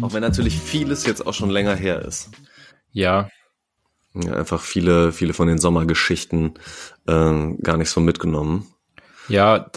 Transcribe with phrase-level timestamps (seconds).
[0.00, 2.30] Auch wenn natürlich vieles jetzt auch schon länger her ist.
[2.92, 3.28] Ja.
[4.14, 6.54] ja einfach viele, viele von den Sommergeschichten
[7.06, 8.66] äh, gar nicht so mitgenommen.
[9.28, 9.70] Ja,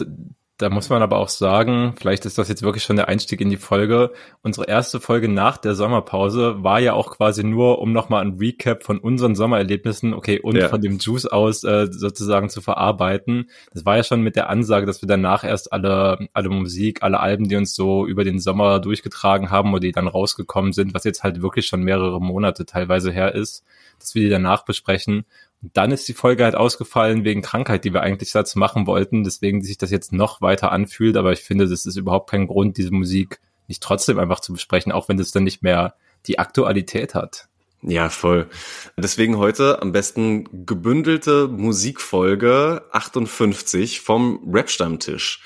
[0.58, 3.48] da muss man aber auch sagen, vielleicht ist das jetzt wirklich schon der Einstieg in
[3.48, 4.12] die Folge.
[4.42, 8.82] Unsere erste Folge nach der Sommerpause war ja auch quasi nur, um nochmal ein Recap
[8.82, 10.68] von unseren Sommererlebnissen, okay, und ja.
[10.68, 13.50] von dem Juice aus äh, sozusagen zu verarbeiten.
[13.72, 17.20] Das war ja schon mit der Ansage, dass wir danach erst alle, alle Musik, alle
[17.20, 21.04] Alben, die uns so über den Sommer durchgetragen haben oder die dann rausgekommen sind, was
[21.04, 23.64] jetzt halt wirklich schon mehrere Monate teilweise her ist,
[24.00, 25.24] dass wir die danach besprechen.
[25.60, 29.62] Dann ist die Folge halt ausgefallen wegen Krankheit, die wir eigentlich dazu machen wollten, deswegen
[29.62, 32.92] sich das jetzt noch weiter anfühlt, aber ich finde, das ist überhaupt kein Grund, diese
[32.92, 35.94] Musik nicht trotzdem einfach zu besprechen, auch wenn das dann nicht mehr
[36.26, 37.48] die Aktualität hat.
[37.82, 38.48] Ja, voll.
[38.96, 45.42] Deswegen heute am besten gebündelte Musikfolge 58 vom Rap-Stammtisch.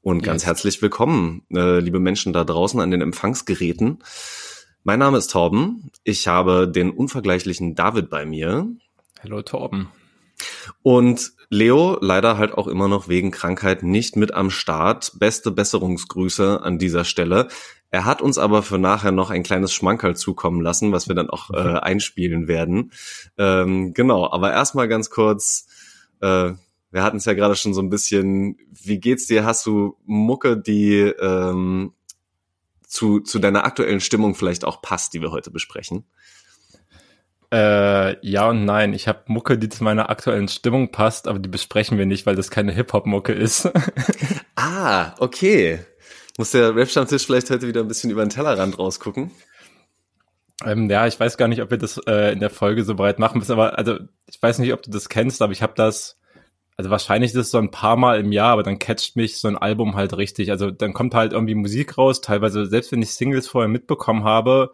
[0.00, 0.46] Und ganz yes.
[0.46, 3.98] herzlich willkommen, äh, liebe Menschen da draußen an den Empfangsgeräten.
[4.84, 5.90] Mein Name ist Torben.
[6.04, 8.68] Ich habe den unvergleichlichen David bei mir.
[9.26, 9.88] Hallo Torben.
[10.84, 15.14] Und Leo leider halt auch immer noch wegen Krankheit nicht mit am Start.
[15.18, 17.48] Beste Besserungsgrüße an dieser Stelle.
[17.90, 21.28] Er hat uns aber für nachher noch ein kleines Schmankerl zukommen lassen, was wir dann
[21.28, 22.92] auch äh, einspielen werden.
[23.36, 25.66] Ähm, genau, aber erstmal ganz kurz,
[26.20, 26.52] äh,
[26.92, 29.44] wir hatten es ja gerade schon so ein bisschen, wie geht's dir?
[29.44, 31.94] Hast du Mucke, die ähm,
[32.86, 36.04] zu, zu deiner aktuellen Stimmung vielleicht auch passt, die wir heute besprechen?
[37.52, 38.92] Äh, ja und nein.
[38.92, 42.36] Ich habe Mucke, die zu meiner aktuellen Stimmung passt, aber die besprechen wir nicht, weil
[42.36, 43.70] das keine Hip-Hop-Mucke ist.
[44.56, 45.80] ah, okay.
[46.38, 49.30] Muss der Rap-Stammtisch vielleicht heute wieder ein bisschen über den Tellerrand rausgucken?
[50.64, 53.18] Ähm, ja, ich weiß gar nicht, ob wir das äh, in der Folge so breit
[53.18, 56.18] machen müssen, aber also ich weiß nicht, ob du das kennst, aber ich habe das,
[56.76, 59.48] also wahrscheinlich ist es so ein paar Mal im Jahr, aber dann catcht mich so
[59.48, 60.50] ein Album halt richtig.
[60.50, 64.72] Also dann kommt halt irgendwie Musik raus, teilweise selbst wenn ich Singles vorher mitbekommen habe,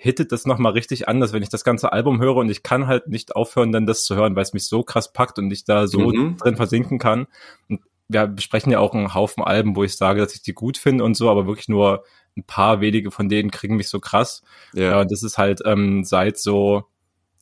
[0.00, 3.08] hittet das nochmal richtig anders, wenn ich das ganze Album höre und ich kann halt
[3.08, 5.86] nicht aufhören, dann das zu hören, weil es mich so krass packt und ich da
[5.86, 6.38] so mhm.
[6.38, 7.26] drin versinken kann.
[7.68, 10.78] Und wir besprechen ja auch einen Haufen Alben, wo ich sage, dass ich die gut
[10.78, 14.42] finde und so, aber wirklich nur ein paar wenige von denen kriegen mich so krass.
[14.72, 16.84] Ja, ja und das ist halt ähm, seit so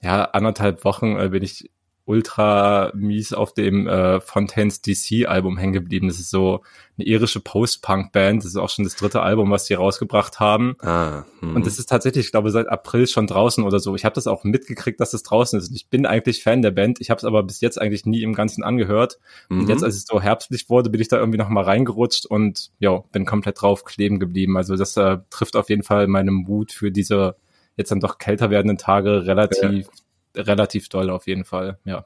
[0.02, 1.70] ja anderthalb Wochen äh, bin ich
[2.08, 6.08] ultra mies auf dem äh, Fontaines DC Album hängen geblieben.
[6.08, 6.62] Das ist so
[6.96, 8.42] eine irische Post-Punk-Band.
[8.42, 10.76] Das ist auch schon das dritte Album, was sie rausgebracht haben.
[10.80, 11.54] Ah, hm.
[11.54, 13.94] Und das ist tatsächlich, ich glaube, seit April schon draußen oder so.
[13.94, 15.68] Ich habe das auch mitgekriegt, dass das draußen ist.
[15.68, 16.98] Und ich bin eigentlich Fan der Band.
[17.00, 19.18] Ich habe es aber bis jetzt eigentlich nie im Ganzen angehört.
[19.50, 19.60] Mhm.
[19.60, 22.70] Und jetzt, als es so herbstlich wurde, bin ich da irgendwie noch mal reingerutscht und
[22.78, 24.56] ja, bin komplett drauf kleben geblieben.
[24.56, 27.36] Also das äh, trifft auf jeden Fall meinen Mut für diese
[27.76, 29.92] jetzt dann doch kälter werdenden Tage relativ ja
[30.34, 32.04] relativ doll auf jeden Fall, ja.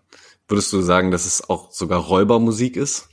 [0.49, 3.09] Würdest du sagen, dass es auch sogar Räubermusik ist?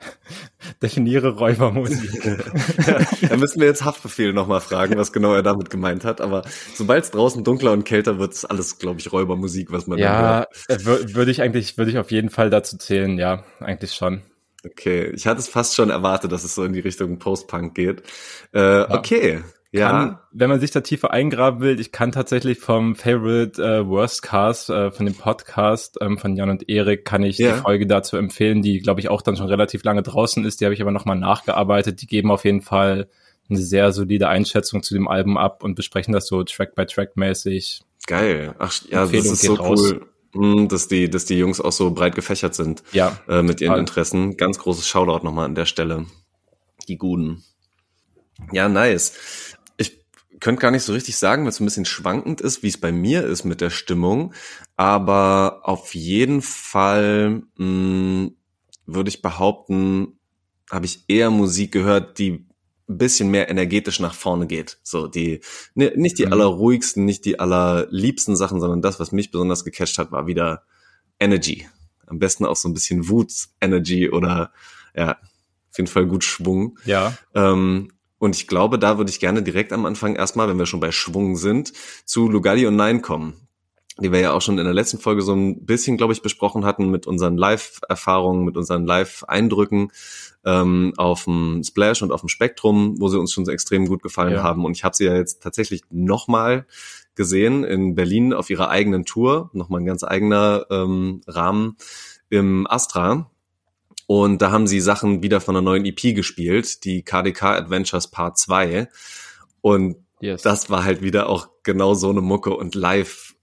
[0.82, 2.24] Definiere Räubermusik.
[2.86, 6.20] ja, da müssen wir jetzt Haftbefehl nochmal fragen, was genau er damit gemeint hat.
[6.20, 6.42] Aber
[6.74, 10.46] sobald es draußen dunkler und kälter wird, ist alles, glaube ich, Räubermusik, was man Ja,
[10.68, 14.22] äh, würde ich eigentlich, würde ich auf jeden Fall dazu zählen, ja, eigentlich schon.
[14.64, 18.02] Okay, ich hatte es fast schon erwartet, dass es so in die Richtung Post-Punk geht.
[18.52, 18.90] Äh, ja.
[18.90, 19.90] Okay, ja.
[19.90, 24.22] Kann, wenn man sich da tiefer eingraben will, ich kann tatsächlich vom Favorite äh, Worst
[24.22, 27.54] Cast, äh, von dem Podcast ähm, von Jan und Erik, kann ich ja.
[27.54, 30.60] die Folge dazu empfehlen, die, glaube ich, auch dann schon relativ lange draußen ist.
[30.60, 32.00] Die habe ich aber nochmal nachgearbeitet.
[32.00, 33.08] Die geben auf jeden Fall
[33.50, 37.82] eine sehr solide Einschätzung zu dem Album ab und besprechen das so Track-by-Track-mäßig.
[38.06, 38.54] Geil.
[38.58, 39.92] Ach ja, Empfehlung das ist so raus.
[39.92, 43.60] cool hm, dass die, dass die Jungs auch so breit gefächert sind ja, äh, mit
[43.60, 44.36] ihren Interessen.
[44.36, 46.04] Ganz großes Shoutout nochmal an der Stelle.
[46.86, 47.42] Die Guten.
[48.52, 49.47] Ja, nice
[50.40, 52.92] könnte gar nicht so richtig sagen, weil es ein bisschen schwankend ist, wie es bei
[52.92, 54.34] mir ist mit der Stimmung.
[54.76, 58.36] Aber auf jeden Fall mh, hm,
[58.86, 60.18] würde ich behaupten,
[60.70, 62.46] habe ich eher Musik gehört, die
[62.88, 64.78] ein bisschen mehr energetisch nach vorne geht.
[64.82, 65.40] So die
[65.74, 66.32] ne, nicht die mhm.
[66.32, 70.64] allerruhigsten, nicht die allerliebsten Sachen, sondern das, was mich besonders gecatcht hat, war wieder
[71.20, 71.66] Energy.
[72.06, 74.52] Am besten auch so ein bisschen Wut Energy oder
[74.94, 75.18] ja,
[75.70, 76.78] auf jeden Fall gut Schwung.
[76.86, 77.16] Ja.
[77.34, 80.80] Ähm, und ich glaube, da würde ich gerne direkt am Anfang erstmal, wenn wir schon
[80.80, 81.72] bei Schwung sind,
[82.04, 83.34] zu Lugalli und Nein kommen.
[84.00, 86.64] die wir ja auch schon in der letzten Folge so ein bisschen, glaube ich, besprochen
[86.64, 89.90] hatten mit unseren Live-Erfahrungen, mit unseren Live-Eindrücken
[90.44, 94.34] ähm, auf dem Splash und auf dem Spektrum, wo sie uns schon extrem gut gefallen
[94.34, 94.42] ja.
[94.42, 94.64] haben.
[94.64, 96.66] Und ich habe sie ja jetzt tatsächlich nochmal
[97.16, 101.76] gesehen in Berlin auf ihrer eigenen Tour, nochmal ein ganz eigener ähm, Rahmen
[102.30, 103.28] im Astra.
[104.10, 108.38] Und da haben sie Sachen wieder von einer neuen EP gespielt, die KDK Adventures Part
[108.38, 108.88] 2.
[109.60, 110.40] Und yes.
[110.40, 113.34] das war halt wieder auch genau so eine Mucke und live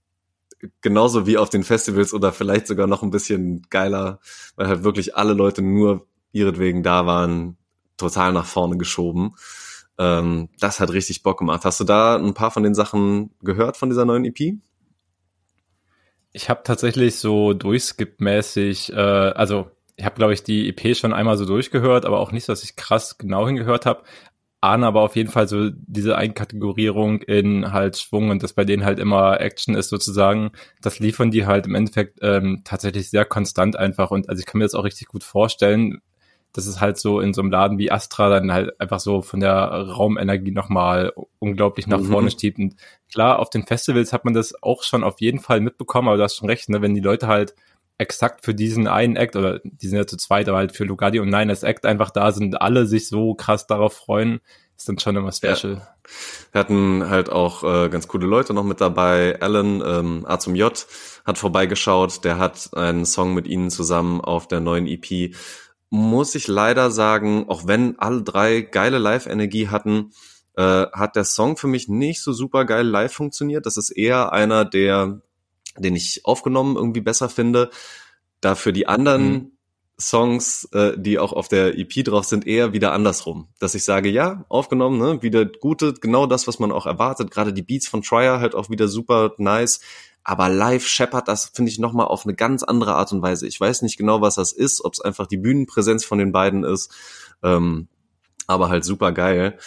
[0.82, 4.20] genauso wie auf den Festivals oder vielleicht sogar noch ein bisschen geiler,
[4.56, 7.58] weil halt wirklich alle Leute nur ihretwegen da waren,
[7.98, 9.36] total nach vorne geschoben.
[10.00, 11.64] Ähm, das hat richtig Bock gemacht.
[11.64, 14.56] Hast du da ein paar von den Sachen gehört von dieser neuen EP?
[16.32, 21.38] Ich habe tatsächlich so durchskip-mäßig, äh, also ich habe, glaube ich, die EP schon einmal
[21.38, 24.03] so durchgehört, aber auch nicht, dass ich krass genau hingehört habe
[24.65, 28.83] ahne aber auf jeden Fall so diese Einkategorierung in halt Schwung und dass bei denen
[28.83, 30.51] halt immer Action ist sozusagen.
[30.81, 34.59] Das liefern die halt im Endeffekt ähm, tatsächlich sehr konstant einfach und also ich kann
[34.59, 36.01] mir das auch richtig gut vorstellen,
[36.51, 39.39] dass es halt so in so einem Laden wie Astra dann halt einfach so von
[39.39, 42.06] der Raumenergie nochmal unglaublich nach mhm.
[42.06, 42.57] vorne stiebt.
[42.57, 42.75] Und
[43.12, 46.24] klar, auf den Festivals hat man das auch schon auf jeden Fall mitbekommen, aber du
[46.24, 47.56] hast schon recht, ne, wenn die Leute halt
[47.97, 51.19] exakt für diesen einen Act, oder die sind ja zu zweit, aber halt für Lugardi
[51.19, 54.42] und Nine als Act einfach da sind, alle sich so krass darauf freuen,
[54.77, 55.75] ist dann schon immer special.
[55.75, 55.88] Ja.
[56.51, 59.39] Wir hatten halt auch äh, ganz coole Leute noch mit dabei.
[59.42, 60.86] Alan, ähm, A zum J,
[61.25, 65.33] hat vorbeigeschaut, der hat einen Song mit ihnen zusammen auf der neuen EP.
[65.89, 70.12] Muss ich leider sagen, auch wenn alle drei geile Live-Energie hatten,
[70.57, 73.65] äh, hat der Song für mich nicht so super geil live funktioniert.
[73.65, 75.21] Das ist eher einer der
[75.77, 77.69] den ich aufgenommen irgendwie besser finde.
[78.42, 79.51] Dafür die anderen mhm.
[80.00, 83.48] Songs, äh, die auch auf der EP drauf sind, eher wieder andersrum.
[83.60, 87.31] Dass ich sage, ja, aufgenommen, ne, wieder gute, genau das, was man auch erwartet.
[87.31, 89.80] Gerade die Beats von Trier halt auch wieder super nice.
[90.24, 93.48] Aber live scheppert das, finde ich, nochmal auf eine ganz andere Art und Weise.
[93.48, 96.63] Ich weiß nicht genau, was das ist, ob es einfach die Bühnenpräsenz von den beiden
[96.63, 96.92] ist.
[97.44, 97.88] Ähm,
[98.48, 99.57] aber halt super geil.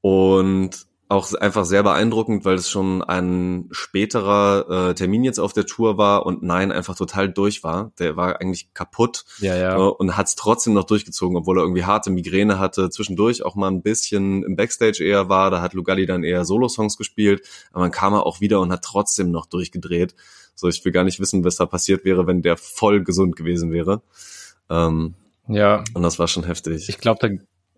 [0.00, 5.66] Und auch einfach sehr beeindruckend, weil es schon ein späterer äh, Termin jetzt auf der
[5.66, 7.92] Tour war und Nein einfach total durch war.
[7.98, 9.76] Der war eigentlich kaputt ja, ja.
[9.76, 12.88] Äh, und hat es trotzdem noch durchgezogen, obwohl er irgendwie harte Migräne hatte.
[12.88, 15.50] Zwischendurch auch mal ein bisschen im Backstage eher war.
[15.50, 17.42] Da hat Lugalli dann eher Solo-Songs gespielt,
[17.72, 20.14] aber dann kam er auch wieder und hat trotzdem noch durchgedreht.
[20.54, 23.70] So, ich will gar nicht wissen, was da passiert wäre, wenn der voll gesund gewesen
[23.70, 24.02] wäre.
[24.70, 25.14] Ähm,
[25.46, 25.84] ja.
[25.92, 26.88] Und das war schon heftig.
[26.88, 27.28] Ich glaube, da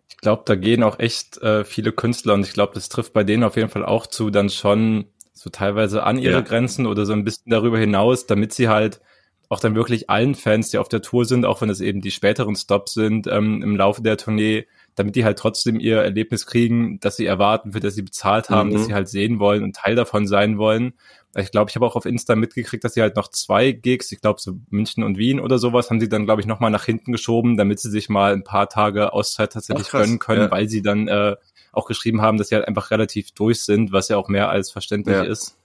[0.09, 3.25] ich glaube, da gehen auch echt äh, viele Künstler und ich glaube, das trifft bei
[3.25, 6.41] denen auf jeden Fall auch zu, dann schon so teilweise an ihre ja.
[6.41, 9.01] Grenzen oder so ein bisschen darüber hinaus, damit sie halt
[9.49, 12.11] auch dann wirklich allen Fans, die auf der Tour sind, auch wenn es eben die
[12.11, 17.01] späteren Stops sind ähm, im Laufe der Tournee, damit die halt trotzdem ihr Erlebnis kriegen,
[17.01, 18.75] dass sie erwarten, für das sie bezahlt haben, mhm.
[18.75, 20.95] dass sie halt sehen wollen und Teil davon sein wollen.
[21.37, 24.21] Ich glaube, ich habe auch auf Insta mitgekriegt, dass sie halt noch zwei Gigs, ich
[24.21, 27.11] glaube so München und Wien oder sowas, haben sie dann, glaube ich, nochmal nach hinten
[27.11, 30.51] geschoben, damit sie sich mal ein paar Tage Auszeit tatsächlich Ach, gönnen können, ja.
[30.51, 31.35] weil sie dann äh,
[31.73, 34.71] auch geschrieben haben, dass sie halt einfach relativ durch sind, was ja auch mehr als
[34.71, 35.25] verständlich ja.
[35.25, 35.59] ist.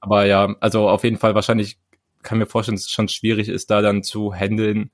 [0.00, 1.78] Aber ja, also auf jeden Fall wahrscheinlich
[2.22, 4.90] kann mir vorstellen, dass es schon schwierig ist, da dann zu handeln,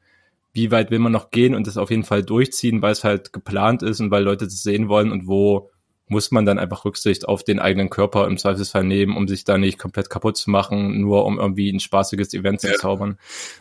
[0.52, 3.32] wie weit will man noch gehen und das auf jeden Fall durchziehen, weil es halt
[3.32, 5.70] geplant ist und weil Leute das sehen wollen und wo
[6.11, 9.58] muss man dann einfach Rücksicht auf den eigenen Körper im Zweifelsfall nehmen, um sich da
[9.58, 13.17] nicht komplett kaputt zu machen, nur um irgendwie ein spaßiges Event zu zaubern.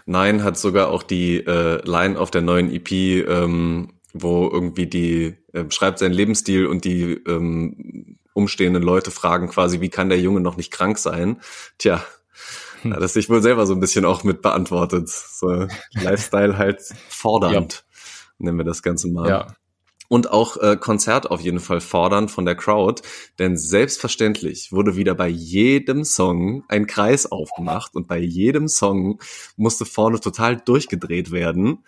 [0.08, 5.36] Nein, hat sogar auch die äh, Line auf der neuen EP, ähm, wo irgendwie die
[5.54, 10.42] äh, schreibt seinen Lebensstil und die ähm, umstehenden Leute fragen quasi, wie kann der Junge
[10.42, 11.40] noch nicht krank sein?
[11.78, 12.04] Tja,
[12.82, 12.92] hm.
[13.00, 15.10] das sich wohl selber so ein bisschen auch mit beantwortet.
[15.10, 18.46] So Lifestyle halt fordernd, ja.
[18.46, 19.30] nennen wir das Ganze mal.
[19.30, 19.48] Ja
[20.10, 23.02] und auch äh, Konzert auf jeden Fall fordern von der Crowd,
[23.38, 29.20] denn selbstverständlich wurde wieder bei jedem Song ein Kreis aufgemacht und bei jedem Song
[29.56, 31.86] musste vorne total durchgedreht werden.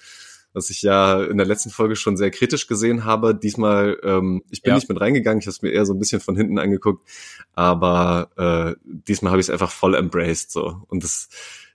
[0.53, 3.33] Was ich ja in der letzten Folge schon sehr kritisch gesehen habe.
[3.33, 4.75] Diesmal, ähm, ich bin ja.
[4.75, 7.07] nicht mit reingegangen, ich habe es mir eher so ein bisschen von hinten angeguckt,
[7.53, 10.83] aber äh, diesmal habe ich es einfach voll embraced so.
[10.87, 11.29] Und das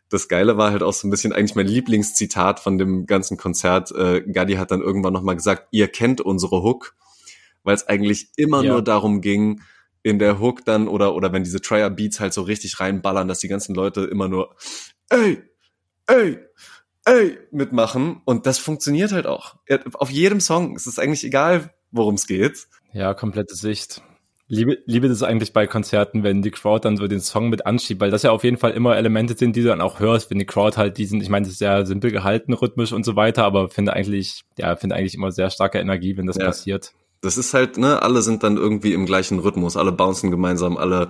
[0.09, 3.90] das Geile war halt auch so ein bisschen eigentlich mein Lieblingszitat von dem ganzen Konzert.
[3.92, 6.95] Äh, Gadi hat dann irgendwann nochmal gesagt, ihr kennt unsere Hook,
[7.64, 8.73] weil es eigentlich immer ja.
[8.73, 9.62] nur darum ging,
[10.02, 13.40] in der Hook dann oder, oder wenn diese Trier Beats halt so richtig reinballern, dass
[13.40, 14.54] die ganzen Leute immer nur,
[15.09, 15.42] ey,
[16.06, 16.38] ey,
[17.06, 18.20] ey, mitmachen.
[18.25, 19.56] Und das funktioniert halt auch.
[19.94, 20.76] Auf jedem Song.
[20.76, 22.66] Es ist eigentlich egal, worum es geht.
[22.92, 24.02] Ja, komplette Sicht.
[24.48, 28.00] Liebe, liebe das eigentlich bei Konzerten, wenn die Crowd dann so den Song mit anschiebt,
[28.00, 30.38] weil das ja auf jeden Fall immer Elemente sind, die du dann auch hörst, wenn
[30.38, 33.42] die Crowd halt diesen, ich meine, das ist ja simpel gehalten, rhythmisch und so weiter,
[33.44, 36.46] aber finde eigentlich, ja, finde eigentlich immer sehr starke Energie, wenn das ja.
[36.46, 36.92] passiert.
[37.22, 41.08] Das ist halt, ne, alle sind dann irgendwie im gleichen Rhythmus, alle bouncen gemeinsam, alle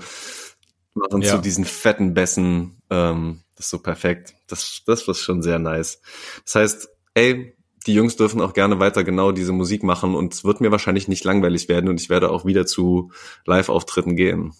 [0.95, 1.35] machen Ja.
[1.35, 2.81] zu diesen fetten Bässen.
[2.89, 4.35] Ähm, das ist so perfekt.
[4.47, 6.01] Das, das war schon sehr nice.
[6.45, 10.45] Das heißt, ey, die Jungs dürfen auch gerne weiter genau diese Musik machen und es
[10.45, 13.13] wird mir wahrscheinlich nicht langweilig werden und ich werde auch wieder zu
[13.47, 14.53] Live-Auftritten gehen.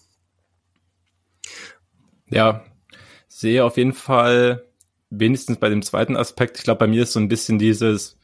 [2.29, 2.63] Ja,
[3.27, 4.65] sehe auf jeden Fall
[5.09, 6.57] wenigstens bei dem zweiten Aspekt.
[6.57, 8.17] Ich glaube, bei mir ist so ein bisschen dieses,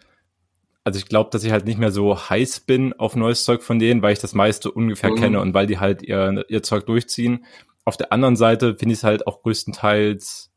[0.84, 3.80] also ich glaube, dass ich halt nicht mehr so heiß bin auf neues Zeug von
[3.80, 5.15] denen, weil ich das meiste ungefähr Mhm.
[5.15, 7.46] kenne und weil die halt ihr, ihr Zeug durchziehen.
[7.86, 10.52] Auf der anderen Seite finde ich es halt auch größtenteils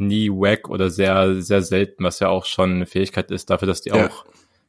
[0.00, 3.82] nie wack oder sehr, sehr selten, was ja auch schon eine Fähigkeit ist dafür, dass
[3.82, 4.06] die Ja.
[4.06, 4.24] auch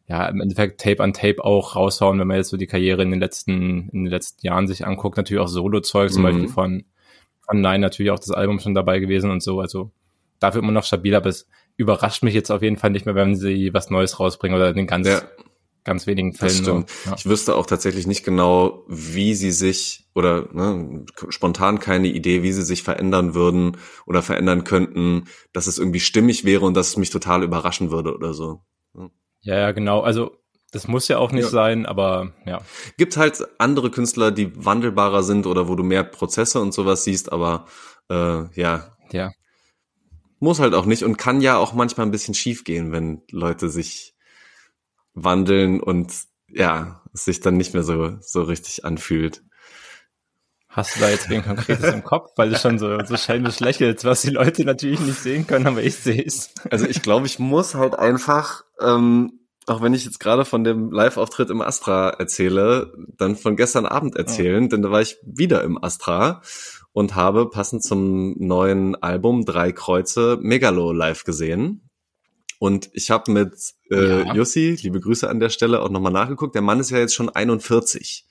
[0.08, 3.12] ja, im Endeffekt Tape an Tape auch raushauen, wenn man jetzt so die Karriere in
[3.12, 6.26] den letzten, in den letzten Jahren sich anguckt, natürlich auch Solo-Zeug, zum Mhm.
[6.28, 6.84] Beispiel von,
[7.46, 9.92] von Nine natürlich auch das Album schon dabei gewesen und so, also
[10.40, 11.48] dafür immer noch stabil, aber es
[11.78, 14.86] überrascht mich jetzt auf jeden Fall nicht mehr, wenn sie was Neues rausbringen oder den
[14.88, 15.22] ganz, Ja.
[15.84, 16.64] Ganz wenigen Fällen.
[16.64, 16.86] nur.
[16.88, 17.18] stimmt.
[17.18, 22.52] Ich wüsste auch tatsächlich nicht genau, wie sie sich oder ne, spontan keine Idee, wie
[22.52, 26.98] sie sich verändern würden oder verändern könnten, dass es irgendwie stimmig wäre und dass es
[26.98, 28.62] mich total überraschen würde oder so.
[29.42, 30.02] Ja, ja, genau.
[30.02, 30.38] Also
[30.72, 31.50] das muss ja auch nicht Ja.
[31.50, 32.62] sein, aber ja.
[32.98, 37.32] Gibt halt andere Künstler, die wandelbarer sind oder wo du mehr Prozesse und sowas siehst,
[37.32, 37.66] aber
[38.10, 39.32] äh, ja, Ja.
[40.40, 43.70] muss halt auch nicht und kann ja auch manchmal ein bisschen schief gehen, wenn Leute
[43.70, 44.11] sich
[45.14, 46.14] wandeln und
[46.48, 49.44] ja, es sich dann nicht mehr so, so richtig anfühlt.
[50.72, 54.06] Hast du da jetzt wen Konkretes im Kopf, weil du schon so, so schelmisch lächelst,
[54.06, 56.54] was die Leute natürlich nicht sehen können, aber ich sehe es.
[56.70, 60.90] Also ich glaube, ich muss halt einfach, ähm, auch wenn ich jetzt gerade von dem
[60.92, 65.82] Live-Auftritt im Astra erzähle, dann von gestern Abend erzählen, denn da war ich wieder im
[65.84, 66.42] Astra
[66.94, 71.91] und habe passend zum neuen Album Drei Kreuze Megalo live gesehen.
[72.62, 73.56] Und ich habe mit
[73.90, 74.36] äh, Ja.
[74.36, 76.54] Jussi, liebe Grüße an der Stelle, auch nochmal nachgeguckt.
[76.54, 78.24] Der Mann ist ja jetzt schon 41.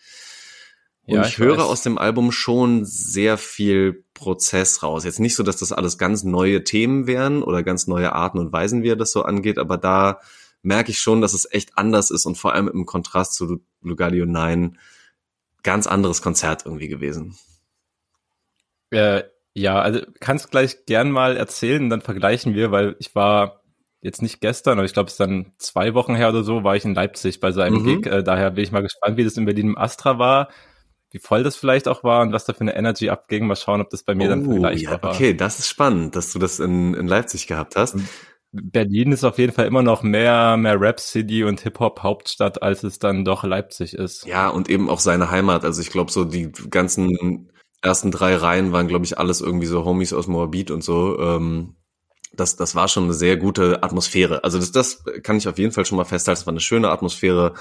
[1.07, 1.65] Und Ja, ich, ich höre weiß.
[1.65, 5.03] aus dem Album schon sehr viel Prozess raus.
[5.03, 8.53] Jetzt nicht so, dass das alles ganz neue Themen wären oder ganz neue Arten und
[8.53, 10.21] Weisen, wie er das so angeht, aber da
[10.63, 13.61] merke ich schon, dass es echt anders ist und vor allem im Kontrast zu Lu-
[13.83, 14.79] Lugalio 9
[15.65, 17.37] ganz anderes Konzert irgendwie gewesen.
[18.91, 23.60] Äh, ja, also kannst gleich gern mal erzählen, dann vergleichen wir, weil ich war
[24.03, 26.77] jetzt nicht gestern, aber ich glaube, es ist dann zwei Wochen her oder so, war
[26.77, 28.03] ich in Leipzig bei seinem Mhm.
[28.03, 28.07] Gig.
[28.07, 30.49] Äh, daher bin ich mal gespannt, wie das in Berlin im Astra war,
[31.11, 33.47] wie voll das vielleicht auch war und was da für eine Energy abging.
[33.47, 35.11] Mal schauen, ob das bei mir dann Oh, vergleichbar ja, war.
[35.15, 37.97] okay, das ist spannend, dass du das in, in Leipzig gehabt hast.
[38.53, 43.25] Berlin ist auf jeden Fall immer noch mehr, mehr Rap-City und Hip-Hop-Hauptstadt, als es dann
[43.25, 44.27] doch Leipzig ist.
[44.27, 45.65] Ja, und eben auch seine Heimat.
[45.65, 47.51] Also ich glaube, so die ganzen
[47.83, 51.19] ersten drei Reihen waren, glaube ich, alles irgendwie so Homies aus Moabit und so.
[51.21, 51.77] Ähm,
[52.33, 54.45] das, das war schon eine sehr gute Atmosphäre.
[54.45, 56.41] Also das, das kann ich auf jeden Fall schon mal festhalten.
[56.41, 57.55] Es war eine schöne Atmosphäre.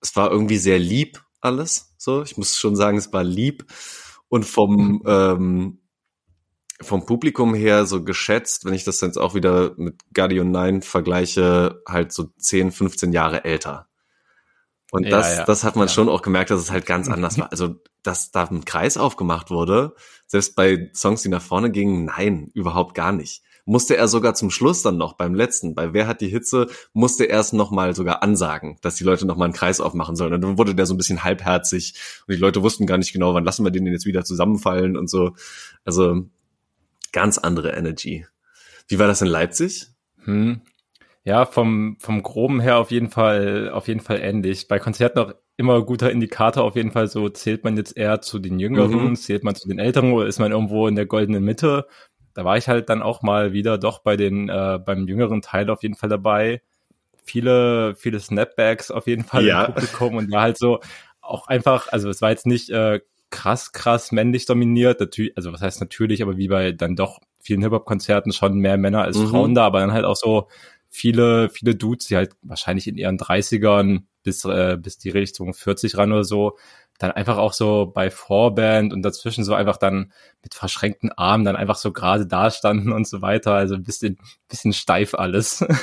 [0.00, 1.94] Es war irgendwie sehr lieb alles.
[1.98, 3.66] So, ich muss schon sagen, es war lieb
[4.28, 5.80] und vom ähm,
[6.80, 11.82] vom Publikum her so geschätzt, wenn ich das jetzt auch wieder mit Guardian 9 vergleiche,
[11.88, 13.88] halt so 10, 15 Jahre älter.
[14.90, 15.44] Und Ja, das, ja.
[15.44, 15.92] das hat man Ja.
[15.92, 17.50] schon auch gemerkt, dass es halt ganz anders war.
[17.52, 19.94] Also, dass da ein Kreis aufgemacht wurde,
[20.26, 23.42] selbst bei Songs, die nach vorne gingen, nein, überhaupt gar nicht.
[23.66, 27.24] Musste er sogar zum Schluss dann noch beim letzten, bei Wer hat die Hitze, musste
[27.28, 30.32] er es nochmal sogar ansagen, dass die Leute nochmal einen Kreis aufmachen sollen.
[30.32, 31.94] Und dann wurde der so ein bisschen halbherzig
[32.26, 35.10] und die Leute wussten gar nicht genau, wann lassen wir den jetzt wieder zusammenfallen und
[35.10, 35.32] so.
[35.84, 36.24] Also,
[37.12, 38.26] ganz andere Energy.
[38.86, 39.88] Wie war das in Leipzig?
[40.24, 40.62] Hm.
[41.26, 44.68] Ja, vom, vom Groben her auf jeden Fall, auf jeden Fall ähnlich.
[44.68, 48.38] Bei Konzerten auch immer guter Indikator auf jeden Fall so, zählt man jetzt eher zu
[48.38, 49.16] den Jüngeren, Mhm.
[49.16, 51.86] zählt man zu den Älteren oder ist man irgendwo in der goldenen Mitte?
[52.34, 55.68] Da war ich halt dann auch mal wieder doch bei den, äh, beim jüngeren Teil
[55.70, 56.62] auf jeden Fall dabei.
[57.24, 59.64] Viele, viele Snapbacks auf jeden Fall Ja.
[59.66, 60.80] im Publikum und war halt so
[61.22, 65.60] auch einfach, also es war jetzt nicht äh, krass, krass männlich dominiert, natürlich, also was
[65.62, 69.24] heißt natürlich, aber wie bei dann doch vielen Hip-Hop-Konzerten schon mehr Männer als Mhm.
[69.24, 70.48] Frauen da, aber dann halt auch so
[70.88, 75.96] viele, viele Dudes, die halt wahrscheinlich in ihren 30ern bis, äh, bis die Richtung 40
[75.96, 76.56] ran oder so,
[76.98, 81.54] dann einfach auch so bei Vorband und dazwischen so einfach dann mit verschränkten Armen dann
[81.54, 83.54] einfach so gerade da standen und so weiter.
[83.54, 84.18] Also ein bisschen,
[84.48, 85.64] bisschen steif alles.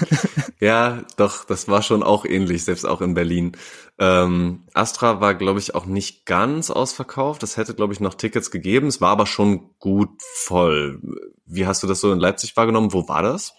[0.61, 3.57] Ja, doch, das war schon auch ähnlich, selbst auch in Berlin.
[3.99, 7.43] Ähm, Astra war, glaube ich, auch nicht ganz ausverkauft.
[7.43, 8.87] Es hätte, glaube ich, noch Tickets gegeben.
[8.87, 11.01] Es war aber schon gut voll.
[11.45, 12.93] Wie hast du das so in Leipzig wahrgenommen?
[12.93, 13.53] Wo war das?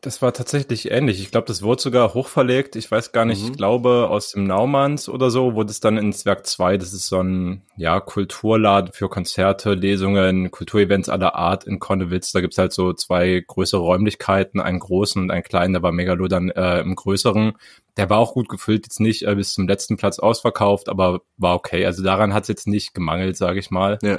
[0.00, 1.20] Das war tatsächlich ähnlich.
[1.20, 2.74] Ich glaube, das wurde sogar hochverlegt.
[2.76, 3.50] Ich weiß gar nicht, Mhm.
[3.52, 6.76] ich glaube, aus dem Naumanns oder so wurde es dann ins Werk 2.
[6.78, 12.32] Das ist so ein ja, Kulturladen für Konzerte, Lesungen, Kulturevents aller Art in Konnewitz.
[12.32, 15.74] Da gibt's halt so zwei größere Räumlichkeiten, einen großen und einen kleinen.
[15.74, 17.52] Da war Megalo dann äh, im größeren.
[17.96, 21.54] Der war auch gut gefüllt, jetzt nicht äh, bis zum letzten Platz ausverkauft, aber war
[21.54, 21.86] okay.
[21.86, 23.98] Also daran hat's jetzt nicht gemangelt, sage ich mal.
[24.02, 24.18] Ja.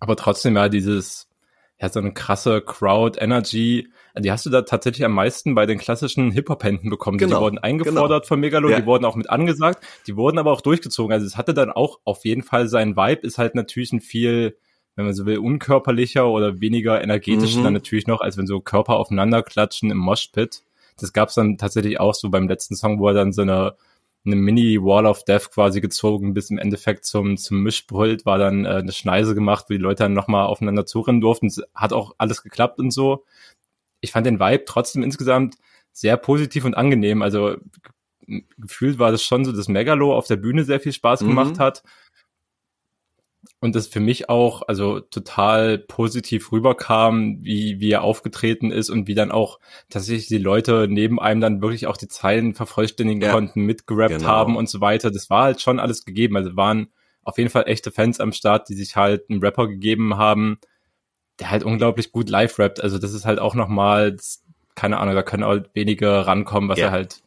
[0.00, 1.28] Aber trotzdem ja dieses,
[1.80, 3.88] ja, so eine krasse Crowd-Energy,
[4.20, 7.18] die hast du da tatsächlich am meisten bei den klassischen Hip-Hop-Händen bekommen.
[7.18, 8.28] Genau, die wurden eingefordert genau.
[8.28, 8.80] von Megalo, ja.
[8.80, 11.12] die wurden auch mit angesagt, die wurden aber auch durchgezogen.
[11.12, 14.56] Also es hatte dann auch auf jeden Fall seinen Vibe, ist halt natürlich ein viel,
[14.96, 17.64] wenn man so will, unkörperlicher oder weniger energetisch mhm.
[17.64, 20.62] dann natürlich noch, als wenn so Körper aufeinander klatschen im Moshpit.
[20.98, 23.76] Das gab's dann tatsächlich auch so beim letzten Song, wo er dann so eine
[24.26, 28.68] eine Mini-Wall of Death quasi gezogen, bis im Endeffekt zum, zum Mischpult war dann äh,
[28.68, 31.46] eine Schneise gemacht, wo die Leute dann nochmal aufeinander zurennen durften.
[31.46, 33.24] Es hat auch alles geklappt und so.
[34.00, 35.56] Ich fand den Vibe trotzdem insgesamt
[35.92, 37.22] sehr positiv und angenehm.
[37.22, 37.56] Also
[38.58, 41.60] gefühlt war das schon so, dass Megalo auf der Bühne sehr viel Spaß gemacht mhm.
[41.60, 41.82] hat
[43.60, 49.08] und das für mich auch also total positiv rüberkam, wie, wie er aufgetreten ist und
[49.08, 53.32] wie dann auch tatsächlich die Leute neben einem dann wirklich auch die Zeilen vervollständigen ja,
[53.32, 54.26] konnten, mitgerappt genau.
[54.26, 55.10] haben und so weiter.
[55.10, 56.36] Das war halt schon alles gegeben.
[56.36, 56.88] Also waren
[57.22, 60.58] auf jeden Fall echte Fans am Start, die sich halt einen Rapper gegeben haben,
[61.40, 62.82] der halt unglaublich gut live rappt.
[62.82, 64.16] Also das ist halt auch nochmal,
[64.74, 66.86] keine Ahnung, da können halt wenige rankommen, was ja.
[66.86, 67.22] er halt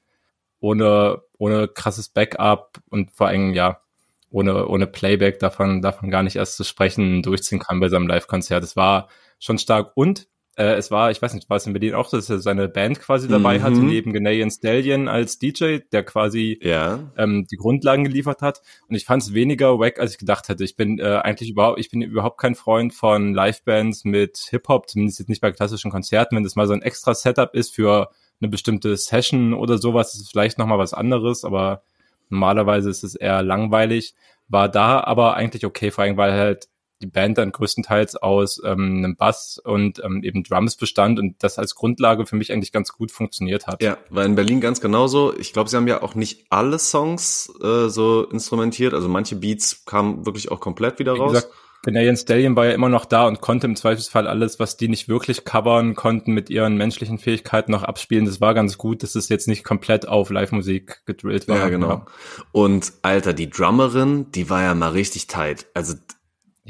[0.60, 3.82] ohne, ohne krasses Backup und vor allem, ja,
[4.30, 8.64] ohne, ohne Playback davon, davon gar nicht erst zu sprechen, durchziehen kann bei seinem Live-Konzert.
[8.64, 10.28] Es war schon stark und
[10.62, 13.00] äh, es war, ich weiß nicht, war es in Berlin auch, dass er seine Band
[13.00, 13.64] quasi dabei mhm.
[13.64, 17.12] hatte, neben Ghanaian Stallion als DJ, der quasi ja.
[17.18, 18.62] ähm, die Grundlagen geliefert hat.
[18.88, 20.64] Und ich fand es weniger wack, als ich gedacht hätte.
[20.64, 25.20] Ich bin äh, eigentlich überhaupt, ich bin überhaupt kein Freund von Live-Bands mit Hip-Hop, zumindest
[25.20, 26.36] jetzt nicht bei klassischen Konzerten.
[26.36, 30.22] Wenn das mal so ein extra Setup ist für eine bestimmte Session oder sowas, ist
[30.22, 31.84] es vielleicht nochmal was anderes, aber
[32.32, 34.16] Normalerweise ist es eher langweilig,
[34.48, 36.70] war da aber eigentlich okay, vor allem weil halt
[37.02, 41.58] die Band dann größtenteils aus ähm, einem Bass und ähm, eben Drums bestand und das
[41.58, 43.82] als Grundlage für mich eigentlich ganz gut funktioniert hat.
[43.82, 45.34] Ja, war in Berlin ganz genauso.
[45.38, 49.86] Ich glaube, sie haben ja auch nicht alle Songs äh, so instrumentiert, also manche Beats
[49.86, 51.34] kamen wirklich auch komplett wieder Wie raus.
[51.34, 51.54] Gesagt,
[51.84, 55.10] Canadian Stallion war ja immer noch da und konnte im Zweifelsfall alles, was die nicht
[55.10, 58.26] wirklich covern konnten, mit ihren menschlichen Fähigkeiten noch abspielen.
[58.26, 61.58] Das war ganz gut, dass es jetzt nicht komplett auf Live-Musik gedrillt war.
[61.58, 62.06] Ja, genau.
[62.52, 65.66] Und Alter, die Drummerin, die war ja mal richtig tight.
[65.74, 65.96] Also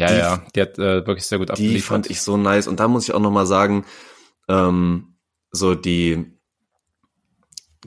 [0.01, 1.77] ja, die, ja, die hat äh, wirklich sehr gut abgeliefert.
[1.77, 2.67] Die fand ich so nice.
[2.67, 3.85] Und da muss ich auch noch mal sagen,
[4.47, 5.15] ähm,
[5.51, 6.37] so die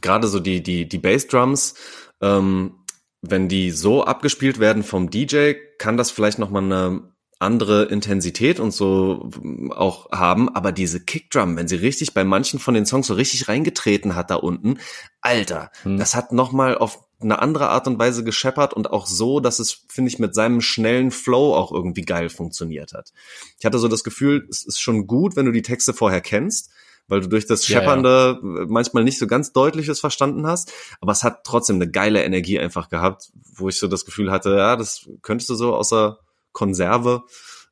[0.00, 1.74] gerade so die die die Bassdrums,
[2.20, 2.84] ähm,
[3.22, 8.60] wenn die so abgespielt werden vom DJ, kann das vielleicht noch mal eine andere Intensität
[8.60, 9.30] und so
[9.70, 13.48] auch haben, aber diese Kickdrum, wenn sie richtig bei manchen von den Songs so richtig
[13.48, 14.78] reingetreten hat da unten,
[15.20, 15.98] Alter, hm.
[15.98, 19.58] das hat noch mal auf eine andere Art und Weise gescheppert und auch so, dass
[19.58, 23.12] es, finde ich, mit seinem schnellen Flow auch irgendwie geil funktioniert hat.
[23.58, 26.70] Ich hatte so das Gefühl, es ist schon gut, wenn du die Texte vorher kennst,
[27.08, 28.66] weil du durch das Scheppernde ja, ja.
[28.68, 32.88] manchmal nicht so ganz deutliches verstanden hast, aber es hat trotzdem eine geile Energie einfach
[32.88, 36.18] gehabt, wo ich so das Gefühl hatte, ja, das könntest du so außer
[36.52, 37.24] Konserve,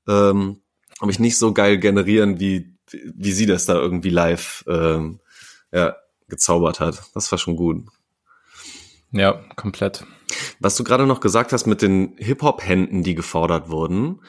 [0.08, 0.60] ähm,
[0.98, 5.20] aber ich nicht so geil generieren, wie, wie sie das da irgendwie live ähm,
[5.72, 5.96] ja,
[6.28, 7.02] gezaubert hat.
[7.14, 7.86] Das war schon gut.
[9.12, 10.05] Ja, komplett.
[10.59, 14.20] Was du gerade noch gesagt hast mit den Hip-Hop-Händen, die gefordert wurden,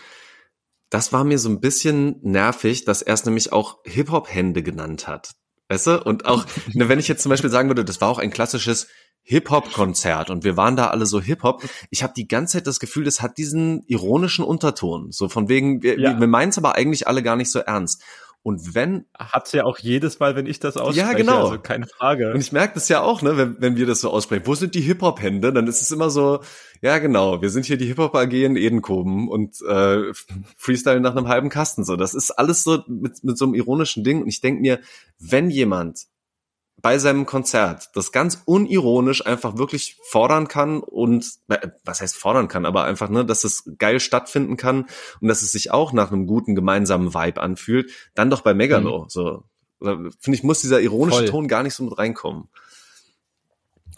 [0.90, 5.32] das war mir so ein bisschen nervig, dass er es nämlich auch Hip-Hop-Hände genannt hat.
[5.70, 6.04] Weißt du?
[6.04, 8.88] Und auch, ne, wenn ich jetzt zum Beispiel sagen würde, das war auch ein klassisches
[9.24, 11.64] Hip-Hop-Konzert und wir waren da alle so Hip-Hop.
[11.90, 15.12] Ich habe die ganze Zeit das Gefühl, das hat diesen ironischen Unterton.
[15.12, 16.20] So von wegen, wir, ja.
[16.20, 18.04] wir meinen es aber eigentlich alle gar nicht so ernst.
[18.44, 19.06] Und wenn.
[19.18, 21.00] Hat's ja auch jedes Mal, wenn ich das ausspreche.
[21.00, 21.46] Ja, genau.
[21.46, 22.34] Also keine Frage.
[22.34, 24.46] Und ich merke das ja auch, ne, wenn, wenn wir das so aussprechen.
[24.46, 25.54] Wo sind die Hip-Hop-Hände?
[25.54, 26.42] Dann ist es immer so,
[26.82, 30.12] ja, genau, wir sind hier die Hip-Hop AG in Edenkoben und äh,
[30.58, 31.86] Freestyle nach einem halben Kasten.
[31.86, 34.22] So, das ist alles so mit, mit so einem ironischen Ding.
[34.22, 34.82] Und ich denk mir,
[35.20, 36.08] wenn jemand
[36.84, 42.50] bei seinem Konzert das ganz unironisch einfach wirklich fordern kann und äh, was heißt fordern
[42.50, 44.86] kann, aber einfach, ne, dass es geil stattfinden kann
[45.22, 49.04] und dass es sich auch nach einem guten gemeinsamen Vibe anfühlt, dann doch bei Megalo.
[49.04, 49.10] Mhm.
[49.10, 49.46] So,
[49.80, 51.30] finde ich, muss dieser ironische Voll.
[51.30, 52.50] Ton gar nicht so mit reinkommen.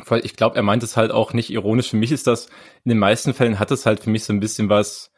[0.03, 1.89] Voll, ich glaube, er meint es halt auch nicht ironisch.
[1.89, 2.45] Für mich ist das,
[2.83, 5.11] in den meisten Fällen hat es halt für mich so ein bisschen was,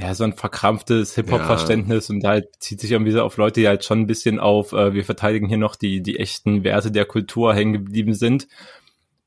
[0.00, 2.14] ja, so ein verkrampftes Hip-Hop-Verständnis ja.
[2.14, 4.94] und halt zieht sich irgendwie so auf Leute, die halt schon ein bisschen auf, äh,
[4.94, 8.46] wir verteidigen hier noch die, die echten Werte der Kultur hängen geblieben sind.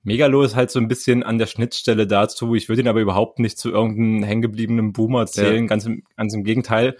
[0.04, 2.56] Megalo ist halt so ein bisschen an der Schnittstelle dazu.
[2.56, 5.68] Ich würde ihn aber überhaupt nicht zu irgendeinem hängengebliebenen Boomer zählen, ja.
[5.68, 6.98] ganz, im, ganz im Gegenteil.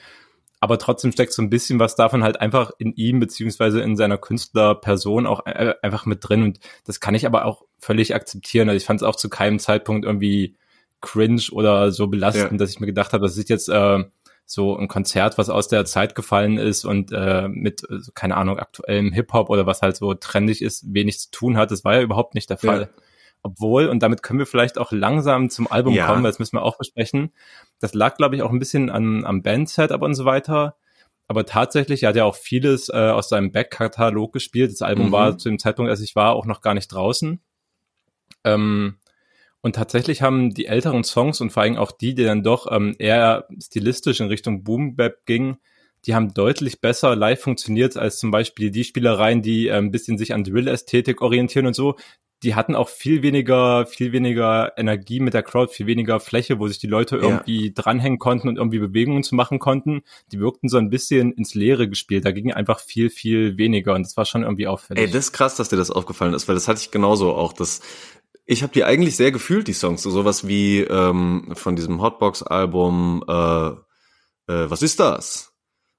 [0.60, 4.18] Aber trotzdem steckt so ein bisschen was davon halt einfach in ihm beziehungsweise in seiner
[4.18, 6.44] Künstlerperson auch äh, einfach mit drin.
[6.44, 8.68] Und das kann ich aber auch völlig akzeptieren.
[8.68, 10.58] Also ich fand es auch zu keinem Zeitpunkt irgendwie
[11.02, 12.58] cringe oder so belastend, ja.
[12.58, 14.04] dass ich mir gedacht habe, das ist jetzt äh,
[14.46, 18.60] so ein Konzert, was aus der Zeit gefallen ist und äh, mit, äh, keine Ahnung,
[18.60, 21.72] aktuellem Hip-Hop oder was halt so trendig ist, wenig zu tun hat.
[21.72, 22.82] Das war ja überhaupt nicht der Fall.
[22.82, 23.04] Ja.
[23.44, 26.06] Obwohl, und damit können wir vielleicht auch langsam zum Album Ja.
[26.08, 27.32] kommen, weil das müssen wir auch besprechen.
[27.80, 30.76] Das lag, glaube ich, auch ein bisschen an, am Bandsetup und so weiter.
[31.28, 34.72] Aber tatsächlich, er hat ja auch vieles äh, aus seinem Backkatalog gespielt.
[34.72, 35.12] Das Album Mhm.
[35.14, 37.42] war zu dem Zeitpunkt, als ich war, auch noch gar nicht draußen.
[38.44, 38.98] Ähm,
[39.62, 42.96] und tatsächlich haben die älteren Songs und vor allem auch die, die dann doch ähm,
[42.98, 45.58] eher stilistisch in Richtung Boom Bap gingen,
[46.06, 50.18] die haben deutlich besser live funktioniert als zum Beispiel die Spielereien, die äh, ein bisschen
[50.18, 51.96] sich an Drill-Ästhetik orientieren und so.
[52.44, 56.68] Die hatten auch viel weniger, viel weniger Energie mit der Crowd, viel weniger Fläche, wo
[56.68, 57.22] sich die Leute Ja.
[57.22, 60.02] irgendwie dranhängen konnten und irgendwie Bewegungen zu machen konnten.
[60.32, 62.26] Die wirkten so ein bisschen ins Leere gespielt.
[62.26, 65.04] Da ging einfach viel, viel weniger und das war schon irgendwie auffällig.
[65.06, 67.54] Ey, das ist krass, dass dir das aufgefallen ist, weil das hatte ich genauso auch.
[67.54, 67.82] Das,
[68.52, 70.02] ich habe die eigentlich sehr gefühlt, die Songs.
[70.02, 75.54] So sowas wie ähm, von diesem Hotbox-Album, äh, äh, was ist das?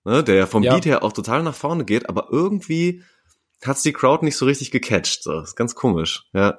[0.04, 0.74] Ne, der vom Ja.
[0.74, 3.04] Beat her auch total nach vorne geht, aber irgendwie
[3.64, 5.22] hat's die Crowd nicht so richtig gecatcht.
[5.22, 5.40] So.
[5.40, 6.58] Ist ganz komisch, ja.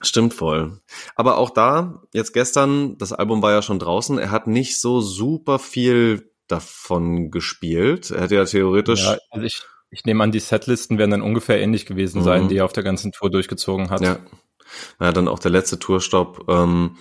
[0.00, 0.80] Stimmt voll.
[1.16, 5.02] Aber auch da, jetzt gestern, das Album war ja schon draußen, er hat nicht so
[5.02, 8.10] super viel davon gespielt.
[8.10, 11.60] Er hätte ja theoretisch Ja, also ich, ich nehme an, die Setlisten werden dann ungefähr
[11.60, 12.48] ähnlich gewesen sein, Mhm.
[12.48, 14.00] die er auf der ganzen Tour durchgezogen hat.
[14.02, 14.18] Ja.
[15.00, 16.44] ja, dann auch der letzte Tourstopp.
[16.48, 16.96] Ähm,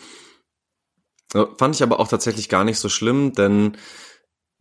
[1.33, 3.77] äh, fand ich aber auch tatsächlich gar nicht so schlimm, denn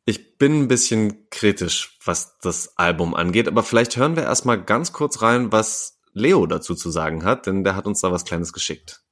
[0.05, 3.49] ich bin ein bisschen kritisch, was das Album angeht.
[3.49, 7.65] Aber vielleicht hören wir erstmal ganz kurz rein, was Leo dazu zu sagen hat, denn
[7.65, 9.03] der hat uns da was Kleines geschickt.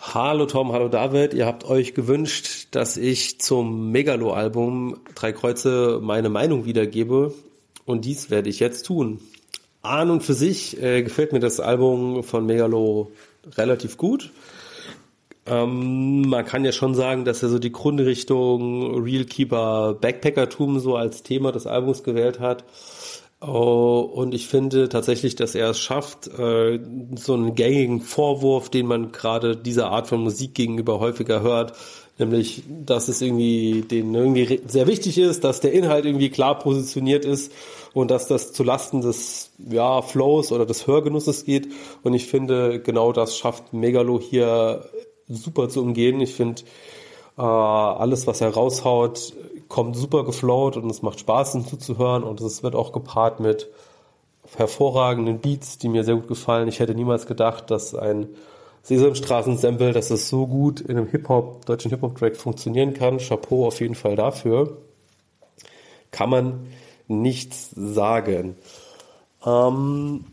[0.00, 1.34] Hallo Tom, hallo David.
[1.34, 7.34] Ihr habt euch gewünscht, dass ich zum Megalo-Album Drei Kreuze meine Meinung wiedergebe.
[7.84, 9.20] Und dies werde ich jetzt tun.
[9.82, 13.10] An und für sich äh, gefällt mir das Album von Megalo
[13.56, 14.30] relativ gut.
[15.46, 20.96] Ähm, man kann ja schon sagen, dass er so die Grundrichtung Real Keeper Backpackertum so
[20.96, 22.64] als Thema des Albums gewählt hat.
[23.46, 26.80] Oh, und ich finde tatsächlich, dass er es schafft, äh,
[27.16, 31.74] so einen gängigen Vorwurf, den man gerade dieser Art von Musik gegenüber häufiger hört,
[32.18, 37.24] nämlich, dass es irgendwie denen irgendwie sehr wichtig ist, dass der Inhalt irgendwie klar positioniert
[37.24, 37.52] ist
[37.92, 41.68] und dass das zulasten des ja, Flows oder des Hörgenusses geht.
[42.02, 44.88] Und ich finde, genau das schafft Megalo hier
[45.28, 46.20] super zu umgehen.
[46.20, 46.62] Ich finde,
[47.38, 49.32] äh, alles, was er raushaut,
[49.68, 53.68] kommt super geflowt und es macht Spaß, ihm zuzuhören und es wird auch gepaart mit
[54.56, 56.68] hervorragenden Beats, die mir sehr gut gefallen.
[56.68, 58.28] Ich hätte niemals gedacht, dass ein
[58.84, 63.18] Sesamstraßen-Sample, dass es so gut in einem Hip-Hop, deutschen Hip-Hop-Track funktionieren kann.
[63.18, 64.78] Chapeau auf jeden Fall dafür.
[66.10, 66.66] Kann man
[67.08, 68.56] nichts sagen.
[69.44, 70.26] Ähm,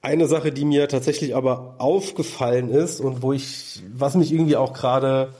[0.00, 4.72] eine Sache, die mir tatsächlich aber aufgefallen ist und wo ich, was mich irgendwie auch
[4.72, 5.32] gerade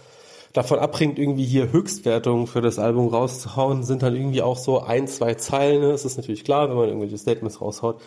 [0.52, 5.08] davon abbringt, irgendwie hier Höchstwertungen für das Album rauszuhauen, sind dann irgendwie auch so ein,
[5.08, 5.82] zwei Zeilen.
[5.82, 8.00] Es ist natürlich klar, wenn man irgendwelche Statements raushaut.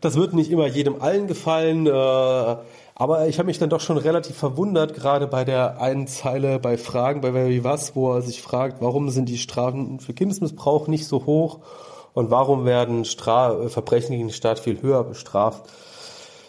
[0.00, 2.56] Das wird nicht immer jedem allen gefallen, äh,
[2.98, 6.76] aber ich habe mich dann doch schon relativ verwundert, gerade bei der einen Zeile bei
[6.76, 10.88] Fragen bei Wer wie was, wo er sich fragt, warum sind die Strafen für Kindesmissbrauch
[10.88, 11.60] nicht so hoch
[12.12, 15.70] und warum werden Stra Verbrechen gegen den Staat viel höher bestraft.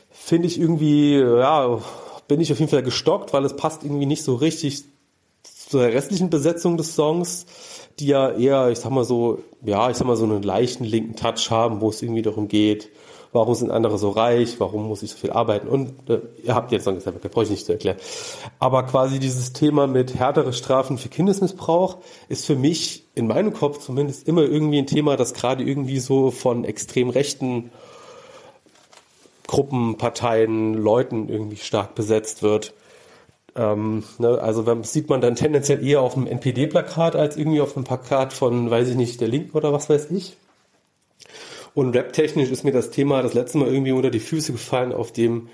[0.10, 1.80] Finde ich irgendwie, ja,
[2.28, 4.86] bin ich auf jeden Fall gestockt, weil es passt irgendwie nicht so richtig
[5.44, 7.46] zu der restlichen Besetzung des Songs,
[8.00, 11.16] die ja eher, ich sag mal so, ja, ich sag mal so einen leichten linken
[11.16, 12.90] Touch haben, wo es irgendwie darum geht,
[13.32, 16.72] warum sind andere so reich, warum muss ich so viel arbeiten und äh, ihr habt
[16.72, 17.98] jetzt Song gesagt, da brauche ich nicht zu erklären.
[18.60, 23.80] Aber quasi dieses Thema mit härtere Strafen für Kindesmissbrauch ist für mich in meinem Kopf
[23.80, 27.72] zumindest immer irgendwie ein Thema, das gerade irgendwie so von extrem rechten
[29.48, 32.74] Gruppen, Parteien, Leuten irgendwie stark besetzt wird.
[33.56, 37.76] Ähm, ne, also wenn, sieht man dann tendenziell eher auf einem NPD-Plakat als irgendwie auf
[37.76, 40.38] einem Plakat von, weiß ich nicht, der Linken oder was weiß ich.
[41.74, 45.12] Und rap-technisch ist mir das Thema das letzte Mal irgendwie unter die Füße gefallen auf
[45.12, 45.50] dem,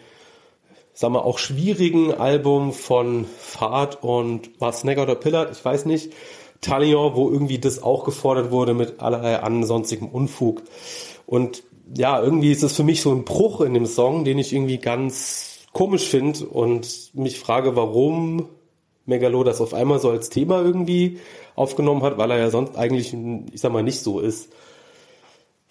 [0.93, 6.13] sagen wir, auch schwierigen Album von Fahrt und war Snagger oder Pillard, ich weiß nicht,
[6.61, 10.63] Talion, wo irgendwie das auch gefordert wurde mit allerlei ansonstigem Unfug.
[11.25, 11.63] Und
[11.95, 14.77] ja, irgendwie ist es für mich so ein Bruch in dem Song, den ich irgendwie
[14.77, 18.47] ganz komisch finde und mich frage, warum
[19.05, 21.19] Megalo das auf einmal so als Thema irgendwie
[21.55, 23.13] aufgenommen hat, weil er ja sonst eigentlich,
[23.51, 24.49] ich sag mal, nicht so ist.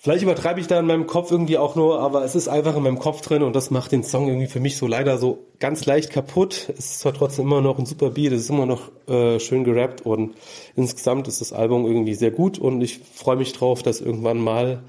[0.04, 2.82] Vielleicht übertreibe ich da in meinem Kopf irgendwie auch nur, aber es ist einfach in
[2.82, 5.86] meinem Kopf drin und das macht den Song irgendwie für mich so leider so ganz
[5.86, 6.66] leicht kaputt.
[6.76, 9.64] Es ist zwar trotzdem immer noch ein super Beat, es ist immer noch äh, schön
[9.64, 10.34] gerappt und
[10.76, 14.82] insgesamt ist das Album irgendwie sehr gut und ich freue mich drauf, das irgendwann mal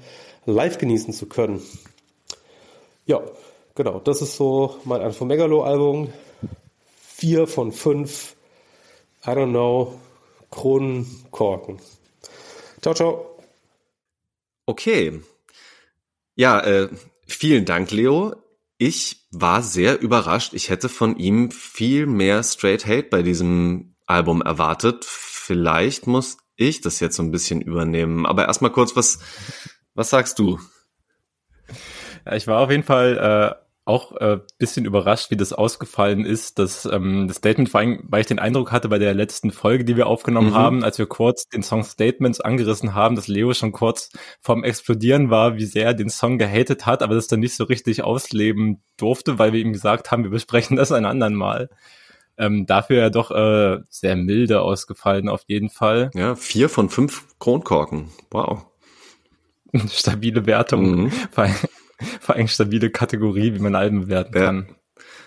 [0.44, 1.62] live genießen zu können.
[3.06, 3.22] Ja,
[3.74, 6.12] genau, das ist so mein Anfo Megalo-Album.
[7.00, 8.36] Vier von fünf,
[9.24, 9.94] I don't know,
[10.50, 11.78] Kronenkorken.
[12.82, 13.35] Ciao, ciao.
[14.66, 15.22] Okay.
[16.34, 16.88] Ja, äh,
[17.26, 18.34] vielen Dank, Leo.
[18.78, 20.52] ich war sehr überrascht.
[20.54, 25.04] Ich hätte von ihm viel mehr Straight Hate bei diesem Album erwartet.
[25.04, 28.26] Vielleicht muss ich das jetzt so ein bisschen übernehmen.
[28.26, 29.18] Aber erstmal kurz, was,
[29.94, 30.58] was sagst du?
[32.24, 36.58] Ja, ich war auf jeden Fall äh, auch äh, bisschen überrascht, wie das ausgefallen ist.
[36.58, 39.84] Dass, ähm, das Statement, vor allem, weil ich den Eindruck hatte bei der letzten Folge,
[39.84, 40.54] die wir aufgenommen mhm.
[40.54, 45.30] haben, als wir kurz den Song Statements angerissen haben, dass Leo schon kurz vorm Explodieren
[45.30, 48.82] war, wie sehr er den Song gehatet hat, aber das dann nicht so richtig ausleben
[48.96, 51.70] durfte, weil wir ihm gesagt haben, wir besprechen das ein anderen Mal.
[52.38, 56.10] Ähm, dafür ja doch äh, sehr milde ausgefallen auf jeden Fall.
[56.14, 58.10] Ja, vier von fünf Kronkorken.
[58.32, 58.66] Wow.
[59.88, 61.04] Stabile Wertung.
[61.04, 61.12] Mhm.
[62.20, 64.44] vor allem stabile Kategorie, wie man Alben bewerten ja.
[64.46, 64.76] kann.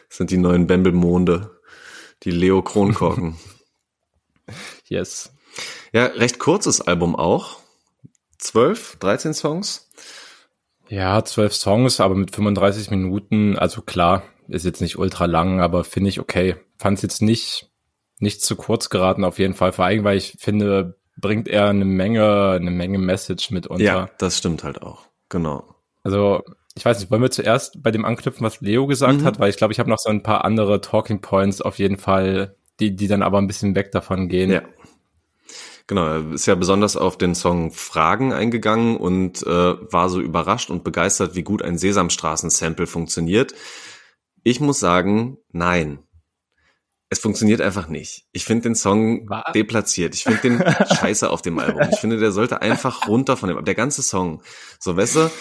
[0.08, 1.60] Das sind die neuen Bembelmonde,
[2.24, 3.38] die Leo Kronkorken.
[4.86, 5.34] yes.
[5.94, 7.60] Ja, recht kurzes Album auch.
[8.38, 9.90] Zwölf, dreizehn Songs.
[10.88, 13.58] Ja, zwölf Songs, aber mit 35 Minuten.
[13.58, 16.56] Also klar, ist jetzt nicht ultra lang, aber finde ich okay.
[16.78, 17.70] Fand es jetzt nicht,
[18.20, 19.72] nicht zu kurz geraten auf jeden Fall.
[19.72, 23.84] Vor allem, weil ich finde, bringt er eine Menge, eine Menge Message mit unter.
[23.84, 25.08] Ja, das stimmt halt auch.
[25.30, 25.76] Genau.
[26.04, 26.44] Also
[26.80, 29.26] ich weiß nicht, wollen wir zuerst bei dem anknüpfen, was Leo gesagt mhm.
[29.26, 31.98] hat, weil ich glaube, ich habe noch so ein paar andere Talking Points auf jeden
[31.98, 34.50] Fall, die, die dann aber ein bisschen weg davon gehen.
[34.50, 34.62] Ja.
[35.88, 40.70] Genau, er ist ja besonders auf den Song Fragen eingegangen und äh, war so überrascht
[40.70, 43.54] und begeistert, wie gut ein Sesamstraßen-Sample funktioniert.
[44.44, 46.00] Ich muss sagen, nein.
[47.10, 48.26] Es funktioniert einfach nicht.
[48.32, 49.52] Ich finde den Song Was?
[49.54, 50.16] deplatziert.
[50.16, 50.64] Ich finde den
[50.96, 51.82] scheiße auf dem Album.
[51.92, 54.44] Ich finde, der sollte einfach runter von dem, der ganze Song.
[54.80, 55.32] So, weißt du,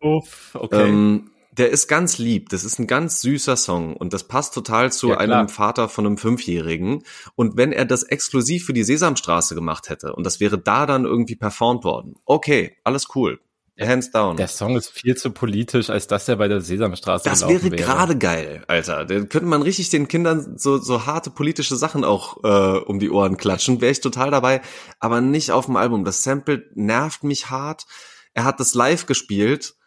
[0.00, 0.88] Uff, okay.
[0.88, 2.48] Ähm, der ist ganz lieb.
[2.50, 6.06] Das ist ein ganz süßer Song und das passt total zu ja, einem Vater von
[6.06, 7.02] einem Fünfjährigen.
[7.34, 11.04] Und wenn er das exklusiv für die Sesamstraße gemacht hätte und das wäre da dann
[11.04, 13.40] irgendwie performt worden, okay, alles cool.
[13.80, 14.36] Hands down.
[14.36, 17.76] Der Song ist viel zu politisch, als dass er bei der Sesamstraße Das wäre, wäre.
[17.76, 19.04] gerade geil, Alter.
[19.04, 23.08] Da könnte man richtig den Kindern so, so harte politische Sachen auch äh, um die
[23.08, 23.80] Ohren klatschen.
[23.80, 24.62] Wäre ich total dabei,
[24.98, 26.04] aber nicht auf dem Album.
[26.04, 27.86] Das Sample nervt mich hart.
[28.34, 29.77] Er hat das live gespielt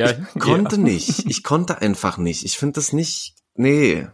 [0.00, 0.82] ja, ich konnte ja.
[0.82, 1.26] nicht.
[1.26, 2.44] Ich konnte einfach nicht.
[2.44, 3.34] Ich finde das nicht.
[3.54, 4.06] Nee.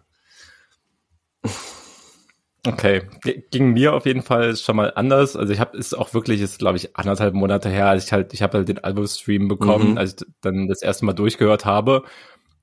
[2.67, 3.03] Okay,
[3.51, 5.37] ging mir auf jeden Fall schon mal anders.
[5.37, 8.35] Also ich habe ist auch wirklich ist glaube ich anderthalb Monate her, als ich halt
[8.35, 9.99] ich habe halt den Albumstream bekommen, mhm.
[9.99, 12.03] als ich dann das erste Mal durchgehört habe.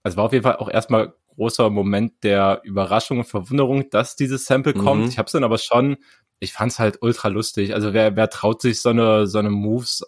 [0.03, 4.45] Also war auf jeden Fall auch erstmal großer Moment der Überraschung und Verwunderung, dass dieses
[4.45, 5.03] Sample kommt.
[5.03, 5.07] Mhm.
[5.07, 5.97] Ich habe es dann aber schon,
[6.39, 7.73] ich fand es halt ultra lustig.
[7.73, 10.03] Also wer wer traut sich so eine so eine Moves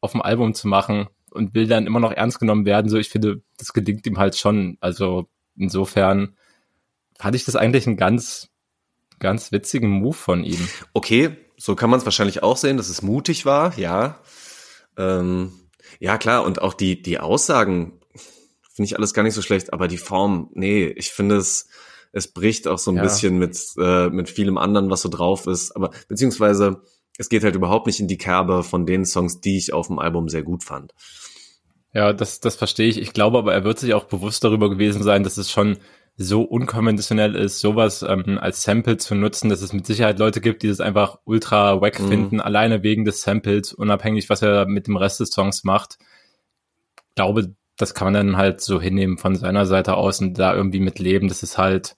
[0.00, 1.08] auf dem Album zu machen?
[1.30, 2.88] Und will dann immer noch ernst genommen werden.
[2.88, 4.76] So, ich finde, das gelingt ihm halt schon.
[4.80, 6.36] Also insofern
[7.18, 8.48] fand ich das eigentlich einen ganz,
[9.18, 10.68] ganz witzigen Move von ihm.
[10.92, 14.18] Okay, so kann man es wahrscheinlich auch sehen, dass es mutig war, ja.
[14.96, 15.52] Ähm,
[15.98, 18.00] ja, klar, und auch die, die Aussagen
[18.72, 21.68] finde ich alles gar nicht so schlecht, aber die Form, nee, ich finde es,
[22.12, 23.02] es bricht auch so ein ja.
[23.02, 26.82] bisschen mit, äh, mit vielem anderen, was so drauf ist, aber beziehungsweise
[27.20, 29.98] es geht halt überhaupt nicht in die Kerbe von den Songs, die ich auf dem
[29.98, 30.94] Album sehr gut fand.
[31.92, 32.98] Ja, das, das verstehe ich.
[32.98, 35.76] Ich glaube aber, er wird sich auch bewusst darüber gewesen sein, dass es schon
[36.16, 40.62] so unkonventionell ist, sowas ähm, als Sample zu nutzen, dass es mit Sicherheit Leute gibt,
[40.62, 42.08] die das einfach ultra wack mhm.
[42.08, 45.98] finden, alleine wegen des Samples, unabhängig, was er mit dem Rest des Songs macht.
[47.10, 50.54] Ich glaube, das kann man dann halt so hinnehmen von seiner Seite aus und da
[50.54, 51.96] irgendwie mit leben, dass es halt,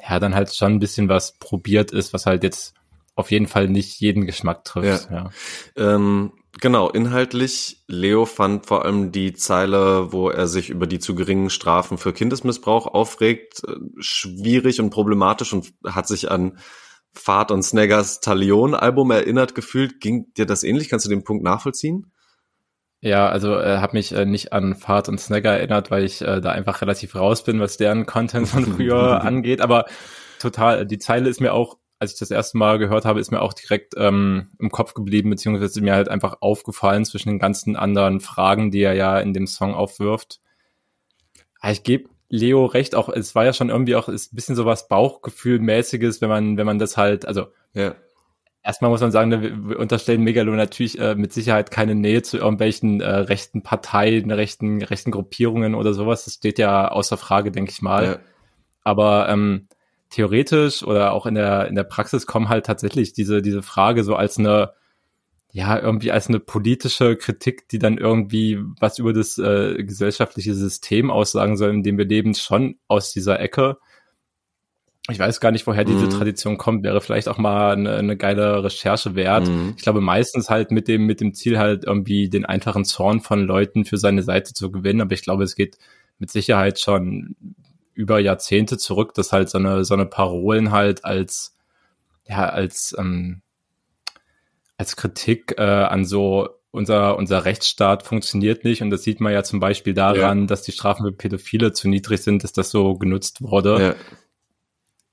[0.00, 2.74] ja, dann halt schon ein bisschen was probiert ist, was halt jetzt
[3.14, 5.10] auf jeden Fall nicht jeden Geschmack trifft.
[5.10, 5.30] Ja.
[5.76, 5.94] ja.
[5.94, 11.14] Ähm, genau, inhaltlich, Leo fand vor allem die Zeile, wo er sich über die zu
[11.14, 16.58] geringen Strafen für Kindesmissbrauch aufregt, äh, schwierig und problematisch und hat sich an
[17.12, 20.00] Fahrt und Snaggers Talion-Album erinnert gefühlt.
[20.00, 20.88] Ging dir das ähnlich?
[20.88, 22.10] Kannst du den Punkt nachvollziehen?
[23.00, 26.40] Ja, also äh, habe mich äh, nicht an Fahrt und Snagger erinnert, weil ich äh,
[26.40, 29.60] da einfach relativ raus bin, was deren Content von früher angeht.
[29.60, 29.84] Aber
[30.40, 33.40] total, die Zeile ist mir auch als ich das erste Mal gehört habe, ist mir
[33.40, 38.20] auch direkt ähm, im Kopf geblieben, beziehungsweise mir halt einfach aufgefallen zwischen den ganzen anderen
[38.20, 40.40] Fragen, die er ja in dem Song aufwirft.
[41.62, 44.66] Ich gebe Leo recht, auch es war ja schon irgendwie auch ist ein bisschen so
[44.66, 47.94] was Bauchgefühlmäßiges, wenn man, wenn man das halt, also ja.
[48.62, 53.00] erstmal muss man sagen, wir unterstellen Megalo natürlich äh, mit Sicherheit keine Nähe zu irgendwelchen
[53.00, 56.24] äh, rechten Parteien, rechten, rechten Gruppierungen oder sowas.
[56.24, 58.04] Das steht ja außer Frage, denke ich mal.
[58.04, 58.18] Ja.
[58.82, 59.68] Aber ähm,
[60.14, 64.14] theoretisch oder auch in der, in der Praxis kommen halt tatsächlich diese, diese Frage so
[64.14, 64.70] als eine,
[65.52, 71.10] ja, irgendwie als eine politische Kritik, die dann irgendwie was über das äh, gesellschaftliche System
[71.10, 73.76] aussagen soll, in dem wir leben, schon aus dieser Ecke.
[75.10, 76.10] Ich weiß gar nicht, woher diese mhm.
[76.10, 79.48] Tradition kommt, wäre vielleicht auch mal eine, eine geile Recherche wert.
[79.48, 79.74] Mhm.
[79.76, 83.44] Ich glaube meistens halt mit dem, mit dem Ziel halt irgendwie den einfachen Zorn von
[83.44, 85.76] Leuten für seine Seite zu gewinnen, aber ich glaube, es geht
[86.18, 87.34] mit Sicherheit schon
[87.94, 91.56] über Jahrzehnte zurück, dass halt so eine, so eine Parolen halt als,
[92.26, 93.42] ja, als, ähm,
[94.76, 99.44] als Kritik äh, an so unser, unser Rechtsstaat funktioniert nicht und das sieht man ja
[99.44, 100.46] zum Beispiel daran, ja.
[100.46, 103.80] dass die Strafen für Pädophile zu niedrig sind, dass das so genutzt wurde.
[103.80, 103.94] Ja.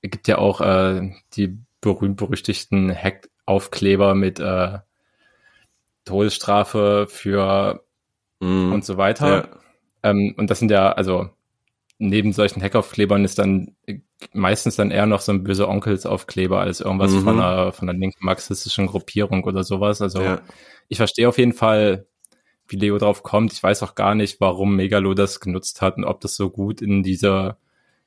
[0.00, 4.78] Es gibt ja auch äh, die berühmt-berüchtigten Hack-Aufkleber mit äh,
[6.04, 7.84] Todesstrafe für
[8.40, 8.72] mm.
[8.72, 9.48] und so weiter.
[10.02, 10.10] Ja.
[10.10, 11.30] Ähm, und das sind ja, also
[12.02, 13.76] neben solchen Hackaufklebern ist dann
[14.32, 17.20] meistens dann eher noch so ein böse Onkelsaufkleber als irgendwas mhm.
[17.20, 20.02] von einer, von einer linken marxistischen Gruppierung oder sowas.
[20.02, 20.40] Also ja.
[20.88, 22.06] ich verstehe auf jeden Fall,
[22.66, 23.52] wie Leo drauf kommt.
[23.52, 26.82] Ich weiß auch gar nicht, warum Megalo das genutzt hat und ob das so gut
[26.82, 27.56] in diese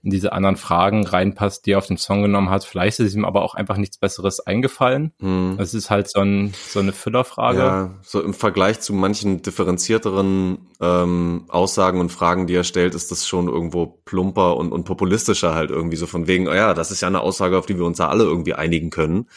[0.05, 2.63] in diese anderen Fragen reinpasst, die er auf den Song genommen hat.
[2.63, 5.11] Vielleicht ist ihm aber auch einfach nichts Besseres eingefallen.
[5.19, 5.57] Hm.
[5.59, 7.57] Es ist halt so, ein, so eine Füllerfrage.
[7.57, 13.09] Ja, so im Vergleich zu manchen differenzierteren ähm, Aussagen und Fragen, die er stellt, ist
[13.09, 16.91] das schon irgendwo plumper und, und populistischer halt irgendwie so von wegen, oh ja, das
[16.91, 19.27] ist ja eine Aussage, auf die wir uns da alle irgendwie einigen können.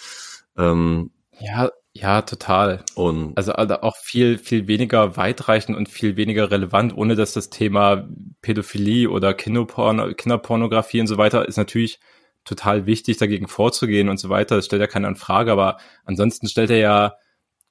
[0.59, 2.85] Ähm, ja, ja, total.
[2.95, 7.51] Und also, also auch viel, viel weniger weitreichend und viel weniger relevant, ohne dass das
[7.51, 8.09] Thema
[8.41, 11.99] Pädophilie oder Kinderporno, Kinderpornografie und so weiter ist natürlich
[12.45, 14.57] total wichtig, dagegen vorzugehen und so weiter.
[14.57, 17.15] Das stellt ja keiner in Frage, aber ansonsten stellt er ja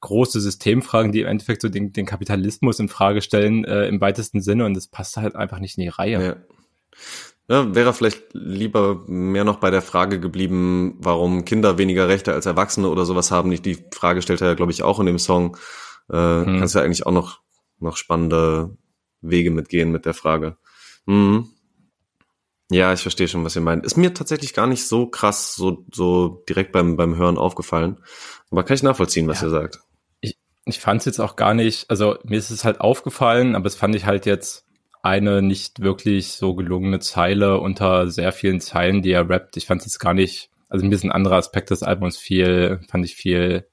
[0.02, 4.42] große Systemfragen, die im Endeffekt so den, den Kapitalismus in Frage stellen, äh, im weitesten
[4.42, 6.24] Sinne und das passt halt einfach nicht in die Reihe.
[6.24, 6.36] Ja.
[7.50, 12.46] Ja, wäre vielleicht lieber mehr noch bei der Frage geblieben, warum Kinder weniger Rechte als
[12.46, 13.50] Erwachsene oder sowas haben.
[13.62, 15.56] Die Frage stellt er ja, glaube ich, auch in dem Song.
[16.10, 16.60] Äh, hm.
[16.60, 17.40] Kannst ja eigentlich auch noch,
[17.80, 18.76] noch spannende
[19.22, 20.58] Wege mitgehen mit der Frage.
[21.06, 21.50] Mhm.
[22.70, 23.86] Ja, ich verstehe schon, was ihr meint.
[23.86, 28.04] Ist mir tatsächlich gar nicht so krass, so, so direkt beim, beim Hören aufgefallen.
[28.52, 29.48] Aber kann ich nachvollziehen, was ja.
[29.48, 29.80] ihr sagt.
[30.20, 33.68] Ich, ich fand es jetzt auch gar nicht, also mir ist es halt aufgefallen, aber
[33.68, 34.67] es fand ich halt jetzt
[35.08, 39.58] eine nicht wirklich so gelungene Zeile unter sehr vielen Zeilen, die er rappt.
[39.58, 43.06] Ich fand es jetzt gar nicht, also ein bisschen anderer Aspekt des Albums viel, fand
[43.06, 43.68] ich viel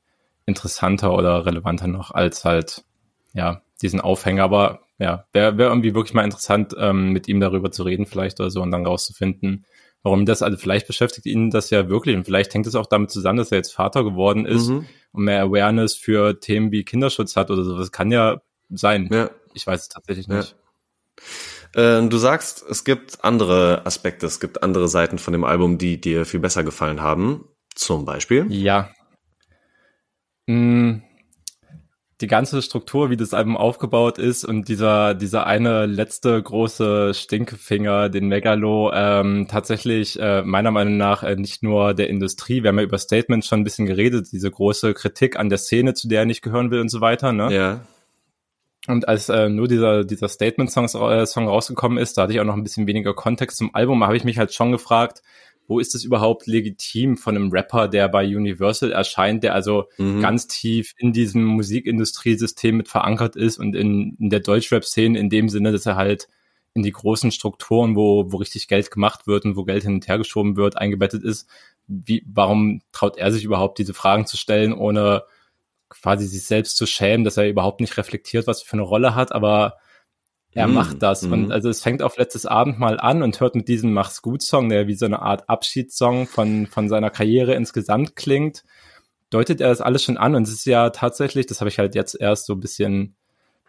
[0.46, 2.84] interessanter oder relevanter noch als halt,
[3.32, 4.44] ja, diesen Aufhänger.
[4.44, 8.38] Aber ja, wäre wär irgendwie wirklich mal interessant, ähm, mit ihm darüber zu reden vielleicht
[8.38, 9.66] oder so und dann rauszufinden,
[10.02, 13.10] warum das, also vielleicht beschäftigt ihn das ja wirklich und vielleicht hängt es auch damit
[13.10, 14.86] zusammen, dass er jetzt Vater geworden ist mhm.
[15.12, 17.76] und mehr Awareness für Themen wie Kinderschutz hat oder so.
[17.76, 19.08] Das kann ja sein.
[19.12, 19.30] Ja.
[19.54, 20.50] Ich weiß es tatsächlich nicht.
[20.52, 20.63] Ja.
[21.74, 26.00] Äh, du sagst, es gibt andere Aspekte, es gibt andere Seiten von dem Album, die
[26.00, 27.48] dir viel besser gefallen haben.
[27.74, 28.46] Zum Beispiel?
[28.50, 28.90] Ja.
[30.46, 31.00] Mm,
[32.20, 38.08] die ganze Struktur, wie das Album aufgebaut ist und dieser, dieser eine letzte große Stinkefinger,
[38.08, 42.78] den Megalo, ähm, tatsächlich äh, meiner Meinung nach äh, nicht nur der Industrie, wir haben
[42.78, 46.20] ja über Statements schon ein bisschen geredet, diese große Kritik an der Szene, zu der
[46.20, 47.52] er nicht gehören will und so weiter, ne?
[47.52, 47.80] Ja.
[48.86, 52.44] Und als äh, nur dieser, dieser Statement-Song äh, Song rausgekommen ist, da hatte ich auch
[52.44, 55.22] noch ein bisschen weniger Kontext zum Album, habe ich mich halt schon gefragt,
[55.66, 60.20] wo ist es überhaupt legitim von einem Rapper, der bei Universal erscheint, der also mhm.
[60.20, 65.48] ganz tief in diesem Musikindustriesystem mit verankert ist und in, in der Deutschrap-Szene in dem
[65.48, 66.28] Sinne, dass er halt
[66.74, 70.08] in die großen Strukturen, wo, wo richtig Geld gemacht wird und wo Geld hin und
[70.08, 71.48] her geschoben wird, eingebettet ist.
[71.86, 75.22] Wie, warum traut er sich überhaupt, diese Fragen zu stellen, ohne
[76.00, 79.14] quasi sich selbst zu schämen, dass er überhaupt nicht reflektiert, was er für eine Rolle
[79.14, 79.78] hat, aber
[80.54, 81.22] er mm, macht das.
[81.22, 81.32] Mm.
[81.32, 84.42] Und also es fängt auf letztes Abend mal an und hört mit diesem Mach's gut
[84.42, 88.64] Song, der wie so eine Art Abschiedssong von, von seiner Karriere insgesamt klingt,
[89.30, 90.34] deutet er das alles schon an.
[90.34, 93.16] Und es ist ja tatsächlich, das habe ich halt jetzt erst so ein bisschen,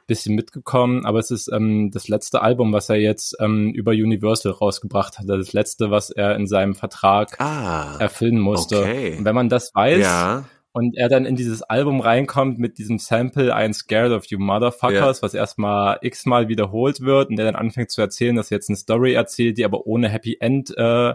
[0.05, 4.51] bisschen mitgekommen, aber es ist ähm, das letzte Album, was er jetzt ähm, über Universal
[4.51, 5.27] rausgebracht hat.
[5.27, 8.81] Das letzte, was er in seinem Vertrag ah, erfüllen musste.
[8.81, 9.17] Okay.
[9.17, 12.99] Und wenn man das weiß, ja und er dann in dieses Album reinkommt mit diesem
[12.99, 15.21] Sample I'm Scared of You Motherfuckers, ja.
[15.21, 18.75] was erstmal x-mal wiederholt wird und der dann anfängt zu erzählen, dass er jetzt eine
[18.75, 21.13] Story erzählt, die aber ohne Happy End äh,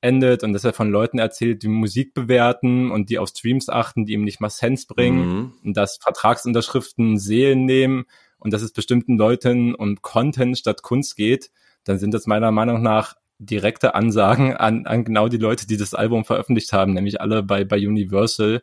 [0.00, 4.06] endet und dass er von Leuten erzählt, die Musik bewerten und die auf Streams achten,
[4.06, 5.52] die ihm nicht mal Sense bringen mhm.
[5.62, 8.06] und dass Vertragsunterschriften Seelen nehmen
[8.38, 11.50] und dass es bestimmten Leuten um Content statt Kunst geht,
[11.84, 15.92] dann sind das meiner Meinung nach direkte Ansagen an, an genau die Leute, die das
[15.92, 18.62] Album veröffentlicht haben, nämlich alle bei, bei Universal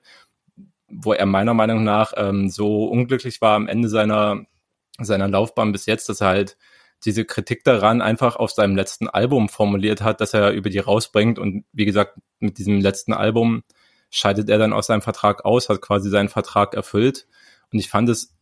[0.89, 4.45] wo er meiner Meinung nach ähm, so unglücklich war am Ende seiner,
[4.99, 6.57] seiner Laufbahn bis jetzt, dass er halt
[7.05, 11.39] diese Kritik daran einfach auf seinem letzten Album formuliert hat, dass er über die rausbringt.
[11.39, 13.63] Und wie gesagt, mit diesem letzten Album
[14.09, 17.27] scheidet er dann aus seinem Vertrag aus, hat quasi seinen Vertrag erfüllt.
[17.71, 18.35] Und ich fand es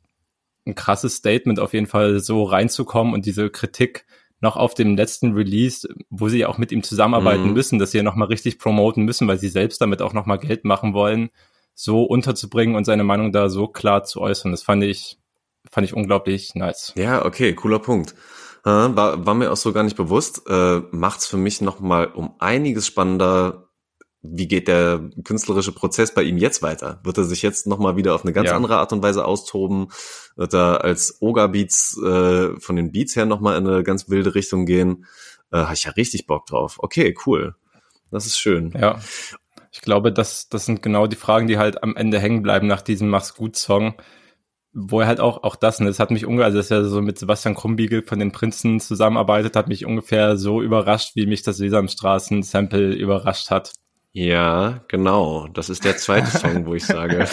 [0.65, 4.05] ein krasses Statement auf jeden Fall, so reinzukommen und diese Kritik
[4.39, 7.53] noch auf dem letzten Release, wo sie auch mit ihm zusammenarbeiten mhm.
[7.53, 10.63] müssen, dass sie ja nochmal richtig promoten müssen, weil sie selbst damit auch nochmal Geld
[10.63, 11.29] machen wollen
[11.79, 14.49] so unterzubringen und seine Meinung da so klar zu äußern.
[14.49, 15.19] Das fand ich,
[15.69, 16.91] fand ich unglaublich nice.
[16.97, 18.15] Ja, okay, cooler Punkt.
[18.63, 20.41] war, war mir auch so gar nicht bewusst.
[20.49, 23.69] Äh, Macht es für mich noch mal um einiges spannender.
[24.23, 26.99] Wie geht der künstlerische Prozess bei ihm jetzt weiter?
[27.03, 28.55] Wird er sich jetzt noch mal wieder auf eine ganz ja.
[28.55, 29.89] andere Art und Weise austoben?
[30.35, 34.09] Wird er als Oga Beats äh, von den Beats her noch mal in eine ganz
[34.09, 35.05] wilde Richtung gehen?
[35.51, 36.77] Äh, Habe ich ja richtig Bock drauf.
[36.79, 37.55] Okay, cool.
[38.09, 38.73] Das ist schön.
[38.75, 38.99] Ja.
[39.77, 42.81] Ich glaube, das, das sind genau die Fragen, die halt am Ende hängen bleiben nach
[42.81, 43.93] diesem Mach's gut Song
[44.79, 47.01] wo er halt auch, auch das, ne, das hat mich ungefähr, also dass er so
[47.01, 51.57] mit Sebastian Krumbiegel von den Prinzen zusammenarbeitet, hat mich ungefähr so überrascht, wie mich das
[51.57, 53.73] Sesamstraßen-Sample überrascht hat.
[54.11, 55.47] Ja, genau.
[55.47, 57.27] Das ist der zweite Song, wo ich sage,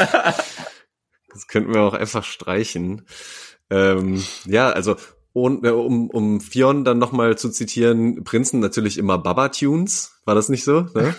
[1.28, 3.06] das könnten wir auch einfach streichen.
[3.68, 4.96] Ähm, ja, also
[5.34, 10.20] und, äh, um, um Fion dann nochmal zu zitieren, Prinzen natürlich immer Baba-Tunes.
[10.24, 10.86] War das nicht so?
[10.94, 11.14] Ne?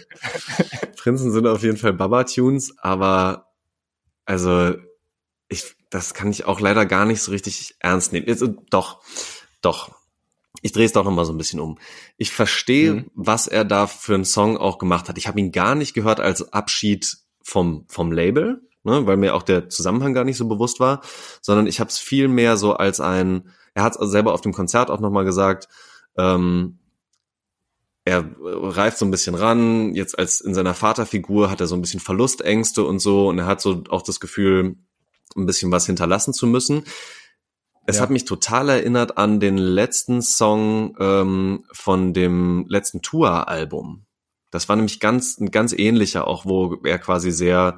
[0.98, 3.52] Prinzen sind auf jeden Fall Baba-Tunes, aber
[4.24, 4.74] also
[5.50, 8.26] ich, das kann ich auch leider gar nicht so richtig ernst nehmen.
[8.26, 9.04] Jetzt, doch,
[9.62, 9.92] doch.
[10.62, 11.78] Ich drehe es doch noch mal so ein bisschen um.
[12.16, 13.12] Ich verstehe, mhm.
[13.16, 15.18] was er da für einen Song auch gemacht hat.
[15.18, 19.44] Ich habe ihn gar nicht gehört als Abschied vom vom Label, ne, weil mir auch
[19.44, 21.02] der Zusammenhang gar nicht so bewusst war,
[21.42, 23.52] sondern ich habe es viel mehr so als ein.
[23.76, 25.68] Er hat es selber auf dem Konzert auch noch mal gesagt.
[26.18, 26.80] Ähm,
[28.06, 29.94] er reift so ein bisschen ran.
[29.94, 33.46] Jetzt als in seiner Vaterfigur hat er so ein bisschen Verlustängste und so und er
[33.46, 34.78] hat so auch das Gefühl,
[35.36, 36.86] ein bisschen was hinterlassen zu müssen.
[37.88, 38.04] Es ja.
[38.04, 44.06] hat mich total erinnert an den letzten Song ähm, von dem letzten Tour-Album.
[44.52, 47.78] Das war nämlich ganz, ein ganz ähnlicher, auch wo er quasi sehr,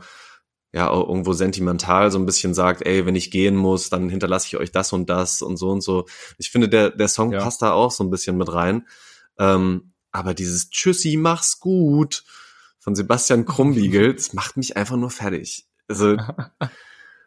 [0.73, 4.57] ja, irgendwo sentimental so ein bisschen sagt, ey, wenn ich gehen muss, dann hinterlasse ich
[4.57, 6.05] euch das und das und so und so.
[6.37, 7.39] Ich finde, der, der Song ja.
[7.39, 8.85] passt da auch so ein bisschen mit rein.
[9.39, 12.23] Ähm, aber dieses Tschüssi, mach's gut
[12.79, 15.65] von Sebastian Krumbiegel, das macht mich einfach nur fertig.
[15.87, 16.17] Also,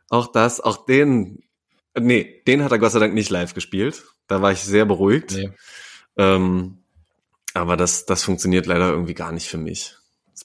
[0.09, 1.43] auch das, auch den,
[1.99, 4.05] nee, den hat er Gott sei Dank nicht live gespielt.
[4.26, 5.32] Da war ich sehr beruhigt.
[5.32, 5.51] Nee.
[6.16, 6.78] Ähm,
[7.55, 9.97] aber das, das funktioniert leider irgendwie gar nicht für mich.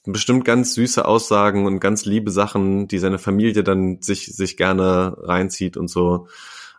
[0.04, 5.16] Bestimmt ganz süße Aussagen und ganz liebe Sachen, die seine Familie dann sich, sich gerne
[5.18, 6.28] reinzieht und so.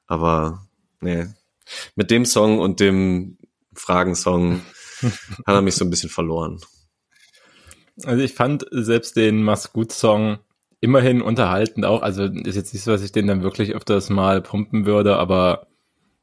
[0.05, 0.67] Aber
[1.01, 1.27] nee,
[1.95, 3.37] mit dem Song und dem
[3.73, 4.61] Fragensong
[5.01, 6.61] hat er mich so ein bisschen verloren.
[8.03, 10.39] Also ich fand selbst den Mach's gut Song
[10.79, 12.01] immerhin unterhaltend auch.
[12.01, 15.67] Also ist jetzt nicht so, dass ich den dann wirklich öfters mal pumpen würde, aber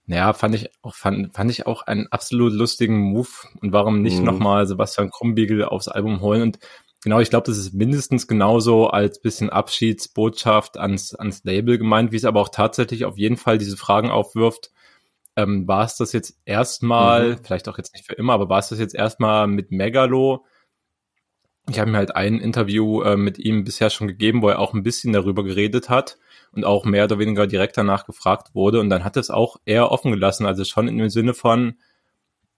[0.07, 3.29] naja, fand ich auch, fand, fand ich auch einen absolut lustigen Move.
[3.61, 4.25] Und warum nicht mhm.
[4.25, 6.43] nochmal Sebastian Krumbiegel aufs Album holen?
[6.43, 6.59] Und
[7.03, 12.17] genau, ich glaube, das ist mindestens genauso als bisschen Abschiedsbotschaft ans, ans Label gemeint, wie
[12.17, 14.73] es aber auch tatsächlich auf jeden Fall diese Fragen aufwirft.
[15.37, 17.39] Ähm, war es das jetzt erstmal, mhm.
[17.43, 20.45] vielleicht auch jetzt nicht für immer, aber war es das jetzt erstmal mit Megalo?
[21.71, 24.75] ich habe mir halt ein Interview äh, mit ihm bisher schon gegeben, wo er auch
[24.75, 26.19] ein bisschen darüber geredet hat
[26.57, 28.81] und auch mehr oder weniger direkt danach gefragt wurde.
[28.81, 31.75] Und dann hat es auch eher offen gelassen, also schon in dem Sinne von,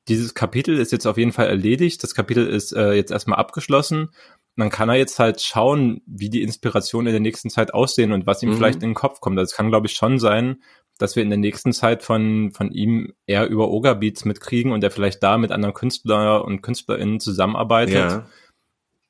[0.09, 4.03] dieses Kapitel ist jetzt auf jeden Fall erledigt, das Kapitel ist äh, jetzt erstmal abgeschlossen.
[4.03, 8.13] Und dann kann er jetzt halt schauen, wie die Inspirationen in der nächsten Zeit aussehen
[8.13, 8.57] und was ihm mhm.
[8.57, 9.37] vielleicht in den Kopf kommt.
[9.37, 10.63] Das also kann, glaube ich, schon sein,
[10.99, 14.83] dass wir in der nächsten Zeit von, von ihm eher über Oga Beats mitkriegen und
[14.83, 17.95] er vielleicht da mit anderen Künstler und KünstlerInnen zusammenarbeitet.
[17.95, 18.27] Ja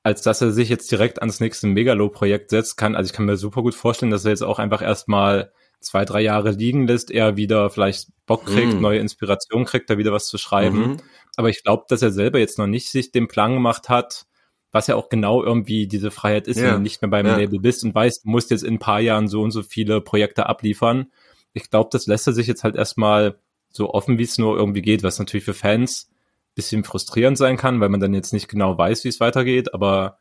[0.07, 2.94] als dass er sich jetzt direkt ans nächste Megalo-Projekt setzt kann.
[2.94, 5.50] Also ich kann mir super gut vorstellen, dass er jetzt auch einfach erstmal
[5.80, 8.80] zwei, drei Jahre liegen lässt, er wieder vielleicht Bock kriegt, mm.
[8.80, 10.78] neue Inspiration kriegt, da wieder was zu schreiben.
[10.78, 10.96] Mhm.
[11.34, 14.26] Aber ich glaube, dass er selber jetzt noch nicht sich den Plan gemacht hat,
[14.70, 16.66] was ja auch genau irgendwie diese Freiheit ist, ja.
[16.66, 17.36] wenn du nicht mehr beim ja.
[17.36, 20.00] Label bist und weißt, du musst jetzt in ein paar Jahren so und so viele
[20.00, 21.11] Projekte abliefern.
[21.52, 23.40] Ich glaube, das lässt er sich jetzt halt erstmal
[23.70, 26.12] so offen, wie es nur irgendwie geht, was natürlich für Fans
[26.57, 30.18] bisschen frustrierend sein kann, weil man dann jetzt nicht genau weiß, wie es weitergeht, aber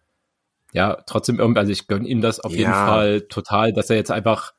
[0.74, 2.58] ja, trotzdem irgendwie, also ich gönne ihm das auf ja.
[2.58, 4.54] jeden Fall total, dass er jetzt einfach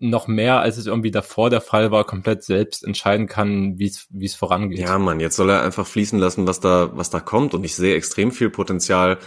[0.00, 4.06] noch mehr, als es irgendwie davor der Fall war, komplett selbst entscheiden kann, wie es
[4.08, 4.78] wie es vorangeht.
[4.78, 7.76] Ja, man, jetzt soll er einfach fließen lassen, was da was da kommt und ich
[7.76, 9.18] sehe extrem viel Potenzial,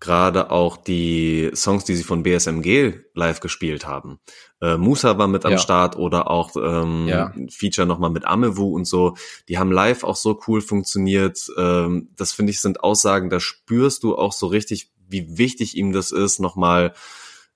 [0.00, 4.18] gerade auch die Songs, die sie von BSMG live gespielt haben.
[4.62, 5.58] Äh, Musa war mit am ja.
[5.58, 7.32] Start oder auch ähm, ja.
[7.50, 9.14] Feature nochmal mit Amewu und so.
[9.48, 11.46] Die haben live auch so cool funktioniert.
[11.58, 15.92] Ähm, das finde ich sind Aussagen, da spürst du auch so richtig, wie wichtig ihm
[15.92, 16.94] das ist, nochmal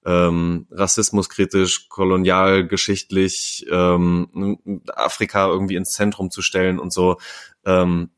[0.04, 7.16] ähm, rassismuskritisch, kolonialgeschichtlich ähm, Afrika irgendwie ins Zentrum zu stellen und so.
[7.64, 8.10] Ähm,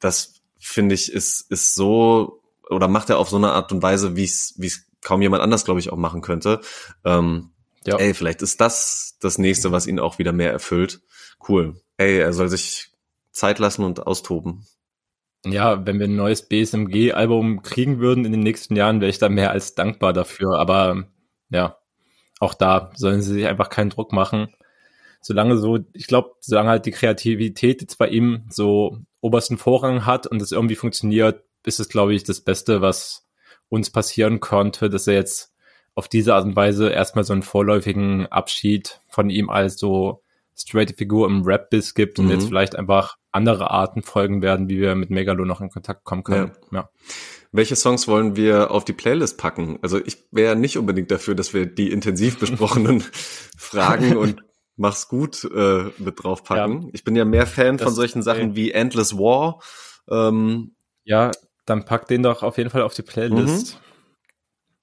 [0.00, 2.40] das finde ich ist ist so
[2.70, 5.42] oder macht er auf so eine Art und Weise, wie es wie es kaum jemand
[5.42, 6.60] anders, glaube ich, auch machen könnte.
[7.04, 7.50] Ähm,
[7.86, 7.96] ja.
[7.96, 11.00] Ey, vielleicht ist das das nächste, was ihn auch wieder mehr erfüllt.
[11.48, 11.80] Cool.
[11.96, 12.90] Ey, er soll sich
[13.30, 14.66] Zeit lassen und austoben.
[15.46, 19.28] Ja, wenn wir ein neues BSMG-Album kriegen würden in den nächsten Jahren, wäre ich da
[19.28, 20.58] mehr als dankbar dafür.
[20.58, 21.04] Aber
[21.48, 21.78] ja,
[22.40, 24.48] auch da sollen sie sich einfach keinen Druck machen.
[25.20, 30.26] solange so, ich glaube, solange halt die Kreativität jetzt bei ihm so obersten Vorrang hat
[30.26, 33.26] und es irgendwie funktioniert, ist es, glaube ich, das Beste, was
[33.68, 35.52] uns passieren konnte, dass er jetzt
[35.94, 40.22] auf diese Art und Weise erstmal so einen vorläufigen Abschied von ihm als so
[40.56, 42.24] straight Figur im Rap-Biss gibt mhm.
[42.24, 46.04] und jetzt vielleicht einfach andere Arten folgen werden, wie wir mit Megalo noch in Kontakt
[46.04, 46.52] kommen können.
[46.70, 46.78] Ja.
[46.78, 46.90] ja.
[47.52, 49.78] Welche Songs wollen wir auf die Playlist packen?
[49.82, 53.02] Also ich wäre nicht unbedingt dafür, dass wir die intensiv besprochenen
[53.56, 54.42] Fragen und
[54.76, 56.82] mach's gut äh, mit draufpacken.
[56.82, 56.88] Ja.
[56.92, 59.60] Ich bin ja mehr Fan das von solchen Sachen wie Endless War.
[60.08, 61.30] Ähm, ja,
[61.68, 63.74] dann pack den doch auf jeden Fall auf die Playlist.
[63.74, 63.78] Mhm.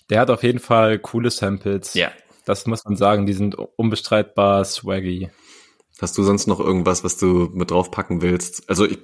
[0.09, 1.93] Der hat auf jeden Fall coole Samples.
[1.93, 2.11] Ja.
[2.45, 5.31] Das muss man sagen, die sind unbestreitbar swaggy.
[5.99, 8.69] Hast du sonst noch irgendwas, was du mit draufpacken willst?
[8.69, 8.99] Also ich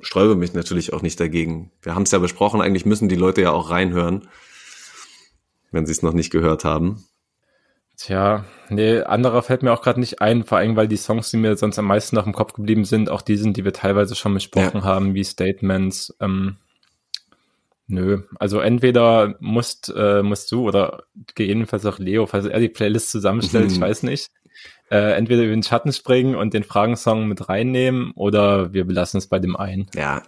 [0.00, 1.70] sträube mich natürlich auch nicht dagegen.
[1.80, 4.28] Wir haben es ja besprochen, eigentlich müssen die Leute ja auch reinhören,
[5.70, 7.04] wenn sie es noch nicht gehört haben.
[7.96, 11.36] Tja, nee, anderer fällt mir auch gerade nicht ein, vor allem weil die Songs, die
[11.36, 14.16] mir sonst am meisten nach dem Kopf geblieben sind, auch die sind, die wir teilweise
[14.16, 14.84] schon besprochen ja.
[14.84, 16.12] haben, wie Statements.
[16.20, 16.56] Ähm,
[17.92, 23.10] nö, also entweder musst, äh, musst du oder gegebenenfalls auch Leo, falls er die Playlist
[23.10, 24.30] zusammenstellt, ich weiß nicht,
[24.90, 29.28] äh, entweder über den Schatten springen und den Fragensong mit reinnehmen oder wir belassen es
[29.28, 29.88] bei dem einen.
[29.94, 30.22] Ja.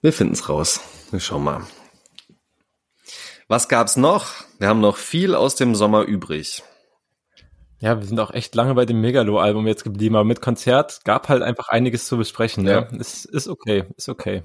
[0.00, 0.80] Wir finden es raus.
[1.10, 1.62] Wir schauen mal.
[3.48, 4.44] Was gab's noch?
[4.58, 6.62] Wir haben noch viel aus dem Sommer übrig.
[7.80, 11.28] Ja, wir sind auch echt lange bei dem Megalo-Album jetzt geblieben, aber mit Konzert gab
[11.28, 12.64] halt einfach einiges zu besprechen.
[12.64, 12.98] Ja, ja.
[12.98, 14.42] Ist, ist okay, ist okay.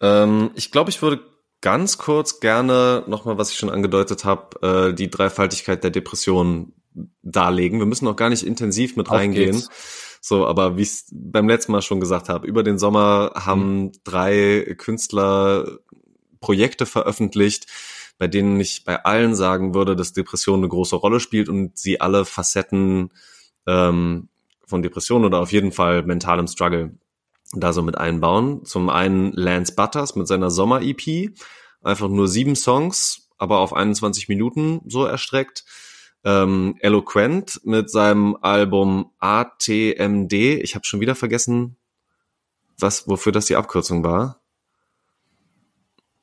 [0.00, 1.20] Ähm, ich glaube, ich würde
[1.60, 6.74] ganz kurz gerne nochmal, was ich schon angedeutet habe, äh, die Dreifaltigkeit der Depression
[7.22, 7.78] darlegen.
[7.78, 9.52] Wir müssen noch gar nicht intensiv mit Auf reingehen.
[9.52, 9.70] Geht's.
[10.20, 13.82] So, aber wie ich es beim letzten Mal schon gesagt habe, über den Sommer haben
[13.82, 13.92] mhm.
[14.04, 15.78] drei Künstler
[16.40, 17.66] Projekte veröffentlicht,
[18.18, 22.00] bei denen ich bei allen sagen würde, dass Depression eine große Rolle spielt und sie
[22.00, 23.10] alle Facetten
[23.66, 24.28] ähm,
[24.66, 26.92] von Depression oder auf jeden Fall mentalem Struggle
[27.60, 28.64] da so mit einbauen.
[28.64, 31.30] Zum einen Lance Butters mit seiner Sommer-EP,
[31.82, 35.64] einfach nur sieben Songs, aber auf 21 Minuten so erstreckt
[36.24, 40.32] ähm, Eloquent mit seinem Album ATMD.
[40.32, 41.76] Ich habe schon wieder vergessen,
[42.78, 44.40] was, wofür das die Abkürzung war.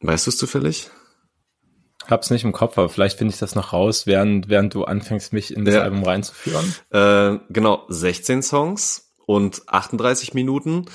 [0.02, 0.90] Weißt du es zufällig?
[2.08, 5.34] Hab's nicht im Kopf, aber vielleicht finde ich das noch raus, während, während du anfängst,
[5.34, 5.82] mich in das ja.
[5.84, 6.74] Album reinzuführen.
[6.90, 10.86] Äh, genau, 16 Songs und 38 Minuten.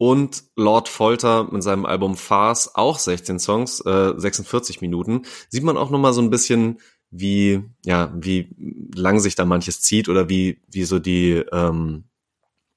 [0.00, 5.26] Und Lord Folter mit seinem Album Farce auch 16 Songs, äh, 46 Minuten.
[5.50, 6.80] Sieht man auch nochmal so ein bisschen,
[7.10, 8.48] wie, ja, wie
[8.94, 12.04] lang sich da manches zieht oder wie, wie so die, ähm,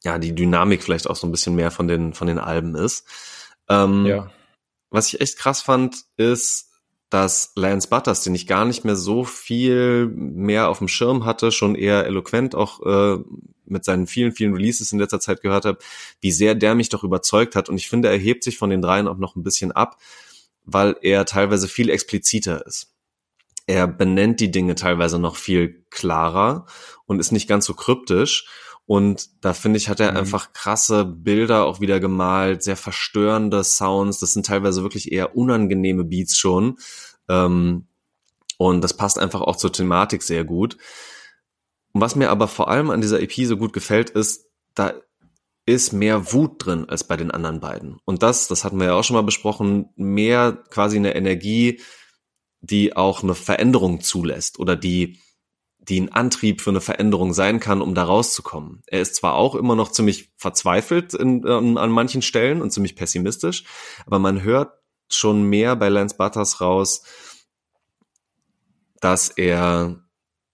[0.04, 3.08] ja, die Dynamik vielleicht auch so ein bisschen mehr von den, von den Alben ist.
[3.70, 4.30] Ähm, ja.
[4.90, 6.72] Was ich echt krass fand, ist,
[7.10, 11.54] dass Lance Butters, den ich gar nicht mehr so viel mehr auf dem Schirm hatte,
[11.54, 13.24] schon eher eloquent auch äh,
[13.66, 15.80] mit seinen vielen, vielen Releases in letzter Zeit gehört habe,
[16.22, 17.70] wie sehr der mich doch überzeugt hat.
[17.70, 19.98] Und ich finde, er hebt sich von den dreien auch noch ein bisschen ab,
[20.66, 22.94] weil er teilweise viel expliziter ist
[23.66, 26.66] er benennt die Dinge teilweise noch viel klarer
[27.06, 28.48] und ist nicht ganz so kryptisch.
[28.86, 30.18] Und da finde ich, hat er mhm.
[30.18, 34.20] einfach krasse Bilder auch wieder gemalt, sehr verstörende Sounds.
[34.20, 36.78] Das sind teilweise wirklich eher unangenehme Beats schon.
[37.30, 37.88] Ähm,
[38.58, 40.78] und das passt einfach auch zur Thematik sehr gut.
[41.94, 44.94] Und was mir aber vor allem an dieser EP so gut gefällt, ist, da
[45.66, 47.98] ist mehr Wut drin als bei den anderen beiden.
[48.04, 51.80] Und das, das hatten wir ja auch schon mal besprochen, mehr quasi eine Energie,
[52.60, 55.20] die auch eine Veränderung zulässt oder die,
[55.78, 58.84] die ein Antrieb für eine Veränderung sein kann, um da rauszukommen.
[58.88, 62.96] Er ist zwar auch immer noch ziemlich verzweifelt in, an, an manchen Stellen und ziemlich
[62.96, 63.66] pessimistisch,
[64.06, 64.74] aber man hört
[65.10, 67.04] schon mehr bei Lance Butters raus,
[69.00, 70.03] dass er,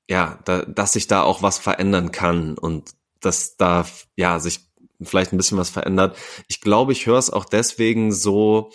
[0.09, 2.91] ja, da, dass sich da auch was verändern kann und
[3.21, 3.85] dass da,
[4.15, 4.67] ja, sich
[5.01, 6.17] vielleicht ein bisschen was verändert.
[6.47, 8.71] Ich glaube, ich höre es auch deswegen so,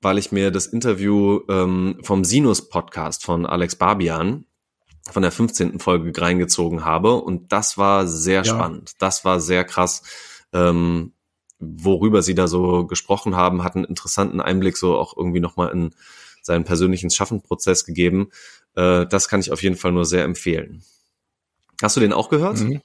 [0.00, 4.46] weil ich mir das Interview ähm, vom Sinus-Podcast von Alex Barbian
[5.10, 5.80] von der 15.
[5.80, 7.16] Folge reingezogen habe.
[7.16, 8.44] Und das war sehr ja.
[8.44, 8.92] spannend.
[8.98, 10.02] Das war sehr krass,
[10.54, 11.12] ähm,
[11.58, 15.94] worüber sie da so gesprochen haben, hat einen interessanten Einblick so auch irgendwie nochmal in
[16.42, 18.30] seinen persönlichen Schaffenprozess gegeben.
[18.74, 20.82] Äh, das kann ich auf jeden Fall nur sehr empfehlen.
[21.82, 22.58] Hast du den auch gehört?
[22.58, 22.80] Mhm.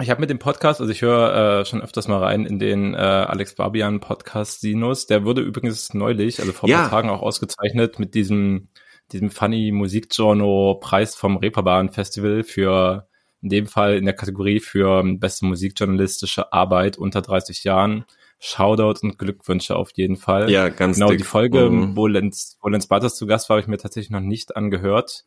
[0.00, 2.94] Ich habe mit dem Podcast, also ich höre äh, schon öfters mal rein in den
[2.94, 5.06] äh, Alex Barbian Podcast Sinus.
[5.06, 6.80] Der wurde übrigens neulich, also vor ein ja.
[6.82, 8.68] paar Tagen auch ausgezeichnet mit diesem
[9.12, 13.08] diesem funny Musikjournal Preis vom Reeperbahn Festival für
[13.42, 18.04] in dem Fall in der Kategorie für beste musikjournalistische Arbeit unter 30 Jahren.
[18.38, 20.50] Shoutout und Glückwünsche auf jeden Fall.
[20.50, 21.18] Ja, ganz Genau, dick.
[21.18, 21.96] die Folge, mhm.
[21.96, 25.24] wo Lenz, wo Lenz Butters zu Gast war, habe ich mir tatsächlich noch nicht angehört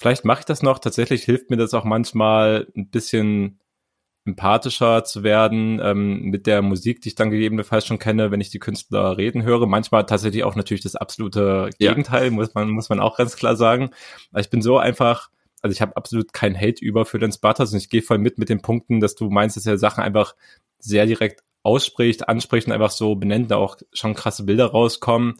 [0.00, 0.78] vielleicht mache ich das noch.
[0.78, 3.60] Tatsächlich hilft mir das auch manchmal ein bisschen
[4.24, 8.50] empathischer zu werden ähm, mit der Musik, die ich dann gegebenenfalls schon kenne, wenn ich
[8.50, 9.66] die Künstler reden höre.
[9.66, 12.30] Manchmal tatsächlich auch natürlich das absolute Gegenteil, ja.
[12.30, 13.90] muss man muss man auch ganz klar sagen.
[14.30, 15.30] Aber ich bin so einfach,
[15.60, 18.38] also ich habe absolut kein Hate über für den Spartas und ich gehe voll mit
[18.38, 20.34] mit den Punkten, dass du meinst, dass er Sachen einfach
[20.78, 25.36] sehr direkt ausspricht, anspricht und einfach so benennt, da auch schon krasse Bilder rauskommen.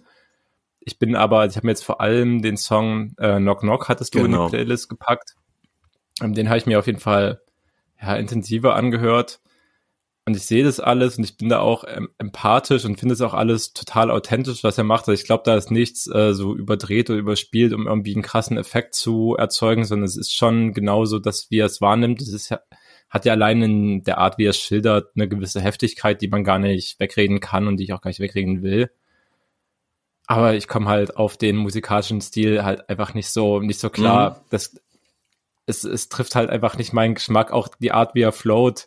[0.80, 4.14] Ich bin aber, ich habe mir jetzt vor allem den Song äh, Knock Knock hattest
[4.14, 4.26] du genau.
[4.26, 4.48] in die genau.
[4.48, 5.34] Playlist gepackt.
[6.22, 7.40] Ähm, den habe ich mir auf jeden Fall
[8.00, 9.40] ja, intensiver angehört.
[10.26, 13.20] Und ich sehe das alles und ich bin da auch ähm, empathisch und finde es
[13.20, 15.08] auch alles total authentisch, was er macht.
[15.08, 18.58] Also ich glaube, da ist nichts äh, so überdreht oder überspielt, um irgendwie einen krassen
[18.58, 22.20] Effekt zu erzeugen, sondern es ist schon genauso, dass wie er es wahrnimmt.
[22.20, 22.60] Es ist ja,
[23.10, 26.44] hat ja allein in der Art, wie er es schildert, eine gewisse Heftigkeit, die man
[26.44, 28.90] gar nicht wegreden kann und die ich auch gar nicht wegreden will.
[30.26, 34.30] Aber ich komme halt auf den musikalischen Stil halt einfach nicht so, nicht so klar.
[34.30, 34.44] Mhm.
[34.50, 34.80] Das,
[35.66, 38.86] es, es trifft halt einfach nicht meinen Geschmack, auch die Art, wie er float.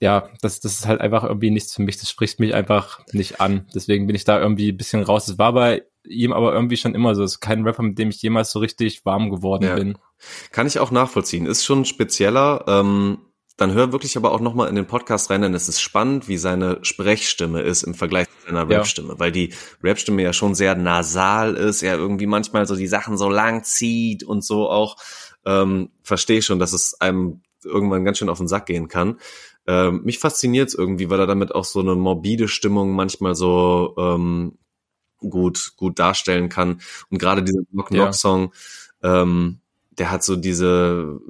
[0.00, 1.98] Ja, das, das ist halt einfach irgendwie nichts für mich.
[1.98, 3.68] Das spricht mich einfach nicht an.
[3.74, 5.28] Deswegen bin ich da irgendwie ein bisschen raus.
[5.28, 7.22] Es war bei ihm aber irgendwie schon immer so.
[7.22, 9.74] Es ist kein Rapper, mit dem ich jemals so richtig warm geworden ja.
[9.74, 9.98] bin.
[10.50, 11.46] Kann ich auch nachvollziehen.
[11.46, 12.64] Ist schon spezieller.
[12.66, 13.18] Ähm,
[13.56, 16.38] dann hör wirklich aber auch nochmal in den Podcast rein, denn es ist spannend, wie
[16.38, 19.18] seine Sprechstimme ist im Vergleich zu seiner Rapstimme, ja.
[19.20, 23.28] weil die Rapstimme ja schon sehr nasal ist, er irgendwie manchmal so die Sachen so
[23.28, 24.96] lang zieht und so auch
[25.44, 29.20] ähm, verstehe schon, dass es einem irgendwann ganz schön auf den Sack gehen kann.
[29.66, 33.94] Ähm, mich fasziniert es irgendwie, weil er damit auch so eine morbide Stimmung manchmal so
[33.96, 34.58] ähm,
[35.28, 36.80] gut gut darstellen kann.
[37.10, 38.52] Und gerade dieser Knock Knock Song,
[39.02, 39.22] ja.
[39.22, 39.60] ähm,
[39.92, 41.20] der hat so diese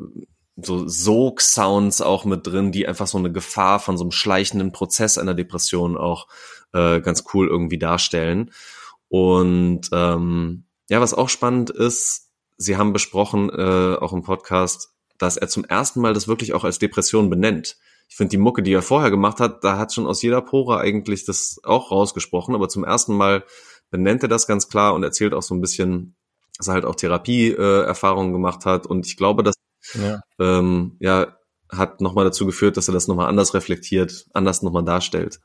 [0.56, 5.18] so Sog-Sounds auch mit drin, die einfach so eine Gefahr von so einem schleichenden Prozess
[5.18, 6.28] einer Depression auch
[6.72, 8.50] äh, ganz cool irgendwie darstellen.
[9.08, 15.36] Und ähm, ja, was auch spannend ist, Sie haben besprochen, äh, auch im Podcast, dass
[15.36, 17.76] er zum ersten Mal das wirklich auch als Depression benennt.
[18.08, 20.78] Ich finde die Mucke, die er vorher gemacht hat, da hat schon aus jeder Pore
[20.78, 23.44] eigentlich das auch rausgesprochen, aber zum ersten Mal
[23.92, 26.16] benennt er das ganz klar und erzählt auch so ein bisschen,
[26.58, 28.86] dass er halt auch Therapie-Erfahrungen äh, gemacht hat.
[28.86, 29.54] Und ich glaube, dass
[29.94, 31.36] ja, ähm, ja
[31.68, 35.40] hat nochmal dazu geführt, dass er das nochmal anders reflektiert, anders nochmal darstellt.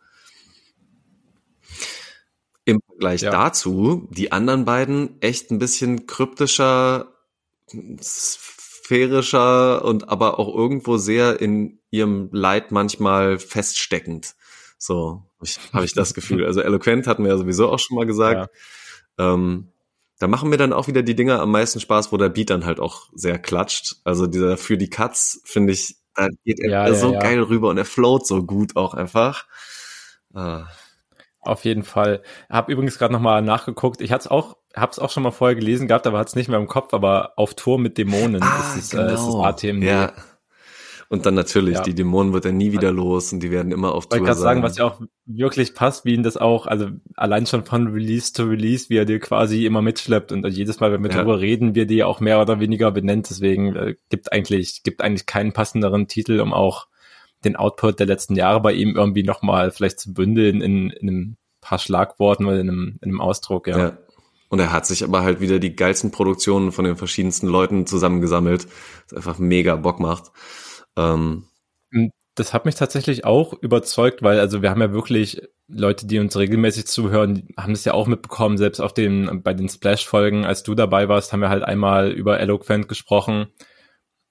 [2.65, 3.31] Im Vergleich ja.
[3.31, 7.13] dazu, die anderen beiden echt ein bisschen kryptischer,
[8.01, 14.35] sphärischer und aber auch irgendwo sehr in ihrem Leid manchmal feststeckend.
[14.77, 15.23] So
[15.73, 16.45] habe ich das Gefühl.
[16.45, 18.49] Also eloquent hatten wir ja sowieso auch schon mal gesagt.
[19.17, 19.33] Ja.
[19.33, 19.71] Ähm,
[20.19, 22.65] da machen mir dann auch wieder die Dinger am meisten Spaß, wo der Beat dann
[22.65, 23.97] halt auch sehr klatscht.
[24.03, 27.77] Also dieser für die Cuts finde ich, da geht er ja, so geil rüber und
[27.77, 29.45] er float so gut auch einfach.
[30.33, 30.65] Ah.
[31.41, 32.23] Auf jeden Fall.
[32.49, 34.01] Hab übrigens gerade nochmal nachgeguckt.
[34.01, 36.67] Ich hatte auch, hab's auch schon mal vorher gelesen gehabt, aber hat's nicht mehr im
[36.67, 36.93] Kopf.
[36.93, 39.03] Aber auf Tour mit Dämonen ah, ist, es, genau.
[39.03, 39.43] äh, ist das genau.
[39.43, 39.83] ATMD.
[39.83, 40.13] Ja.
[41.09, 41.81] Und dann natürlich, ja.
[41.83, 44.23] die Dämonen wird er nie wieder los und die werden immer auf Tour sein.
[44.23, 47.63] Ich kann sagen, was ja auch wirklich passt, wie ihn das auch, also allein schon
[47.63, 51.09] von Release to Release, wie er dir quasi immer mitschleppt und jedes Mal, wenn wir
[51.09, 51.17] ja.
[51.17, 53.29] darüber reden, wir die auch mehr oder weniger benennt.
[53.29, 56.87] Deswegen äh, gibt eigentlich, gibt eigentlich keinen passenderen Titel, um auch
[57.45, 61.37] den Output der letzten Jahre bei ihm irgendwie nochmal vielleicht zu bündeln in, in einem
[61.61, 63.77] paar Schlagworten oder in einem, in einem Ausdruck, ja.
[63.77, 63.97] ja.
[64.49, 68.67] Und er hat sich aber halt wieder die geilsten Produktionen von den verschiedensten Leuten zusammengesammelt,
[69.09, 70.31] das einfach mega Bock macht.
[70.97, 71.45] Ähm,
[72.35, 76.37] das hat mich tatsächlich auch überzeugt, weil also wir haben ja wirklich Leute, die uns
[76.37, 80.75] regelmäßig zuhören, haben das ja auch mitbekommen, selbst auf den bei den Splash-Folgen, als du
[80.75, 83.47] dabei warst, haben wir halt einmal über Eloquent gesprochen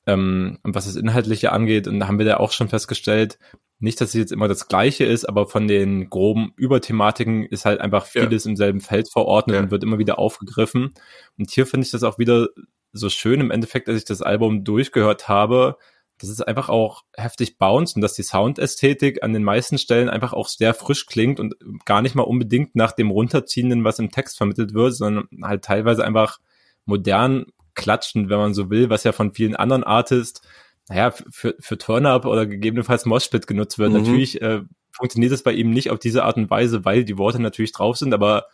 [0.06, 1.88] ähm, was das Inhaltliche angeht.
[1.88, 3.38] Und da haben wir da auch schon festgestellt,
[3.78, 7.80] nicht, dass es jetzt immer das Gleiche ist, aber von den groben Überthematiken ist halt
[7.80, 8.50] einfach vieles ja.
[8.50, 9.62] im selben Feld verordnet ja.
[9.62, 10.94] und wird immer wieder aufgegriffen.
[11.36, 12.48] Und hier finde ich das auch wieder
[12.92, 15.76] so schön im Endeffekt, als ich das Album durchgehört habe,
[16.18, 20.32] dass es einfach auch heftig bounce und dass die Soundästhetik an den meisten Stellen einfach
[20.32, 21.54] auch sehr frisch klingt und
[21.84, 26.04] gar nicht mal unbedingt nach dem runterziehenden, was im Text vermittelt wird, sondern halt teilweise
[26.04, 26.38] einfach
[26.86, 30.40] modern klatschen, wenn man so will, was ja von vielen anderen Artists,
[30.88, 33.92] naja, für, für Turn-Up oder gegebenenfalls Moshpit genutzt wird.
[33.92, 33.98] Mhm.
[33.98, 34.62] Natürlich äh,
[34.92, 37.96] funktioniert es bei ihm nicht auf diese Art und Weise, weil die Worte natürlich drauf
[37.98, 38.46] sind, aber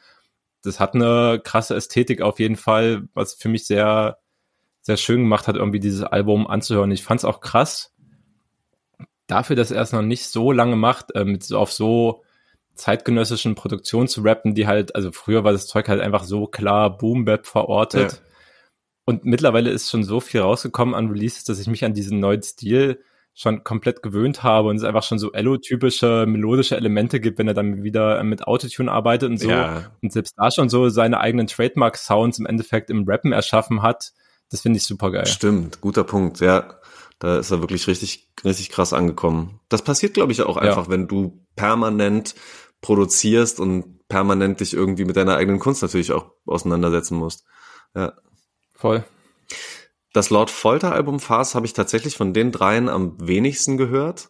[0.62, 4.18] das hat eine krasse Ästhetik auf jeden Fall, was für mich sehr,
[4.82, 6.90] sehr schön gemacht hat, irgendwie dieses Album anzuhören.
[6.90, 7.94] Ich fand es auch krass,
[9.26, 12.22] dafür, dass er es noch nicht so lange macht, äh, mit so auf so
[12.74, 16.96] zeitgenössischen Produktionen zu rappen, die halt, also früher war das Zeug halt einfach so klar
[16.96, 18.12] Boom-Bap verortet.
[18.12, 18.18] Ja.
[19.04, 22.42] Und mittlerweile ist schon so viel rausgekommen an Releases, dass ich mich an diesen neuen
[22.42, 23.02] Stil
[23.34, 27.54] schon komplett gewöhnt habe und es einfach schon so Elo-typische melodische Elemente gibt, wenn er
[27.54, 29.48] dann wieder mit Autotune arbeitet und so.
[29.48, 29.90] Ja.
[30.02, 34.12] Und selbst da schon so seine eigenen Trademark-Sounds im Endeffekt im Rappen erschaffen hat,
[34.52, 35.26] Das finde ich super geil.
[35.26, 36.78] Stimmt, guter Punkt, ja.
[37.18, 39.60] Da ist er wirklich richtig, richtig krass angekommen.
[39.68, 40.90] Das passiert, glaube ich, auch einfach, ja.
[40.90, 42.34] wenn du permanent
[42.82, 47.44] produzierst und permanent dich irgendwie mit deiner eigenen Kunst natürlich auch auseinandersetzen musst.
[47.94, 48.12] Ja.
[48.74, 49.04] Voll.
[50.12, 54.28] Das Lord Folter Album Farce habe ich tatsächlich von den dreien am wenigsten gehört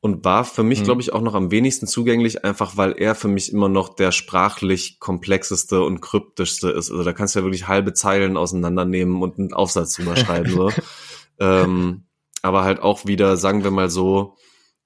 [0.00, 0.84] und war für mich, mhm.
[0.84, 4.12] glaube ich, auch noch am wenigsten zugänglich, einfach weil er für mich immer noch der
[4.12, 6.90] sprachlich komplexeste und kryptischste ist.
[6.90, 10.50] Also da kannst du ja wirklich halbe Zeilen auseinandernehmen und einen Aufsatz drüber schreiben.
[10.50, 10.70] So.
[11.38, 12.04] ähm,
[12.42, 14.36] aber halt auch wieder, sagen wir mal so,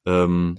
[0.05, 0.59] ähm,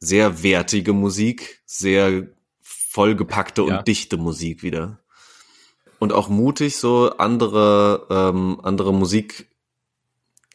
[0.00, 2.26] sehr wertige Musik, sehr
[2.60, 4.98] vollgepackte und dichte Musik wieder.
[6.00, 8.92] Und auch mutig, so andere, ähm, andere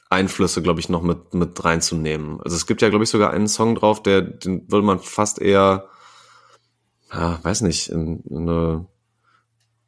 [0.10, 2.40] Musikeinflüsse, glaube ich, noch mit, mit reinzunehmen.
[2.42, 5.40] Also es gibt ja, glaube ich, sogar einen Song drauf, der, den würde man fast
[5.40, 5.90] eher,
[7.12, 8.86] ja, weiß nicht, in, in eine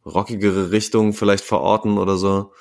[0.06, 2.52] rockigere Richtung vielleicht verorten oder so.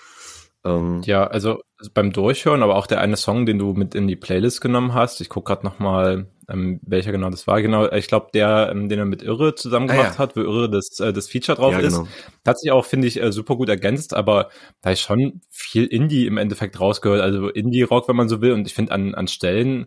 [0.65, 1.61] Ähm, ja, also
[1.95, 5.21] beim Durchhören, aber auch der eine Song, den du mit in die Playlist genommen hast.
[5.21, 7.63] Ich gucke gerade noch mal, ähm, welcher genau das war.
[7.63, 10.19] Genau, ich glaube, der, ähm, den er mit Irre zusammen gemacht ah, ja.
[10.19, 12.09] hat, wo Irre das, äh, das Feature drauf ja, ist, genau.
[12.47, 14.49] hat sich auch, finde ich, äh, super gut ergänzt, aber
[14.83, 18.53] da ist schon viel Indie im Endeffekt rausgehört, also Indie-Rock, wenn man so will.
[18.53, 19.87] Und ich finde an, an Stellen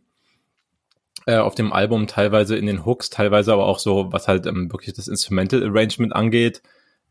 [1.25, 4.71] äh, auf dem Album teilweise in den Hooks, teilweise aber auch so, was halt ähm,
[4.71, 6.61] wirklich das Instrumental Arrangement angeht,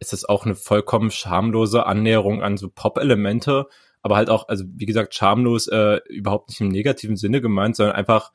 [0.01, 3.67] ist es auch eine vollkommen schamlose Annäherung an so Pop-Elemente,
[4.03, 7.95] aber halt auch, also wie gesagt, schamlos äh, überhaupt nicht im negativen Sinne gemeint, sondern
[7.95, 8.33] einfach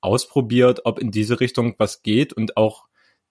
[0.00, 2.88] ausprobiert, ob in diese Richtung was geht und auch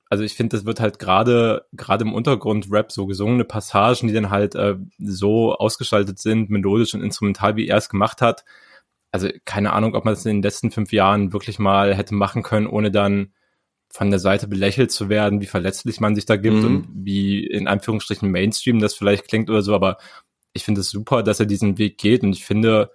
[0.09, 4.13] also ich finde, das wird halt gerade gerade im Untergrund Rap so gesungene Passagen, die
[4.13, 8.45] dann halt äh, so ausgestaltet sind, melodisch und instrumental, wie er es gemacht hat.
[9.11, 12.43] Also keine Ahnung, ob man das in den letzten fünf Jahren wirklich mal hätte machen
[12.43, 13.33] können, ohne dann
[13.97, 16.65] von der Seite belächelt zu werden, wie verletzlich man sich da gibt mhm.
[16.65, 19.97] und wie in Anführungsstrichen Mainstream das vielleicht klingt oder so, aber
[20.53, 22.91] ich finde es super, dass er diesen Weg geht und ich finde,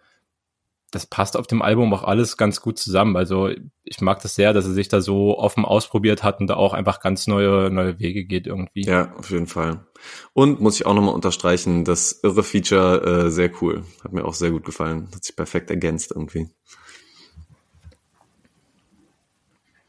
[0.93, 3.17] das passt auf dem Album auch alles ganz gut zusammen.
[3.17, 3.51] Also
[3.83, 6.75] ich mag das sehr, dass er sich da so offen ausprobiert hat und da auch
[6.75, 8.83] einfach ganz neue, neue Wege geht irgendwie.
[8.83, 9.87] Ja, auf jeden Fall.
[10.35, 13.85] Und muss ich auch nochmal unterstreichen, das irre Feature äh, sehr cool.
[14.05, 15.09] Hat mir auch sehr gut gefallen.
[15.15, 16.51] Hat sich perfekt ergänzt irgendwie.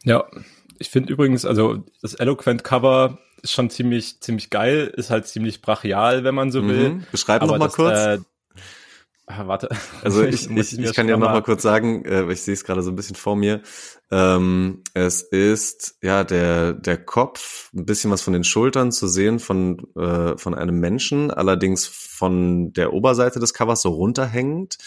[0.06, 0.26] Ja,
[0.84, 5.62] ich finde übrigens, also das Eloquent Cover ist schon ziemlich, ziemlich geil, ist halt ziemlich
[5.62, 6.90] brachial, wenn man so will.
[6.90, 7.04] Mhm.
[7.10, 7.98] Beschreib noch mal das, kurz.
[7.98, 8.20] Äh,
[9.28, 9.70] ah, warte.
[10.04, 12.84] Also ich, ich, ich kann ja noch mal kurz sagen, äh, ich sehe es gerade
[12.84, 13.62] so ein bisschen vor mir.
[14.12, 19.40] Ähm, es ist ja der der Kopf, ein bisschen was von den Schultern zu sehen
[19.40, 24.78] von äh, von einem Menschen, allerdings von der Oberseite des Covers so runterhängend.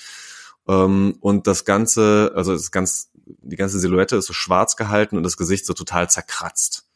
[0.68, 5.22] Ähm, und das ganze, also das ganz, die ganze Silhouette ist so schwarz gehalten und
[5.22, 6.86] das Gesicht so total zerkratzt.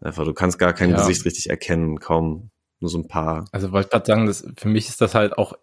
[0.00, 0.96] Einfach, du kannst gar kein ja.
[0.96, 2.50] Gesicht richtig erkennen, kaum
[2.80, 3.44] nur so ein paar.
[3.52, 5.54] Also wollte ich gerade sagen, das, für mich ist das halt auch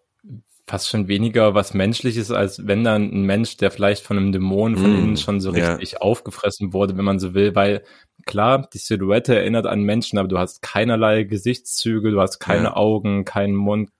[0.68, 4.76] fast schon weniger was Menschliches, als wenn dann ein Mensch, der vielleicht von einem Dämon
[4.76, 5.98] von mm, innen schon so richtig ja.
[6.00, 7.82] aufgefressen wurde, wenn man so will, weil
[8.26, 12.76] klar, die Silhouette erinnert an Menschen, aber du hast keinerlei Gesichtszüge, du hast keine ja.
[12.76, 13.90] Augen, keinen Mund,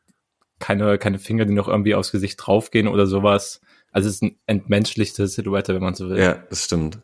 [0.59, 3.61] keine, keine Finger, die noch irgendwie aufs Gesicht draufgehen oder sowas.
[3.93, 6.19] Also es ist eine entmenschlichte Silhouette, wenn man so will.
[6.19, 7.01] Ja, das stimmt.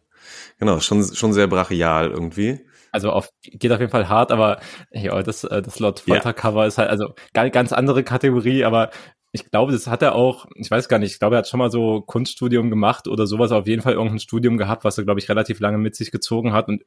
[0.58, 2.60] Genau, schon, schon sehr brachial irgendwie.
[2.92, 4.60] Also auf, geht auf jeden Fall hart, aber
[4.92, 6.66] ja, das, äh, das Lord Folter Cover ja.
[6.68, 8.90] ist halt, also ganz andere Kategorie, aber
[9.32, 11.58] ich glaube, das hat er auch, ich weiß gar nicht, ich glaube, er hat schon
[11.58, 15.18] mal so Kunststudium gemacht oder sowas, auf jeden Fall irgendein Studium gehabt, was er, glaube
[15.18, 16.68] ich, relativ lange mit sich gezogen hat.
[16.68, 16.84] Und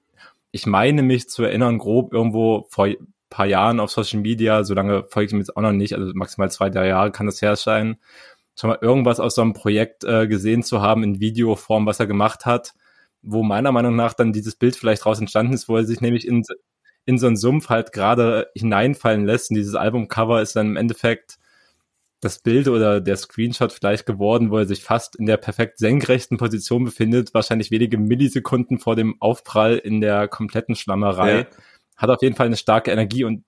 [0.52, 2.88] ich meine mich zu erinnern, grob irgendwo vor
[3.30, 6.12] paar Jahren auf Social Media, so lange folge ich ihm jetzt auch noch nicht, also
[6.14, 7.98] maximal zwei, drei Jahre kann das her sein,
[8.60, 12.08] schon mal irgendwas aus so einem Projekt äh, gesehen zu haben in Videoform, was er
[12.08, 12.74] gemacht hat,
[13.22, 16.28] wo meiner Meinung nach dann dieses Bild vielleicht raus entstanden ist, wo er sich nämlich
[16.28, 16.44] in,
[17.06, 19.52] in so einen Sumpf halt gerade hineinfallen lässt.
[19.52, 21.38] Und dieses Albumcover ist dann im Endeffekt
[22.20, 26.38] das Bild oder der Screenshot vielleicht geworden, wo er sich fast in der perfekt senkrechten
[26.38, 31.40] Position befindet, wahrscheinlich wenige Millisekunden vor dem Aufprall in der kompletten Schlammerei.
[31.40, 31.46] Ja
[31.98, 33.44] hat auf jeden Fall eine starke Energie und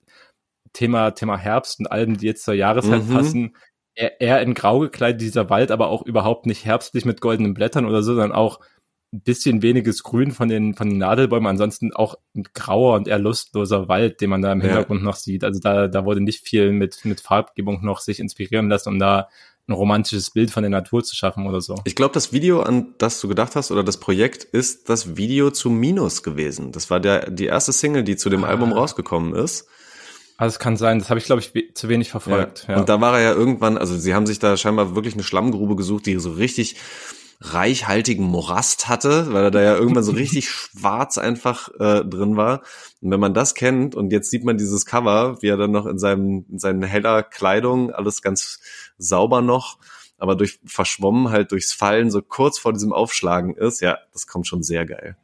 [0.72, 3.12] Thema, Thema Herbst und Alben, die jetzt zur Jahreszeit mhm.
[3.12, 3.56] passen,
[3.94, 7.86] eher, eher in Grau gekleidet, dieser Wald, aber auch überhaupt nicht herbstlich mit goldenen Blättern
[7.86, 8.60] oder so, sondern auch
[9.12, 13.18] ein bisschen weniges Grün von den, von den Nadelbäumen, ansonsten auch ein grauer und eher
[13.18, 15.04] lustloser Wald, den man da im Hintergrund ja.
[15.04, 15.42] noch sieht.
[15.42, 19.28] Also da, da wurde nicht viel mit, mit Farbgebung noch sich inspirieren lassen, um da
[19.68, 21.76] ein romantisches Bild von der Natur zu schaffen oder so.
[21.84, 25.50] Ich glaube, das Video, an das du gedacht hast, oder das Projekt, ist das Video
[25.50, 26.72] zu Minus gewesen.
[26.72, 28.48] Das war der, die erste Single, die zu dem ah.
[28.48, 29.66] Album rausgekommen ist.
[30.36, 32.64] Also es kann sein, das habe ich, glaube ich, zu wenig verfolgt.
[32.66, 32.74] Ja.
[32.74, 32.80] Ja.
[32.80, 35.76] Und da war er ja irgendwann, also sie haben sich da scheinbar wirklich eine Schlammgrube
[35.76, 36.76] gesucht, die so richtig
[37.42, 42.62] reichhaltigen Morast hatte, weil er da ja irgendwann so richtig schwarz einfach äh, drin war.
[43.00, 45.86] Und wenn man das kennt und jetzt sieht man dieses Cover, wie er dann noch
[45.86, 48.60] in seinem in seinen heller Kleidung alles ganz
[49.00, 49.78] sauber noch,
[50.18, 54.46] aber durch verschwommen halt durchs Fallen so kurz vor diesem Aufschlagen ist, ja, das kommt
[54.46, 55.16] schon sehr geil.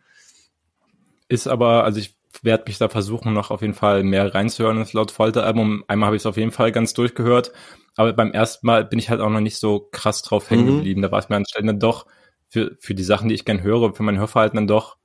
[1.29, 4.93] Ist aber, also ich werde mich da versuchen, noch auf jeden Fall mehr reinzuhören ins
[4.93, 5.85] Laut Folter-Album.
[5.89, 7.53] Einmal habe ich es auf jeden Fall ganz durchgehört,
[7.97, 10.77] aber beim ersten Mal bin ich halt auch noch nicht so krass drauf hängen mhm.
[10.77, 11.03] geblieben.
[11.03, 12.07] Da war es mir anstelle dann doch
[12.49, 14.97] für, für die Sachen, die ich gern höre, für mein Hörverhalten dann doch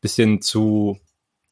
[0.00, 0.98] bisschen zu,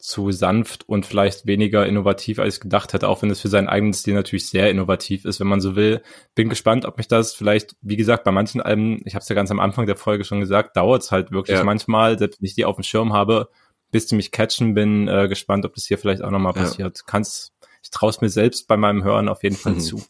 [0.01, 3.68] zu sanft und vielleicht weniger innovativ, als ich gedacht hätte, auch wenn es für seinen
[3.68, 6.03] eigenen Stil natürlich sehr innovativ ist, wenn man so will.
[6.34, 9.34] Bin gespannt, ob mich das vielleicht, wie gesagt, bei manchen Alben, ich habe es ja
[9.34, 11.64] ganz am Anfang der Folge schon gesagt, dauert es halt wirklich ja.
[11.64, 13.48] manchmal, selbst wenn ich die auf dem Schirm habe,
[13.90, 16.98] bis die mich catchen, bin äh, gespannt, ob das hier vielleicht auch nochmal passiert.
[16.98, 17.05] Ja.
[17.07, 19.80] Kann's, ich traue es mir selbst bei meinem Hören auf jeden Fall mhm.
[19.80, 20.03] zu.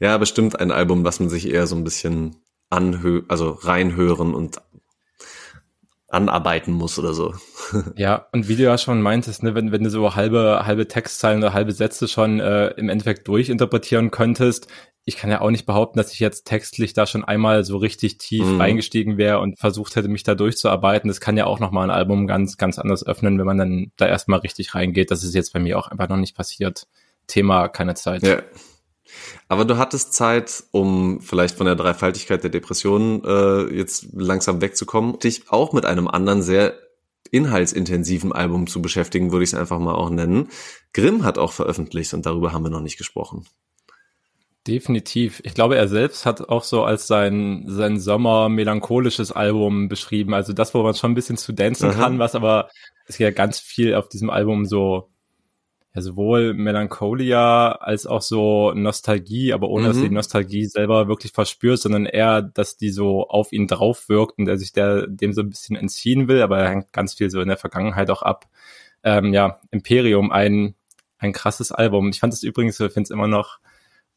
[0.00, 2.36] Ja, bestimmt ein Album, was man sich eher so ein bisschen
[2.70, 4.60] anhö also reinhören und
[6.14, 7.34] anarbeiten muss oder so.
[7.96, 11.38] Ja, und wie du ja schon meintest, ne, wenn, wenn du so halbe, halbe Textzeilen
[11.38, 14.68] oder halbe Sätze schon äh, im Endeffekt durchinterpretieren könntest,
[15.06, 18.18] ich kann ja auch nicht behaupten, dass ich jetzt textlich da schon einmal so richtig
[18.18, 18.60] tief mhm.
[18.60, 21.08] eingestiegen wäre und versucht hätte, mich da durchzuarbeiten.
[21.08, 24.06] Das kann ja auch nochmal ein Album ganz, ganz anders öffnen, wenn man dann da
[24.06, 25.10] erstmal richtig reingeht.
[25.10, 26.86] Das ist jetzt bei mir auch einfach noch nicht passiert.
[27.26, 28.22] Thema keine Zeit.
[28.22, 28.42] Ja.
[29.48, 35.18] Aber du hattest Zeit, um vielleicht von der Dreifaltigkeit der Depression äh, jetzt langsam wegzukommen,
[35.18, 36.74] dich auch mit einem anderen sehr
[37.30, 40.48] inhaltsintensiven Album zu beschäftigen, würde ich es einfach mal auch nennen.
[40.92, 43.46] Grimm hat auch veröffentlicht und darüber haben wir noch nicht gesprochen.
[44.66, 45.42] Definitiv.
[45.44, 50.32] Ich glaube, er selbst hat auch so als sein, sein Sommer melancholisches Album beschrieben.
[50.32, 52.02] Also das, wo man schon ein bisschen zu dancen Aha.
[52.02, 52.70] kann, was aber
[53.06, 55.10] ist ja ganz viel auf diesem Album so
[55.94, 59.88] ja sowohl Melancholia als auch so Nostalgie, aber ohne mhm.
[59.88, 64.38] dass die Nostalgie selber wirklich verspürt, sondern eher, dass die so auf ihn drauf wirkt
[64.38, 67.30] und er sich der, dem so ein bisschen entziehen will, aber er hängt ganz viel
[67.30, 68.46] so in der Vergangenheit auch ab.
[69.04, 70.74] Ähm, ja, Imperium, ein,
[71.18, 72.08] ein krasses Album.
[72.08, 73.60] Ich fand es übrigens, ich finde es immer noch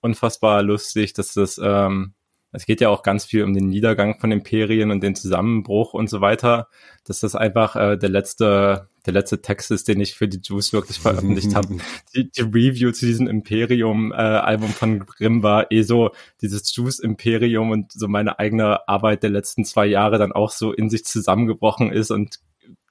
[0.02, 2.14] unfassbar lustig, dass das, ähm,
[2.58, 6.10] es geht ja auch ganz viel um den Niedergang von Imperien und den Zusammenbruch und
[6.10, 6.70] so weiter,
[7.06, 10.74] dass das einfach äh, der letzte der letzte Text ist, den ich für die Juice
[10.74, 11.78] wirklich veröffentlicht habe.
[12.14, 17.92] Die, die, Review zu diesem Imperium-Album äh, von Grimm war eh so dieses Juice-Imperium und
[17.94, 22.12] so meine eigene Arbeit der letzten zwei Jahre dann auch so in sich zusammengebrochen ist
[22.12, 22.40] und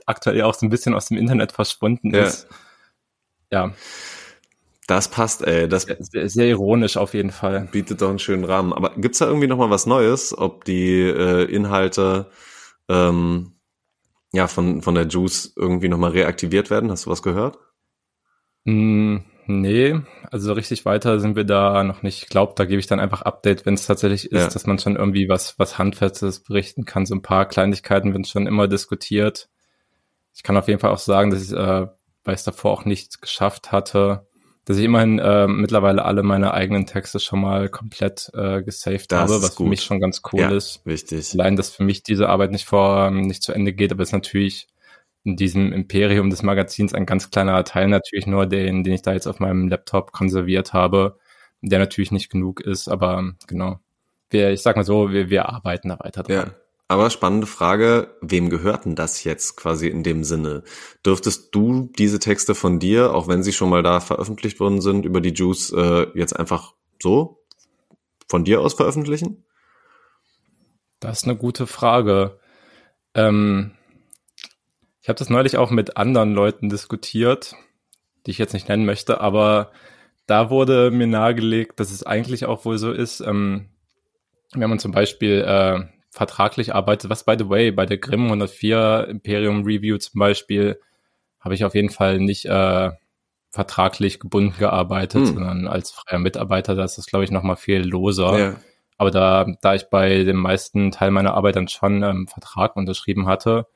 [0.06, 2.22] aktuell auch so ein bisschen aus dem Internet verschwunden ja.
[2.22, 2.48] ist.
[3.52, 3.74] Ja.
[4.86, 5.68] Das passt, ey.
[5.68, 7.68] Das sehr, sehr, ironisch auf jeden Fall.
[7.72, 8.72] Bietet doch einen schönen Rahmen.
[8.72, 12.30] Aber gibt's da irgendwie noch mal was Neues, ob die äh, Inhalte
[12.88, 13.56] ähm,
[14.32, 16.90] ja, von, von der Juice irgendwie nochmal reaktiviert werden?
[16.90, 17.58] Hast du was gehört?
[18.64, 22.22] Mm, nee, also richtig weiter sind wir da noch nicht.
[22.22, 24.48] Ich glaube, da gebe ich dann einfach Update, wenn es tatsächlich ist, ja.
[24.48, 27.06] dass man schon irgendwie was, was Handfestes berichten kann.
[27.06, 29.48] So ein paar Kleinigkeiten werden schon immer diskutiert.
[30.34, 31.86] Ich kann auf jeden Fall auch sagen, dass ich, äh,
[32.24, 34.26] weil ich es davor auch nicht geschafft hatte,
[34.66, 39.20] dass ich immerhin äh, mittlerweile alle meine eigenen Texte schon mal komplett äh, gesaved das
[39.20, 39.64] habe, was gut.
[39.64, 40.84] für mich schon ganz cool ja, ist.
[40.84, 41.32] Wichtig.
[41.34, 44.08] Allein, dass für mich diese Arbeit nicht vor ähm, nicht zu Ende geht, aber es
[44.08, 44.66] ist natürlich
[45.22, 49.12] in diesem Imperium des Magazins ein ganz kleiner Teil natürlich nur den, den ich da
[49.12, 51.18] jetzt auf meinem Laptop konserviert habe,
[51.62, 53.78] der natürlich nicht genug ist, aber genau.
[54.30, 56.36] Wir, ich sag mal so, wir, wir arbeiten da weiter dran.
[56.48, 56.54] Ja.
[56.88, 60.62] Aber spannende Frage, wem gehört denn das jetzt quasi in dem Sinne?
[61.04, 65.04] Dürftest du diese Texte von dir, auch wenn sie schon mal da veröffentlicht worden sind,
[65.04, 67.42] über die Juice äh, jetzt einfach so
[68.28, 69.44] von dir aus veröffentlichen?
[71.00, 72.38] Das ist eine gute Frage.
[73.14, 73.72] Ähm,
[75.02, 77.54] ich habe das neulich auch mit anderen Leuten diskutiert,
[78.26, 79.72] die ich jetzt nicht nennen möchte, aber
[80.26, 83.70] da wurde mir nahegelegt, dass es eigentlich auch wohl so ist, ähm,
[84.52, 85.84] wenn man zum Beispiel äh,
[86.16, 90.80] vertraglich arbeitet, was by the way, bei der Grimm 104 Imperium Review zum Beispiel,
[91.40, 92.90] habe ich auf jeden Fall nicht äh,
[93.50, 95.34] vertraglich gebunden gearbeitet, hm.
[95.34, 98.38] sondern als freier Mitarbeiter, da ist das, glaube ich, nochmal viel loser.
[98.38, 98.56] Ja.
[98.96, 103.26] Aber da, da ich bei dem meisten Teil meiner Arbeit dann schon ähm, Vertrag unterschrieben
[103.26, 103.66] hatte,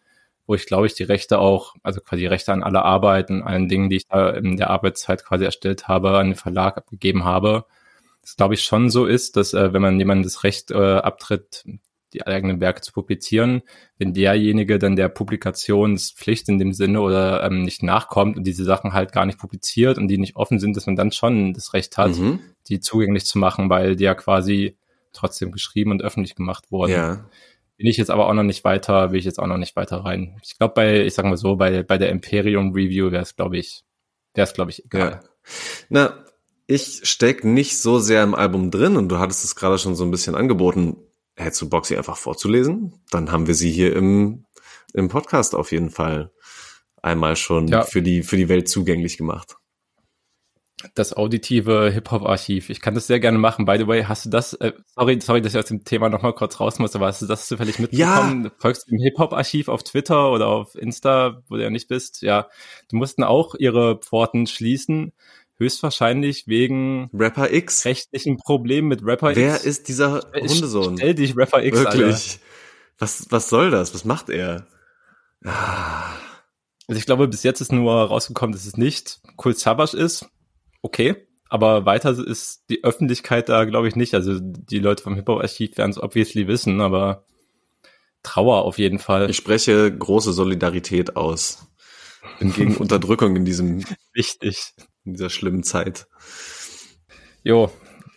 [0.46, 3.90] wo ich, glaube ich, die Rechte auch, also quasi Rechte an alle Arbeiten, allen Dingen,
[3.90, 7.66] die ich da in der Arbeitszeit quasi erstellt habe, an den Verlag abgegeben habe,
[8.22, 11.64] das glaube ich schon so ist, dass äh, wenn man jemandem das Recht äh, abtritt,
[12.12, 13.62] die eigenen Werke zu publizieren,
[13.98, 18.92] wenn derjenige dann der Publikationspflicht in dem Sinne oder ähm, nicht nachkommt und diese Sachen
[18.92, 21.96] halt gar nicht publiziert und die nicht offen sind, dass man dann schon das Recht
[21.96, 22.40] hat, mhm.
[22.68, 24.76] die zugänglich zu machen, weil die ja quasi
[25.12, 26.92] trotzdem geschrieben und öffentlich gemacht wurden.
[26.92, 27.24] Ja.
[27.76, 29.98] Bin ich jetzt aber auch noch nicht weiter, will ich jetzt auch noch nicht weiter
[29.98, 30.36] rein.
[30.44, 33.56] Ich glaube, bei, ich sag mal so, bei, bei der Imperium Review wäre es, glaube
[33.56, 33.84] ich,
[34.34, 35.10] wäre es, glaube ich, egal.
[35.10, 35.20] Ja.
[35.88, 36.24] Na,
[36.66, 40.04] ich steck nicht so sehr im Album drin und du hattest es gerade schon so
[40.04, 40.96] ein bisschen angeboten
[41.40, 42.94] hättest du Bock, sie einfach vorzulesen?
[43.10, 44.44] Dann haben wir sie hier im,
[44.92, 46.30] im Podcast auf jeden Fall
[47.02, 47.82] einmal schon ja.
[47.82, 49.56] für, die, für die Welt zugänglich gemacht.
[50.94, 52.70] Das auditive Hip-Hop-Archiv.
[52.70, 53.66] Ich kann das sehr gerne machen.
[53.66, 56.32] By the way, hast du das, äh, sorry, sorry, dass ich aus dem Thema nochmal
[56.32, 58.44] kurz raus muss, aber hast du das zufällig mitbekommen?
[58.44, 58.50] Ja.
[58.58, 62.22] Folgst du dem Hip-Hop-Archiv auf Twitter oder auf Insta, wo du ja nicht bist?
[62.22, 62.48] Ja.
[62.90, 65.12] Die mussten auch ihre Pforten schließen.
[65.60, 67.84] Höchstwahrscheinlich wegen Rapper X.
[67.84, 69.64] rechtlichen Problemen mit Rapper Wer X.
[69.64, 70.96] Wer ist dieser Hundesohn?
[70.96, 72.02] Stell dich Rapper X, Wirklich.
[72.02, 72.40] Alter.
[72.98, 73.94] Was, was soll das?
[73.94, 74.66] Was macht er?
[75.44, 76.14] Ah.
[76.88, 80.26] Also ich glaube, bis jetzt ist nur rausgekommen, dass es nicht Cool Savage ist.
[80.82, 81.26] Okay.
[81.48, 84.14] Aber weiter ist die Öffentlichkeit da, glaube ich, nicht.
[84.14, 87.24] Also die Leute vom Hip-Hop-Archiv werden es obviously wissen, aber
[88.22, 89.30] Trauer auf jeden Fall.
[89.30, 91.66] Ich spreche große Solidarität aus.
[92.38, 94.74] Bin gegen Unterdrückung in diesem wichtig
[95.10, 96.06] in dieser schlimmen Zeit.
[97.42, 97.70] Jo,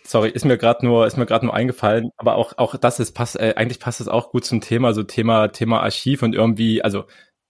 [0.04, 3.12] sorry, ist mir gerade nur ist mir gerade nur eingefallen, aber auch auch das ist
[3.12, 6.82] passt äh, eigentlich passt es auch gut zum Thema so Thema Thema Archiv und irgendwie
[6.82, 7.04] also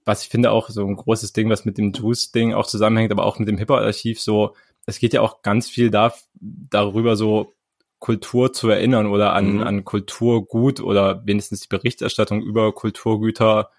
[0.04, 3.24] was ich finde auch so ein großes Ding, was mit dem Juice-Ding auch zusammenhängt, aber
[3.24, 4.54] auch mit dem Hip-Hop-Archiv so,
[4.86, 7.54] es geht ja auch ganz viel da, darüber so
[8.00, 9.62] Kultur zu erinnern oder an, mhm.
[9.62, 13.70] an Kulturgut oder wenigstens die Berichterstattung über Kulturgüter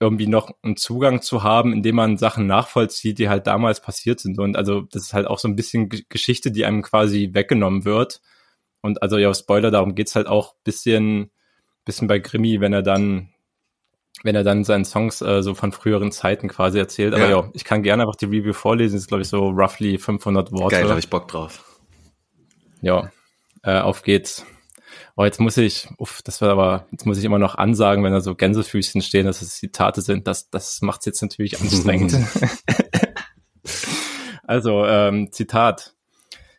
[0.00, 4.38] irgendwie noch einen Zugang zu haben, indem man Sachen nachvollzieht, die halt damals passiert sind.
[4.38, 8.20] Und also das ist halt auch so ein bisschen Geschichte, die einem quasi weggenommen wird.
[8.80, 11.30] Und also ja, Spoiler, darum geht's halt auch bisschen,
[11.84, 13.30] bisschen bei Grimmy, wenn er dann
[14.24, 17.14] wenn er dann seinen Songs äh, so von früheren Zeiten quasi erzählt.
[17.14, 18.96] Aber ja, ja ich kann gerne einfach die Review vorlesen.
[18.96, 20.74] Das ist, glaube ich, so roughly 500 Worte.
[20.74, 21.64] Geil, habe ich Bock drauf.
[22.80, 23.10] Ja,
[23.62, 24.44] äh, auf geht's.
[25.20, 28.12] Oh, jetzt muss ich, uff, das war aber, jetzt muss ich immer noch ansagen, wenn
[28.12, 30.28] da so Gänsefüßchen stehen, dass es Zitate sind.
[30.28, 32.16] Das, das macht's jetzt natürlich anstrengend.
[34.46, 35.96] also, ähm, Zitat.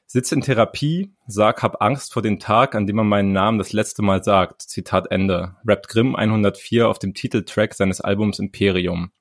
[0.08, 3.72] Sitz in Therapie, sag, hab Angst vor dem Tag, an dem man meinen Namen das
[3.72, 4.64] letzte Mal sagt.
[4.64, 5.56] Zitat Ende.
[5.66, 9.14] Rappt Grimm 104 auf dem Titeltrack seines Albums Imperium.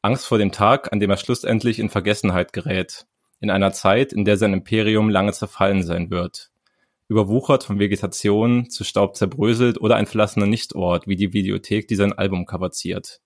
[0.00, 3.08] Angst vor dem Tag, an dem er schlussendlich in Vergessenheit gerät.
[3.40, 6.52] In einer Zeit, in der sein Imperium lange zerfallen sein wird.
[7.08, 12.12] Überwuchert von Vegetation, zu Staub zerbröselt oder ein verlassener Nichtort, wie die Videothek, die sein
[12.12, 13.20] Album cover ziert.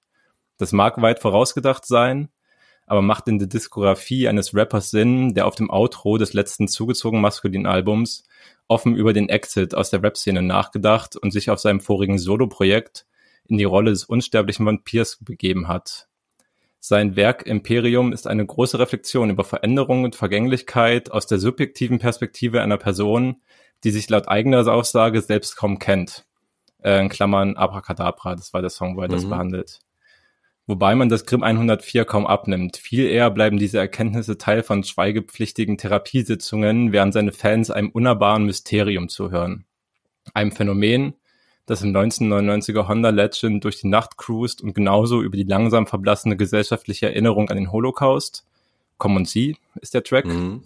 [0.59, 2.29] Das mag weit vorausgedacht sein,
[2.87, 7.23] aber macht in der Diskografie eines Rappers Sinn, der auf dem Outro des letzten zugezogenen
[7.23, 8.25] maskulinen Albums
[8.69, 13.07] offen über den Exit aus der Rap-Szene nachgedacht und sich auf seinem vorigen Solo-Projekt
[13.49, 16.09] in die Rolle des unsterblichen Vampirs begeben hat.
[16.79, 22.63] Sein Werk Imperium ist eine große Reflexion über Veränderung und Vergänglichkeit aus der subjektiven Perspektive
[22.63, 23.43] einer Person,
[23.85, 26.25] die sich laut eigener Aussage selbst kaum kennt.
[26.83, 29.13] Äh, in Klammern Abracadabra, das war der Song, wo er mhm.
[29.13, 29.81] das behandelt
[30.71, 32.77] wobei man das Grimm 104 kaum abnimmt.
[32.77, 39.09] Viel eher bleiben diese Erkenntnisse Teil von schweigepflichtigen Therapiesitzungen, während seine Fans einem unnahbaren Mysterium
[39.09, 39.67] zuhören.
[40.33, 41.15] Einem Phänomen,
[41.67, 46.37] das im 1999er Honda Legend durch die Nacht cruist und genauso über die langsam verblassene
[46.37, 48.47] gesellschaftliche Erinnerung an den Holocaust,
[48.97, 50.63] Komm und Sie ist der Track, mhm.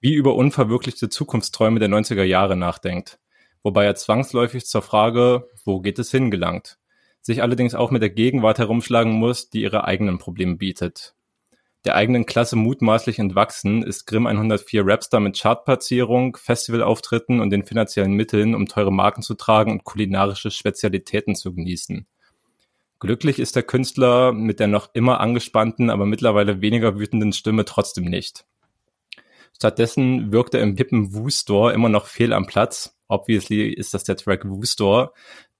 [0.00, 3.18] Wie über unverwirklichte Zukunftsträume der 90er Jahre nachdenkt,
[3.62, 6.78] wobei er zwangsläufig zur Frage, wo geht es hin, gelangt
[7.28, 11.14] sich allerdings auch mit der Gegenwart herumschlagen muss, die ihre eigenen Probleme bietet.
[11.84, 18.14] Der eigenen Klasse mutmaßlich entwachsen ist Grimm 104 Rapstar mit Chartplatzierung, Festivalauftritten und den finanziellen
[18.14, 22.06] Mitteln, um teure Marken zu tragen und kulinarische Spezialitäten zu genießen.
[22.98, 28.04] Glücklich ist der Künstler mit der noch immer angespannten, aber mittlerweile weniger wütenden Stimme trotzdem
[28.04, 28.44] nicht.
[29.58, 32.96] Stattdessen wirkt er im hippen Woo-Store immer noch fehl am Platz.
[33.08, 35.12] Obviously ist das der Track Woo-Store,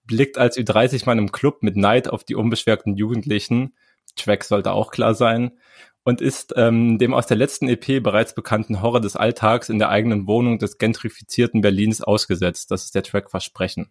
[0.05, 3.74] blickt als Ü30-Mann im Club mit Neid auf die unbeschwerten Jugendlichen.
[4.14, 5.59] Track sollte auch klar sein.
[6.05, 9.90] Und ist ähm, dem aus der letzten EP bereits bekannten Horror des Alltags in der
[9.90, 12.70] eigenen Wohnung des gentrifizierten Berlins ausgesetzt.
[12.70, 13.90] Das ist der Track Versprechen.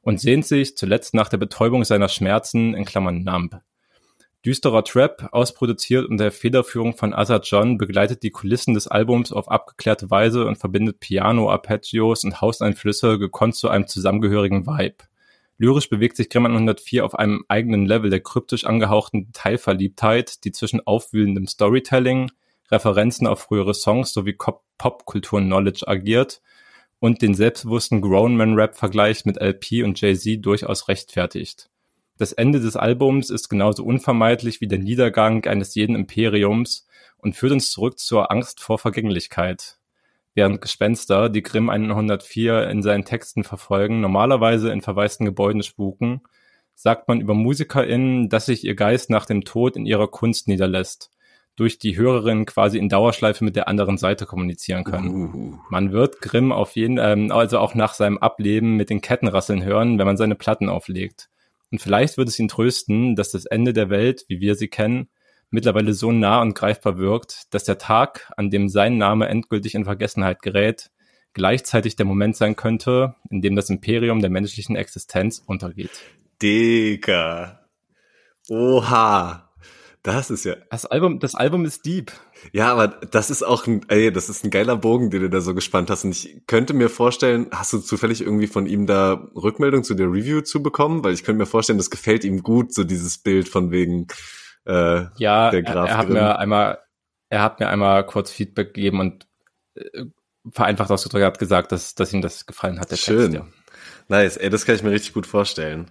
[0.00, 3.60] Und sehnt sich zuletzt nach der Betäubung seiner Schmerzen in Klammern Numb.
[4.48, 9.50] Düsterer Trap, ausproduziert unter der Federführung von Azad John, begleitet die Kulissen des Albums auf
[9.50, 15.04] abgeklärte Weise und verbindet Piano, Arpeggios und Hauseinflüsse gekonnt zu einem zusammengehörigen Vibe.
[15.58, 20.80] Lyrisch bewegt sich Grimman 104 auf einem eigenen Level der kryptisch angehauchten Detailverliebtheit, die zwischen
[20.80, 22.30] aufwühlendem Storytelling,
[22.70, 24.38] Referenzen auf frühere Songs sowie
[24.78, 26.40] Popkultur-Knowledge agiert
[27.00, 31.68] und den selbstbewussten Grown-Man-Rap-Vergleich mit LP und Jay-Z durchaus rechtfertigt.
[32.18, 37.52] Das Ende des Albums ist genauso unvermeidlich wie der Niedergang eines jeden Imperiums und führt
[37.52, 39.78] uns zurück zur Angst vor Vergänglichkeit
[40.38, 46.20] während Gespenster, die Grimm 104 in seinen Texten verfolgen, normalerweise in verwaisten Gebäuden spuken,
[46.76, 51.10] sagt man über MusikerInnen, dass sich ihr Geist nach dem Tod in ihrer Kunst niederlässt.
[51.56, 55.34] durch die Hörerin quasi in Dauerschleife mit der anderen Seite kommunizieren können.
[55.34, 55.58] Uh.
[55.70, 59.98] Man wird Grimm auf jeden, ähm, also auch nach seinem Ableben mit den Kettenrasseln hören,
[59.98, 61.30] wenn man seine Platten auflegt.
[61.70, 65.08] Und vielleicht wird es ihn trösten, dass das Ende der Welt, wie wir sie kennen,
[65.50, 69.84] mittlerweile so nah und greifbar wirkt, dass der Tag, an dem sein Name endgültig in
[69.84, 70.90] Vergessenheit gerät,
[71.32, 76.02] gleichzeitig der Moment sein könnte, in dem das Imperium der menschlichen Existenz untergeht.
[76.42, 77.66] Digga.
[78.48, 79.47] Oha.
[80.02, 80.54] Das ist ja.
[80.70, 82.12] Das Album, das Album ist deep.
[82.52, 85.40] Ja, aber das ist auch ein, ey, das ist ein geiler Bogen, den du da
[85.40, 86.04] so gespannt hast.
[86.04, 90.06] Und ich könnte mir vorstellen, hast du zufällig irgendwie von ihm da Rückmeldung zu der
[90.06, 91.02] Review zu bekommen?
[91.02, 94.06] Weil ich könnte mir vorstellen, das gefällt ihm gut, so dieses Bild von wegen
[94.66, 96.14] äh, Ja, der er, Graf er hat Grimm.
[96.14, 96.78] mir einmal,
[97.28, 99.26] er hat mir einmal kurz Feedback gegeben und
[99.74, 100.04] äh,
[100.50, 103.32] vereinfacht ausgedrückt hat gesagt, dass, dass ihm das gefallen hat, Schön.
[103.32, 103.34] Text.
[103.34, 103.46] Ja.
[104.08, 105.90] Nice, ey, das kann ich mir richtig gut vorstellen.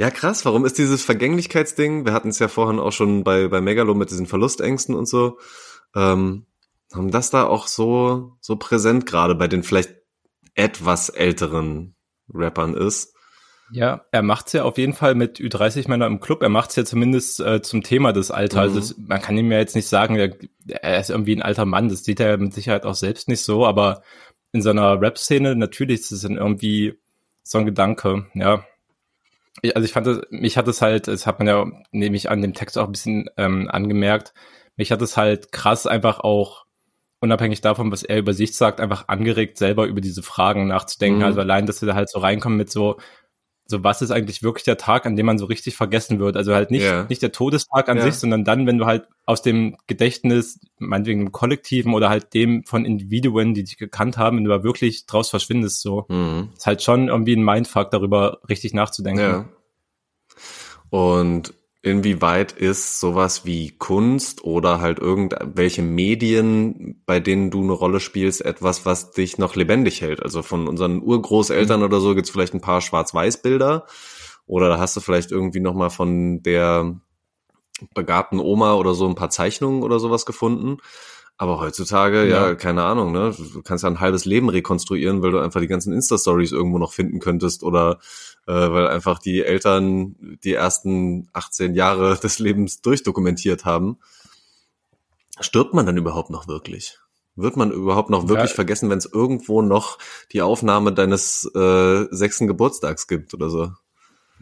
[0.00, 3.60] Ja, krass, warum ist dieses Vergänglichkeitsding, wir hatten es ja vorhin auch schon bei, bei
[3.60, 5.38] Megalo mit diesen Verlustängsten und so,
[5.94, 6.46] ähm,
[6.90, 9.90] haben das da auch so, so präsent gerade bei den vielleicht
[10.54, 11.96] etwas älteren
[12.32, 13.14] Rappern ist?
[13.72, 16.42] Ja, er macht's ja auf jeden Fall mit Ü30-Männer im Club.
[16.42, 18.72] Er macht's ja zumindest äh, zum Thema des Alters.
[18.72, 18.76] Mhm.
[18.76, 20.34] Das, man kann ihm ja jetzt nicht sagen, er,
[20.66, 21.90] er ist irgendwie ein alter Mann.
[21.90, 23.66] Das sieht er mit Sicherheit auch selbst nicht so.
[23.66, 24.02] Aber
[24.50, 26.94] in seiner Rap-Szene natürlich ist es dann irgendwie
[27.42, 28.26] so ein Gedanke.
[28.32, 28.64] Ja,
[29.62, 32.42] ich, also ich fand das, mich hat es halt, das hat man ja nämlich an
[32.42, 34.32] dem Text auch ein bisschen ähm, angemerkt.
[34.76, 36.64] Mich hat es halt krass einfach auch
[37.20, 41.18] unabhängig davon, was er über sich sagt, einfach angeregt, selber über diese Fragen nachzudenken.
[41.18, 41.24] Mhm.
[41.24, 42.98] Also allein, dass wir da halt so reinkommen mit so,
[43.70, 46.36] so was ist eigentlich wirklich der Tag, an dem man so richtig vergessen wird?
[46.36, 47.06] Also halt nicht, Ja.
[47.08, 48.02] nicht der Todestag an Ja.
[48.04, 52.64] sich, sondern dann, wenn du halt aus dem Gedächtnis, meinetwegen dem Kollektiven oder halt dem
[52.64, 56.04] von Individuen, die dich gekannt haben, wenn du da wirklich draus verschwindest, so.
[56.08, 56.50] Mhm.
[56.56, 59.20] Ist halt schon irgendwie ein Mindfuck, darüber richtig nachzudenken.
[59.22, 59.48] Ja.
[60.90, 68.00] Und inwieweit ist sowas wie Kunst oder halt irgendwelche Medien, bei denen du eine Rolle
[68.00, 70.22] spielst, etwas, was dich noch lebendig hält?
[70.22, 73.86] Also von unseren Urgroßeltern oder so gibt's vielleicht ein paar Schwarz-Weiß-Bilder
[74.46, 77.00] oder da hast du vielleicht irgendwie noch mal von der
[77.94, 80.78] begabten Oma oder so ein paar Zeichnungen oder sowas gefunden.
[81.42, 82.54] Aber heutzutage, ja, Ja.
[82.54, 83.34] keine Ahnung, ne?
[83.54, 86.92] Du kannst ja ein halbes Leben rekonstruieren, weil du einfach die ganzen Insta-Stories irgendwo noch
[86.92, 87.98] finden könntest oder
[88.46, 93.96] äh, weil einfach die Eltern die ersten 18 Jahre des Lebens durchdokumentiert haben.
[95.40, 96.98] Stirbt man dann überhaupt noch wirklich?
[97.36, 98.56] Wird man überhaupt noch wirklich Ja.
[98.56, 99.96] vergessen, wenn es irgendwo noch
[100.32, 103.70] die Aufnahme deines äh, sechsten Geburtstags gibt oder so?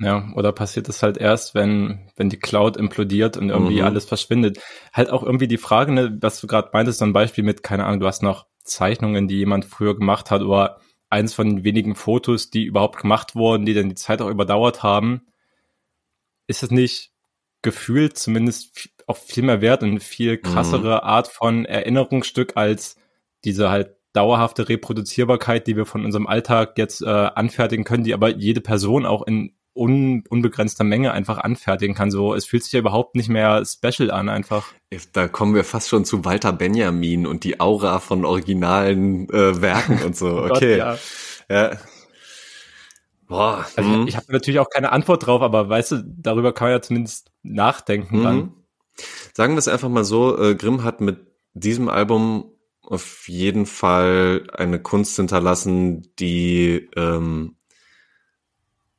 [0.01, 3.85] Ja, oder passiert es halt erst, wenn, wenn die Cloud implodiert und irgendwie Mhm.
[3.87, 4.59] alles verschwindet.
[4.93, 7.85] Halt auch irgendwie die Frage, ne, was du gerade meintest, so ein Beispiel mit, keine
[7.85, 10.79] Ahnung, du hast noch Zeichnungen, die jemand früher gemacht hat oder
[11.11, 14.83] eins von den wenigen Fotos, die überhaupt gemacht wurden, die dann die Zeit auch überdauert
[14.83, 15.23] haben.
[16.47, 17.13] Ist es nicht
[17.63, 22.97] gefühlt zumindest auch viel mehr wert und eine viel krassere Art von Erinnerungsstück als
[23.45, 28.29] diese halt dauerhafte Reproduzierbarkeit, die wir von unserem Alltag jetzt äh, anfertigen können, die aber
[28.29, 32.11] jede Person auch in un unbegrenzter Menge einfach anfertigen kann.
[32.11, 34.73] So, es fühlt sich ja überhaupt nicht mehr special an, einfach.
[35.13, 40.03] Da kommen wir fast schon zu Walter Benjamin und die Aura von originalen äh, Werken
[40.05, 40.29] und so.
[40.49, 40.79] Gott, Okay.
[40.79, 40.99] ja.
[41.49, 41.77] ja.
[43.29, 43.67] Boah.
[43.77, 44.03] Also hm.
[44.03, 46.83] ich, ich habe natürlich auch keine Antwort drauf, aber weißt du, darüber kann man ja
[46.83, 48.37] zumindest nachdenken dann.
[48.37, 48.53] Mhm.
[49.35, 51.19] Sagen wir es einfach mal so, äh, Grimm hat mit
[51.55, 52.53] diesem Album
[52.83, 57.58] auf jeden Fall eine Kunst hinterlassen, die ähm,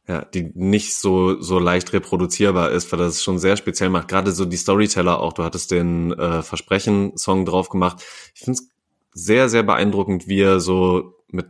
[0.09, 4.07] ja, die nicht so so leicht reproduzierbar ist, weil das schon sehr speziell macht.
[4.07, 5.33] Gerade so die Storyteller auch.
[5.33, 8.03] Du hattest den äh, Versprechen-Song drauf gemacht.
[8.33, 8.69] Ich finde es
[9.13, 11.49] sehr sehr beeindruckend, wie er so mit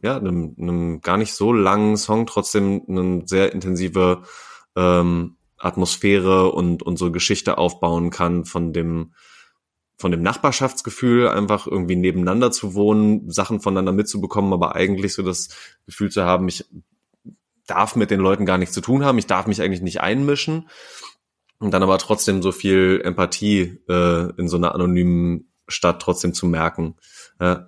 [0.00, 4.22] ja einem, einem gar nicht so langen Song trotzdem eine sehr intensive
[4.76, 9.12] ähm, Atmosphäre und unsere Geschichte aufbauen kann von dem
[9.98, 15.48] von dem Nachbarschaftsgefühl, einfach irgendwie nebeneinander zu wohnen, Sachen voneinander mitzubekommen, aber eigentlich so das
[15.86, 16.64] Gefühl zu haben, ich
[17.66, 20.68] darf mit den Leuten gar nichts zu tun haben, ich darf mich eigentlich nicht einmischen
[21.58, 26.46] und dann aber trotzdem so viel Empathie äh, in so einer anonymen Stadt trotzdem zu
[26.46, 26.94] merken.
[27.40, 27.66] Ja,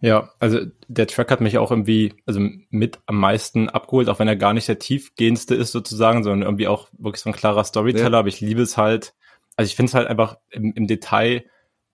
[0.00, 2.40] Ja, also der Track hat mich auch irgendwie, also
[2.70, 6.68] mit am meisten abgeholt, auch wenn er gar nicht der tiefgehendste ist sozusagen, sondern irgendwie
[6.68, 8.18] auch wirklich so ein klarer Storyteller, Ja.
[8.18, 9.14] aber ich liebe es halt,
[9.56, 11.44] also ich finde es halt einfach im, im Detail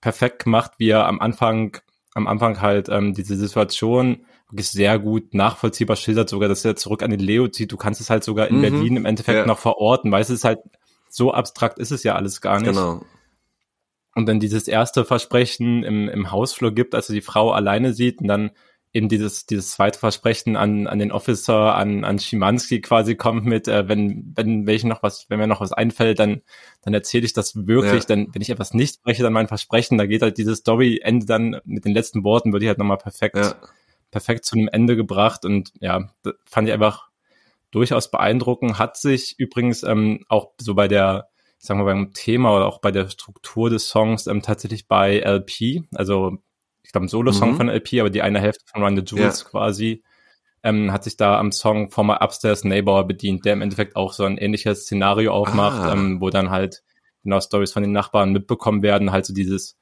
[0.01, 1.77] perfekt gemacht, wie er am Anfang,
[2.15, 7.03] am Anfang halt ähm, diese Situation wirklich sehr gut nachvollziehbar schildert, sogar, dass er zurück
[7.03, 7.73] an den Leo zieht.
[7.73, 8.63] Du kannst es halt sogar in Mhm.
[8.63, 9.47] Berlin im Endeffekt Ja.
[9.47, 10.61] noch verorten, weil es ist halt
[11.09, 12.69] so abstrakt ist es ja alles gar nicht.
[12.71, 13.03] genau.
[14.15, 18.21] und dann dieses erste Versprechen im, im Hausflur gibt, als er die Frau alleine sieht
[18.21, 18.51] und dann
[18.93, 23.69] eben dieses, dieses zweite Versprechen an, an den Officer, an, an Schimanski quasi kommt mit,
[23.69, 26.43] äh, wenn, wenn welchen noch was, wenn mir noch was einfällt, dann,
[26.83, 28.09] dann erzähle ich das wirklich, ja.
[28.09, 31.25] dann, wenn ich etwas nicht spreche, dann mein Versprechen, da geht halt diese Story Ende
[31.25, 33.55] dann mit den letzten Worten, würde ich halt nochmal perfekt, ja.
[34.13, 36.13] Perfekt zu einem Ende gebracht und ja,
[36.45, 37.09] fand ich einfach
[37.73, 41.29] durchaus beeindruckend, hat sich übrigens ähm, auch so bei der,
[41.59, 45.83] sagen wir beim Thema oder auch bei der Struktur des Songs ähm, tatsächlich bei LP,
[45.95, 46.39] also
[46.85, 47.57] ich glaube, ein Solo-Song mhm.
[47.57, 49.49] von LP, aber die eine Hälfte von Run the Jewels ja.
[49.49, 50.05] quasi,
[50.63, 54.25] ähm, hat sich da am Song Former Upstairs Neighbor bedient, der im Endeffekt auch so
[54.25, 55.93] ein ähnliches Szenario aufmacht, ah.
[55.93, 56.83] ähm, wo dann halt
[57.23, 59.79] genau Stories von den Nachbarn mitbekommen werden, halt so dieses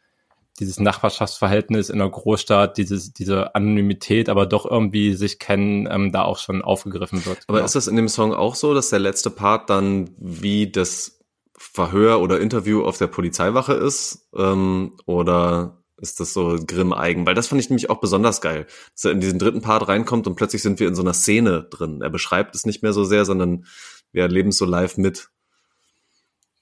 [0.59, 6.23] dieses Nachbarschaftsverhältnis in der Großstadt, dieses, diese Anonymität, aber doch irgendwie sich kennen, ähm, da
[6.23, 7.39] auch schon aufgegriffen wird.
[7.47, 7.67] Aber genau.
[7.67, 11.21] ist das in dem Song auch so, dass der letzte Part dann wie das
[11.57, 14.29] Verhör oder Interview auf der Polizeiwache ist?
[14.37, 19.05] Ähm, oder ist das so Grimm-eigen, weil das fand ich nämlich auch besonders geil, dass
[19.05, 22.01] er in diesen dritten Part reinkommt und plötzlich sind wir in so einer Szene drin.
[22.01, 23.67] Er beschreibt es nicht mehr so sehr, sondern
[24.13, 25.29] wir erleben es so live mit.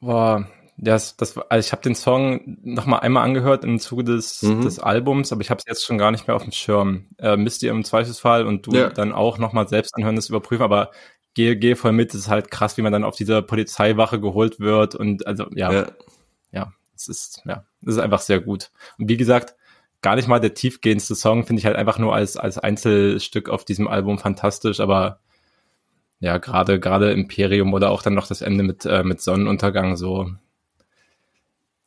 [0.01, 0.49] Boah,
[0.81, 4.63] das, das, also ich habe den Song noch mal einmal angehört im Zuge des, mhm.
[4.63, 7.07] des Albums, aber ich habe es jetzt schon gar nicht mehr auf dem Schirm.
[7.19, 8.89] Äh, müsst ihr im Zweifelsfall und du ja.
[8.89, 10.93] dann auch noch mal selbst anhören, das überprüfen, aber
[11.35, 14.61] gehe, gehe voll mit, es ist halt krass, wie man dann auf diese Polizeiwache geholt
[14.61, 15.87] wird und also ja, ja,
[16.53, 18.71] ja es ist, ja, es ist einfach sehr gut.
[18.99, 19.57] Und wie gesagt,
[20.01, 23.65] gar nicht mal der tiefgehendste Song, finde ich halt einfach nur als, als Einzelstück auf
[23.65, 25.19] diesem Album fantastisch, aber
[26.21, 30.31] ja, gerade, gerade Imperium oder auch dann noch das Ende mit, äh, mit Sonnenuntergang so.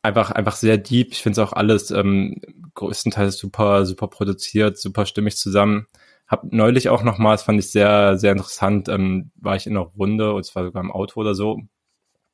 [0.02, 1.12] Einfach, einfach sehr deep.
[1.12, 2.40] Ich finde es auch alles ähm,
[2.74, 5.86] größtenteils super, super produziert, super stimmig zusammen.
[6.26, 9.86] Hab neulich auch nochmal, das fand ich sehr, sehr interessant, ähm, war ich in einer
[9.86, 11.60] Runde, und zwar sogar im Auto oder so.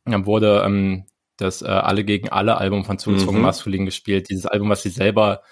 [0.04, 1.04] Dann wurde ähm,
[1.36, 3.46] das äh, Alle gegen alle Album von Zugezwungen mhm.
[3.46, 4.28] Maskulin gespielt.
[4.30, 5.42] Dieses Album, was sie selber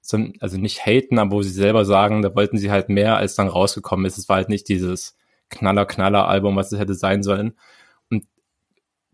[0.00, 3.34] so, also nicht haten, aber wo sie selber sagen, da wollten sie halt mehr, als
[3.34, 4.18] dann rausgekommen ist.
[4.18, 5.16] Es war halt nicht dieses
[5.50, 7.54] Knaller-Knaller-Album, was es hätte sein sollen.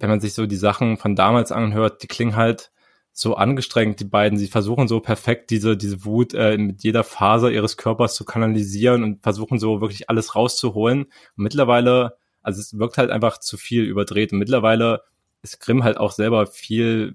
[0.02, 2.72] Wenn man sich so die Sachen von damals anhört, die klingen halt
[3.12, 4.36] so angestrengt, die beiden.
[4.36, 9.04] Sie versuchen so perfekt diese, diese Wut äh, mit jeder Faser ihres Körpers zu kanalisieren
[9.04, 11.04] und versuchen so wirklich alles rauszuholen.
[11.04, 14.32] Und mittlerweile, also es wirkt halt einfach zu viel überdreht.
[14.32, 15.02] Und mittlerweile
[15.42, 17.14] ist Grimm halt auch selber viel,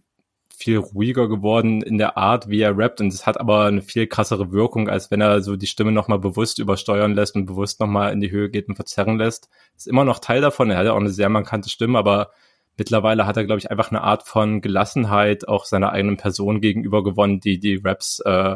[0.56, 4.08] viel ruhiger geworden in der Art, wie er rappt und es hat aber eine viel
[4.08, 8.14] krassere Wirkung, als wenn er so die Stimme nochmal bewusst übersteuern lässt und bewusst nochmal
[8.14, 9.50] in die Höhe geht und verzerren lässt.
[9.76, 12.32] Ist immer noch Teil davon, er hat ja auch eine sehr markante Stimme, aber
[12.78, 17.04] mittlerweile hat er, glaube ich, einfach eine Art von Gelassenheit auch seiner eigenen Person gegenüber
[17.04, 18.56] gewonnen, die die Raps äh,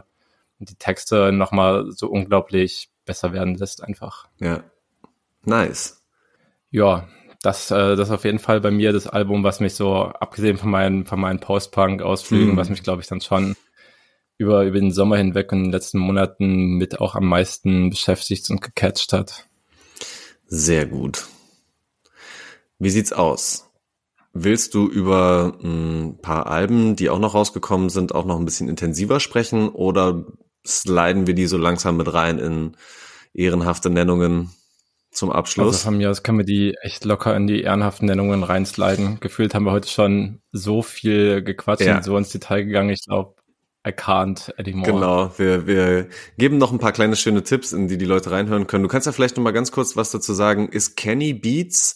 [0.59, 4.27] und die Texte nochmal so unglaublich besser werden lässt einfach.
[4.39, 4.63] Ja.
[5.43, 6.03] Nice.
[6.69, 7.07] Ja,
[7.41, 10.57] das, äh, das ist auf jeden Fall bei mir das Album, was mich so, abgesehen
[10.57, 12.57] von meinen, von meinen Post-Punk-Ausflügen, mhm.
[12.57, 13.55] was mich, glaube ich, dann schon
[14.37, 18.49] über, über den Sommer hinweg und in den letzten Monaten mit auch am meisten beschäftigt
[18.51, 19.47] und gecatcht hat.
[20.45, 21.25] Sehr gut.
[22.77, 23.70] Wie sieht's aus?
[24.33, 28.69] Willst du über ein paar Alben, die auch noch rausgekommen sind, auch noch ein bisschen
[28.69, 30.25] intensiver sprechen oder
[30.65, 32.77] sliden wir die so langsam mit rein in
[33.33, 34.51] ehrenhafte Nennungen?
[35.11, 35.75] zum Abschluss.
[35.75, 39.19] Also von mir aus können wir die echt locker in die ehrenhaften Nennungen reinsliden.
[39.19, 41.97] Gefühlt haben wir heute schon so viel gequatscht ja.
[41.97, 42.89] und so ins Detail gegangen.
[42.89, 43.35] Ich glaube,
[43.85, 44.91] I can't anymore.
[44.91, 48.67] Genau, wir, wir geben noch ein paar kleine schöne Tipps, in die die Leute reinhören
[48.67, 48.83] können.
[48.83, 50.69] Du kannst ja vielleicht noch mal ganz kurz was dazu sagen.
[50.69, 51.95] Ist Kenny Beats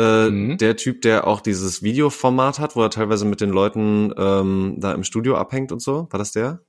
[0.00, 0.56] äh, mhm.
[0.56, 4.92] der Typ, der auch dieses Videoformat hat, wo er teilweise mit den Leuten ähm, da
[4.92, 6.08] im Studio abhängt und so?
[6.10, 6.60] War das der?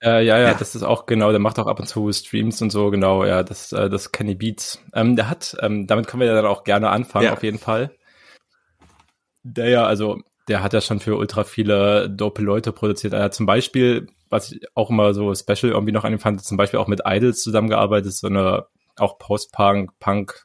[0.00, 2.62] Äh, ja, ja, ja, das ist auch genau, der macht auch ab und zu Streams
[2.62, 4.80] und so, genau, ja, das, äh, das Kenny Beats.
[4.94, 7.32] Ähm, der hat, ähm, damit können wir ja dann auch gerne anfangen, ja.
[7.32, 7.90] auf jeden Fall.
[9.42, 13.12] Der ja, also, der hat ja schon für ultra viele dope Leute produziert.
[13.12, 16.44] Er hat zum Beispiel, was ich auch immer so special irgendwie noch an ihm fand,
[16.44, 18.66] zum Beispiel auch mit Idols zusammengearbeitet, so eine
[18.96, 20.44] auch Post-Punk, Punk,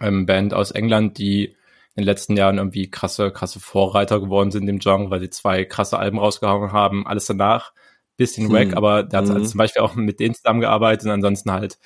[0.00, 4.68] ähm, Band aus England, die in den letzten Jahren irgendwie krasse, krasse Vorreiter geworden sind
[4.68, 7.06] im Genre, weil sie zwei krasse Alben rausgehauen haben.
[7.06, 7.72] Alles danach
[8.16, 8.54] bisschen hm.
[8.54, 9.36] wack, aber der hat mhm.
[9.36, 11.78] also zum Beispiel auch mit denen zusammengearbeitet und ansonsten halt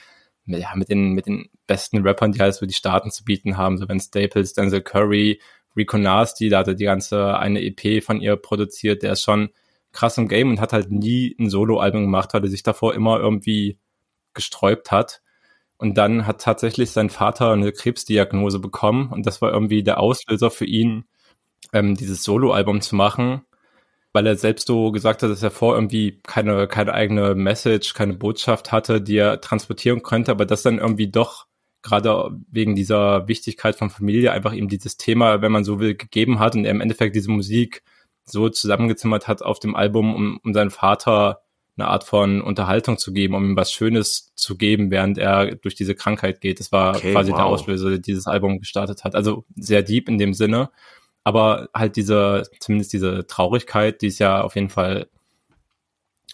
[0.47, 3.79] ja, mit den, mit den besten Rappern, die halt so die Staaten zu bieten haben,
[3.79, 5.41] so wenn Staples, Denzel Curry,
[5.77, 9.51] Rico Nasty, da hat er die ganze eine EP von ihr produziert, der ist schon
[9.93, 13.19] krass im Game und hat halt nie ein Solo-Album gemacht, weil er sich davor immer
[13.19, 13.79] irgendwie
[14.35, 15.21] gesträubt hat.
[15.81, 19.11] Und dann hat tatsächlich sein Vater eine Krebsdiagnose bekommen.
[19.11, 21.05] Und das war irgendwie der Auslöser für ihn,
[21.73, 23.43] ähm, dieses Solo-Album zu machen
[24.13, 28.15] weil er selbst so gesagt hat, dass er vor irgendwie keine, keine eigene Message, keine
[28.15, 31.47] Botschaft hatte, die er transportieren könnte, aber das dann irgendwie doch
[31.83, 36.39] gerade wegen dieser Wichtigkeit von Familie einfach ihm dieses Thema, wenn man so will, gegeben
[36.39, 37.83] hat und er im Endeffekt diese Musik
[38.25, 41.41] so zusammengezimmert hat auf dem Album, um, um seinen Vater
[41.77, 45.75] eine Art von Unterhaltung zu geben, um ihm was Schönes zu geben, während er durch
[45.75, 46.61] diese Krankheit geht.
[46.61, 47.39] Das war okay, quasi wow.
[47.39, 49.15] der Auslöser, der dieses Album gestartet hat.
[49.15, 50.71] Also sehr deep in dem Sinne.
[51.25, 55.09] Aber halt diese, zumindest diese Traurigkeit, die es ja auf jeden Fall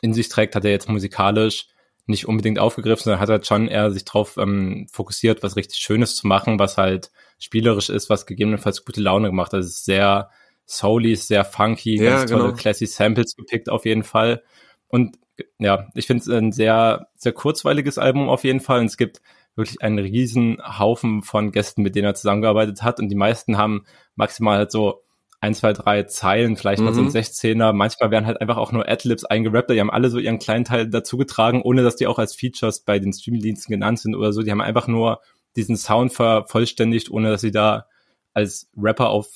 [0.00, 1.68] in sich trägt, hat er jetzt musikalisch
[2.06, 6.14] nicht unbedingt aufgegriffen, sondern hat halt schon eher sich drauf ähm, fokussiert, was richtig Schönes
[6.14, 9.60] zu machen, was halt spielerisch ist, was gegebenenfalls gute Laune gemacht hat.
[9.60, 10.30] Es ist sehr
[10.66, 12.54] souly, sehr funky, ja, ganz tolle genau.
[12.54, 14.42] classy Samples gepickt auf jeden Fall.
[14.88, 15.18] Und
[15.58, 18.80] ja, ich finde es ein sehr, sehr kurzweiliges Album auf jeden Fall.
[18.80, 19.20] Und es gibt
[19.54, 23.00] wirklich einen riesen Haufen von Gästen, mit denen er zusammengearbeitet hat.
[23.00, 23.84] Und die meisten haben
[24.14, 25.02] maximal halt so
[25.40, 27.10] ein, zwei, drei Zeilen, vielleicht mal mhm.
[27.10, 27.72] so ein 16er.
[27.72, 27.78] Mhm.
[27.78, 29.70] Manchmal werden halt einfach auch nur Adlibs eingerappt.
[29.70, 32.80] Die haben alle so ihren kleinen Teil dazu getragen, ohne dass die auch als Features
[32.80, 34.42] bei den Streamingdiensten genannt sind oder so.
[34.42, 35.20] Die haben einfach nur
[35.56, 37.86] diesen Sound vervollständigt, ohne dass sie da
[38.34, 39.28] als Rapper auf,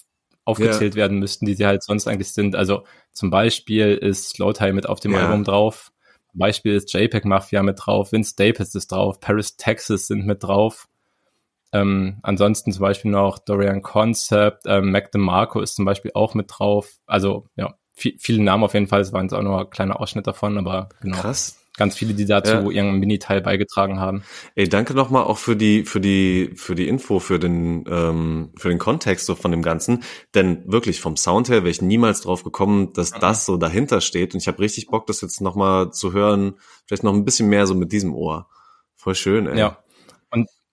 [0.45, 1.03] aufgezählt yeah.
[1.03, 2.57] werden müssten, die sie halt sonst eigentlich sind.
[2.57, 5.27] Also zum Beispiel ist Slowtie mit auf dem yeah.
[5.27, 5.93] Album drauf.
[6.31, 10.43] Zum Beispiel ist JPEG Mafia mit drauf, Vince Staples ist drauf, Paris, Texas sind mit
[10.43, 10.87] drauf.
[11.73, 16.47] Ähm, ansonsten zum Beispiel noch Dorian Concept, ähm, Mac DeMarco ist zum Beispiel auch mit
[16.49, 16.99] drauf.
[17.07, 19.01] Also ja, viel, viele Namen auf jeden Fall.
[19.01, 21.19] Es waren jetzt auch nur ein kleiner Ausschnitt davon, aber genau.
[21.19, 21.60] Krass.
[21.81, 22.71] Ganz viele, die dazu ja.
[22.71, 24.23] ihren Mini-Teil beigetragen haben.
[24.55, 28.69] Ey, danke nochmal auch für die, für die, für die Info, für den, ähm, für
[28.69, 30.03] den Kontext so von dem Ganzen.
[30.35, 33.21] Denn wirklich vom Sound her wäre ich niemals drauf gekommen, dass mhm.
[33.21, 34.35] das so dahinter steht.
[34.35, 36.57] Und ich habe richtig Bock, das jetzt nochmal zu hören.
[36.87, 38.47] Vielleicht noch ein bisschen mehr so mit diesem Ohr.
[38.95, 39.59] Voll schön, ey.
[39.59, 39.79] Ja.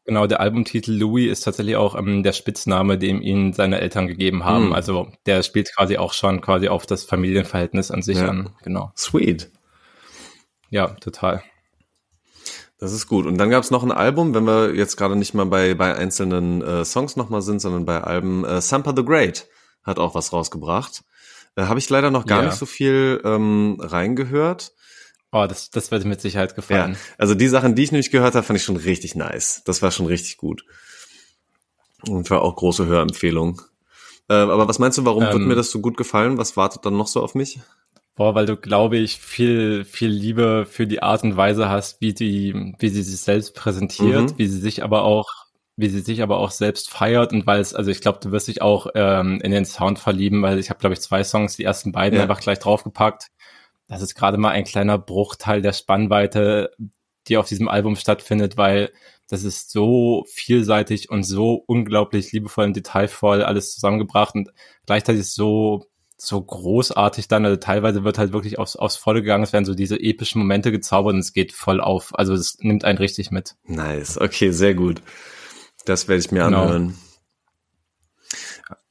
[0.04, 4.46] Genau, der Albumtitel Louis ist tatsächlich auch ähm, der Spitzname, den ihm seine Eltern gegeben
[4.46, 4.70] haben.
[4.70, 4.74] Mm.
[4.74, 8.30] Also der spielt quasi auch schon quasi auf das Familienverhältnis an sich ja.
[8.30, 8.50] an.
[8.64, 8.94] Genau.
[8.96, 9.52] Sweet.
[10.70, 11.44] Ja, total.
[12.80, 13.26] Das ist gut.
[13.26, 15.96] Und dann gab es noch ein Album, wenn wir jetzt gerade nicht mal bei, bei
[15.96, 18.46] einzelnen äh, Songs nochmal sind, sondern bei Alben.
[18.46, 19.48] Äh, Sampa the Great
[19.84, 21.04] hat auch was rausgebracht.
[21.56, 22.46] Äh, Habe ich leider noch gar ja.
[22.46, 24.74] nicht so viel ähm, reingehört.
[25.32, 26.94] Oh, das, das wird mit Sicherheit gefallen.
[26.94, 29.64] Ja, also die Sachen, die ich nämlich gehört habe, fand ich schon richtig nice.
[29.66, 30.64] Das war schon richtig gut.
[32.08, 33.62] Und war auch große Hörempfehlung.
[34.30, 36.38] Äh, aber was meinst du, warum ähm, wird mir das so gut gefallen?
[36.38, 37.60] Was wartet dann noch so auf mich?
[38.18, 42.14] Boah, weil du, glaube ich, viel, viel Liebe für die Art und Weise hast, wie
[42.14, 44.38] die, wie sie sich selbst präsentiert, mhm.
[44.38, 45.30] wie sie sich aber auch,
[45.78, 48.50] wie sie sich aber auch selbst feiert und weil es, also ich glaube, du wirst
[48.50, 51.64] dich auch ähm, in den Sound verlieben, weil ich habe, glaube ich, zwei Songs, die
[51.64, 52.24] ersten beiden ja.
[52.24, 53.30] einfach gleich draufgepackt
[53.88, 56.72] das ist gerade mal ein kleiner Bruchteil der Spannweite,
[57.28, 58.92] die auf diesem Album stattfindet, weil
[59.30, 64.50] das ist so vielseitig und so unglaublich liebevoll und detailvoll alles zusammengebracht und
[64.86, 65.86] gleichzeitig so
[66.18, 69.76] so großartig dann, also teilweise wird halt wirklich aufs, aufs Volle gegangen, es werden so
[69.76, 72.18] diese epischen Momente gezaubert und es geht voll auf.
[72.18, 73.56] Also es nimmt einen richtig mit.
[73.66, 75.02] Nice, okay, sehr gut.
[75.86, 76.64] Das werde ich mir genau.
[76.64, 76.98] anhören.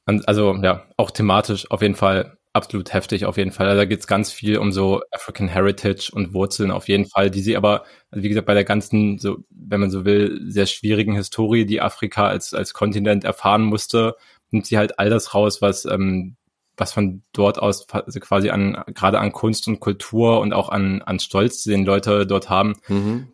[0.05, 3.67] Also ja, auch thematisch auf jeden Fall absolut heftig auf jeden Fall.
[3.67, 7.29] Also da geht es ganz viel um so African Heritage und Wurzeln auf jeden Fall,
[7.29, 10.65] die sie aber, also wie gesagt, bei der ganzen, so, wenn man so will, sehr
[10.65, 14.15] schwierigen Historie, die Afrika als, als Kontinent erfahren musste,
[14.49, 16.35] nimmt sie halt all das raus, was, ähm,
[16.77, 21.01] was von dort aus also quasi an, gerade an Kunst und Kultur und auch an,
[21.01, 23.27] an Stolz, den Leute dort haben, mhm.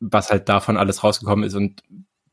[0.00, 1.82] was halt davon alles rausgekommen ist und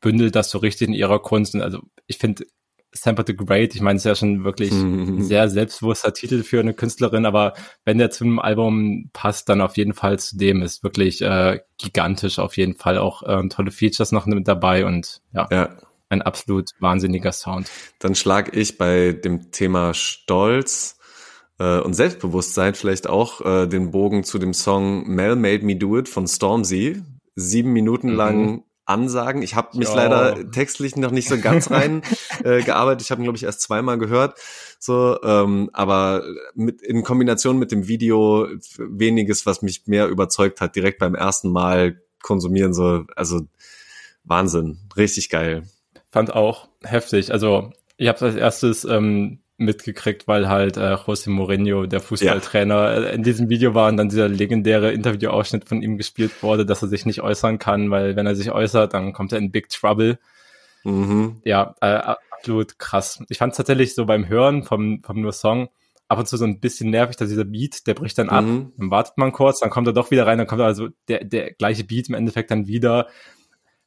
[0.00, 1.54] bündelt das so richtig in ihrer Kunst.
[1.54, 2.46] Und also ich finde,
[2.92, 6.60] Sample the Great, ich meine, es ist ja schon wirklich ein sehr selbstbewusster Titel für
[6.60, 7.54] eine Künstlerin, aber
[7.84, 11.60] wenn der zu einem Album passt, dann auf jeden Fall zu dem ist wirklich äh,
[11.78, 15.76] gigantisch, auf jeden Fall auch äh, tolle Features noch mit dabei und ja, ja,
[16.08, 17.70] ein absolut wahnsinniger Sound.
[17.98, 20.98] Dann schlag ich bei dem Thema Stolz
[21.58, 25.98] äh, und Selbstbewusstsein vielleicht auch äh, den Bogen zu dem Song Mel Made Me Do
[25.98, 27.02] It von Stormzy.
[27.36, 28.16] Sieben Minuten mhm.
[28.16, 29.42] lang Ansagen.
[29.42, 29.94] Ich habe mich ja.
[29.94, 32.02] leider textlich noch nicht so ganz rein
[32.44, 33.02] äh, gearbeitet.
[33.02, 34.38] Ich habe ihn, glaube ich, erst zweimal gehört.
[34.78, 36.24] So, ähm, aber
[36.54, 41.50] mit, in Kombination mit dem Video weniges, was mich mehr überzeugt hat, direkt beim ersten
[41.50, 42.74] Mal konsumieren.
[42.74, 43.40] So, also
[44.24, 45.64] Wahnsinn, richtig geil.
[46.14, 47.32] Fand auch heftig.
[47.32, 53.08] Also ich habe als erstes ähm, mitgekriegt, weil halt äh, José Mourinho, der Fußballtrainer, ja.
[53.08, 56.82] Äh, in diesem Video war und dann dieser legendäre Interviewausschnitt von ihm gespielt wurde, dass
[56.82, 59.70] er sich nicht äußern kann, weil wenn er sich äußert, dann kommt er in Big
[59.70, 60.20] Trouble.
[60.84, 61.40] Mhm.
[61.42, 63.20] Ja, äh, absolut krass.
[63.28, 65.68] Ich fand es tatsächlich so beim Hören vom, vom nur Song
[66.06, 68.72] ab und zu so ein bisschen nervig, dass dieser Beat, der bricht dann ab, mhm.
[68.76, 71.54] dann wartet man kurz, dann kommt er doch wieder rein, dann kommt also der, der
[71.54, 73.08] gleiche Beat im Endeffekt dann wieder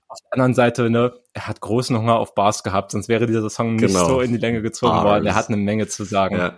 [0.07, 3.49] auf der anderen Seite, ne, er hat großen Hunger auf Bars gehabt, sonst wäre dieser
[3.49, 4.07] Song nicht genau.
[4.07, 5.05] so in die Länge gezogen Bars.
[5.05, 5.25] worden.
[5.25, 6.37] Er hat eine Menge zu sagen.
[6.37, 6.57] Ja.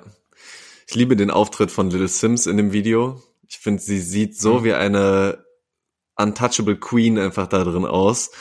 [0.87, 3.21] Ich liebe den Auftritt von Little Sims in dem Video.
[3.47, 4.63] Ich finde, sie sieht so mhm.
[4.63, 5.43] wie eine
[6.15, 8.31] untouchable Queen einfach da drin aus.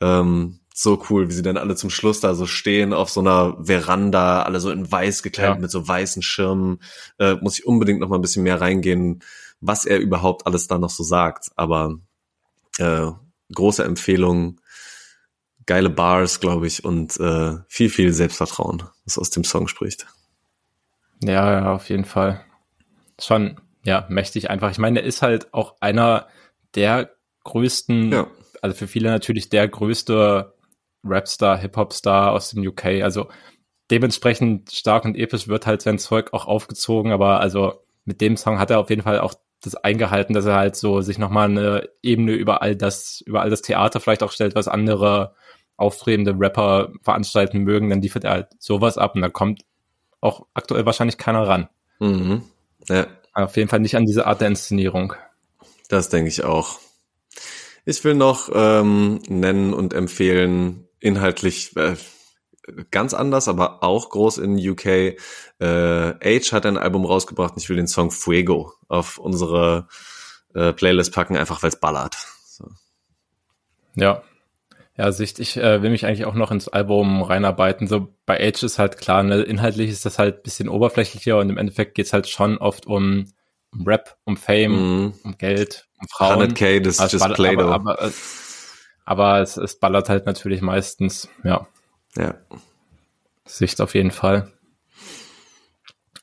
[0.00, 3.56] Ähm, so cool, wie sie dann alle zum Schluss da so stehen auf so einer
[3.62, 5.60] Veranda, alle so in weiß gekleidet ja.
[5.60, 6.80] mit so weißen Schirmen.
[7.18, 9.22] Äh, muss ich unbedingt noch mal ein bisschen mehr reingehen,
[9.60, 11.50] was er überhaupt alles da noch so sagt.
[11.56, 11.98] Aber
[12.78, 13.10] äh,
[13.54, 14.60] große Empfehlung,
[15.66, 20.06] geile Bars, glaube ich, und äh, viel, viel Selbstvertrauen, was aus dem Song spricht.
[21.22, 22.44] Ja, ja, auf jeden Fall.
[23.20, 24.70] Schon, ja, mächtig einfach.
[24.70, 26.28] Ich meine, er ist halt auch einer
[26.74, 27.10] der
[27.44, 28.26] größten, ja.
[28.62, 30.54] also für viele natürlich der größte
[31.04, 33.02] Rapstar, Hip-Hop-Star aus dem UK.
[33.02, 33.28] Also
[33.90, 38.58] dementsprechend stark und episch wird halt sein Zeug auch aufgezogen, aber also mit dem Song
[38.58, 41.88] hat er auf jeden Fall auch das eingehalten, dass er halt so sich nochmal eine
[42.02, 45.34] Ebene über all das, über all das Theater vielleicht auch stellt, was andere
[45.76, 49.64] aufstrebende Rapper veranstalten mögen, dann liefert er halt sowas ab und da kommt
[50.20, 51.68] auch aktuell wahrscheinlich keiner ran.
[51.98, 52.42] Mhm.
[52.88, 53.06] Ja.
[53.32, 55.14] Auf jeden Fall nicht an diese Art der Inszenierung.
[55.88, 56.78] Das denke ich auch.
[57.84, 61.96] Ich will noch ähm, nennen und empfehlen, inhaltlich äh,
[62.90, 64.86] ganz anders, aber auch groß in UK.
[64.86, 65.16] Äh,
[65.60, 69.88] Age hat ein Album rausgebracht und ich will den Song Fuego auf unsere
[70.54, 72.16] äh, Playlist packen, einfach weil es ballert.
[72.46, 72.68] So.
[73.94, 74.22] Ja.
[74.96, 77.86] Ja, Sicht, ich äh, will mich eigentlich auch noch ins Album reinarbeiten.
[77.86, 81.56] So bei Age ist halt klar, ne, inhaltlich ist das halt bisschen oberflächlicher und im
[81.56, 83.32] Endeffekt geht's halt schon oft um,
[83.72, 85.14] um Rap, um Fame, mm.
[85.24, 86.52] um Geld, um Frauen.
[86.52, 87.70] 100k, das ist just Play-Doh.
[87.70, 88.12] Aber, aber,
[89.06, 91.66] aber es, es ballert halt natürlich meistens, ja.
[92.16, 92.34] Ja.
[93.44, 94.52] Sicht auf jeden Fall.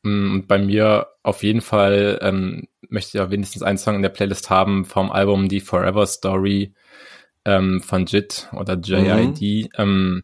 [0.03, 4.01] Mm, und bei mir auf jeden Fall ähm, möchte ich ja wenigstens einen Song in
[4.01, 6.73] der Playlist haben vom Album Die Forever Story
[7.45, 9.41] ähm, von JIT oder JID.
[9.41, 9.69] Mhm.
[9.77, 10.23] Ähm,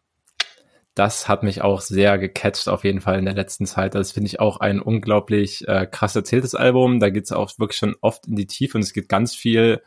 [0.94, 3.96] das hat mich auch sehr gecatcht auf jeden Fall in der letzten Zeit.
[3.96, 7.00] Das finde ich auch ein unglaublich äh, krass erzähltes Album.
[7.00, 9.82] Da geht es auch wirklich schon oft in die Tiefe und es geht ganz viel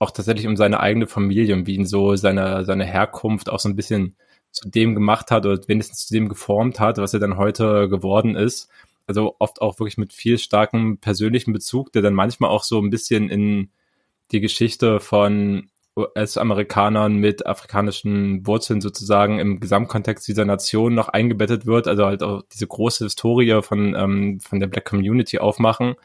[0.00, 3.68] auch tatsächlich um seine eigene Familie und wie ihn so seine, seine Herkunft auch so
[3.68, 4.16] ein bisschen
[4.50, 8.36] zu dem gemacht hat oder wenigstens zu dem geformt hat, was er dann heute geworden
[8.36, 8.68] ist.
[9.06, 12.90] Also oft auch wirklich mit viel starkem persönlichen Bezug, der dann manchmal auch so ein
[12.90, 13.70] bisschen in
[14.32, 21.88] die Geschichte von US-Amerikanern mit afrikanischen Wurzeln sozusagen im Gesamtkontext dieser Nation noch eingebettet wird,
[21.88, 25.96] also halt auch diese große Historie von, ähm, von der Black Community aufmachen.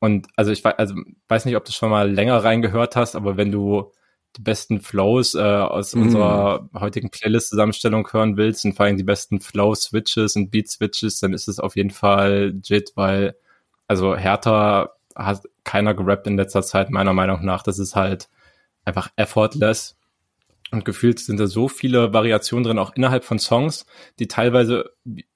[0.00, 0.94] Und also ich also
[1.28, 3.92] weiß nicht, ob du schon mal länger reingehört hast, aber wenn du
[4.36, 6.02] die besten Flows äh, aus mm.
[6.02, 11.48] unserer heutigen Playlist-Zusammenstellung hören willst und vor allem die besten Flow-Switches und Beat-Switches, dann ist
[11.48, 13.34] es auf jeden Fall JIT, weil
[13.88, 17.62] also härter hat keiner gerappt in letzter Zeit, meiner Meinung nach.
[17.62, 18.28] Das ist halt
[18.84, 19.96] einfach effortless.
[20.70, 23.86] Und gefühlt sind da so viele Variationen drin, auch innerhalb von Songs,
[24.20, 24.90] die teilweise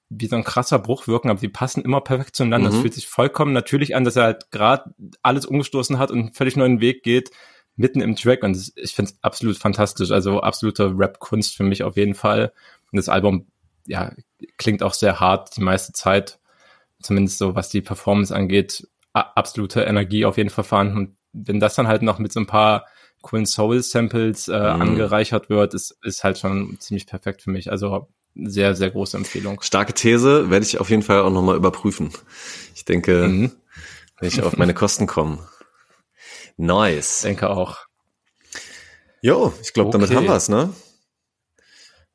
[0.09, 2.69] wie so ein krasser Bruch wirken, aber die passen immer perfekt zueinander.
[2.69, 2.81] Es mhm.
[2.81, 6.55] fühlt sich vollkommen natürlich an, dass er halt gerade alles umgestoßen hat und einen völlig
[6.55, 7.31] neuen Weg geht,
[7.75, 8.43] mitten im Track.
[8.43, 10.11] Und ich finde es absolut fantastisch.
[10.11, 12.53] Also absolute Rap-Kunst für mich auf jeden Fall.
[12.91, 13.47] Und das Album,
[13.85, 14.13] ja,
[14.57, 16.39] klingt auch sehr hart die meiste Zeit.
[17.01, 18.87] Zumindest so, was die Performance angeht.
[19.13, 20.97] absolute Energie auf jeden Fall vorhanden.
[20.97, 22.85] Und wenn das dann halt noch mit so ein paar
[23.21, 24.81] coolen Soul-Samples äh, mhm.
[24.81, 27.71] angereichert wird, ist, ist halt schon ziemlich perfekt für mich.
[27.71, 29.61] Also sehr, sehr große Empfehlung.
[29.61, 32.11] Starke These, werde ich auf jeden Fall auch nochmal überprüfen.
[32.75, 33.51] Ich denke, mhm.
[34.19, 35.39] wenn ich auf meine Kosten komme.
[36.57, 37.21] Nice.
[37.21, 37.85] Denke auch.
[39.21, 39.97] Jo, ich glaube, okay.
[39.97, 40.73] damit haben wir's, ne?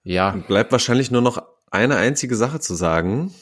[0.03, 0.31] Ja.
[0.31, 3.35] Bleibt wahrscheinlich nur noch eine einzige Sache zu sagen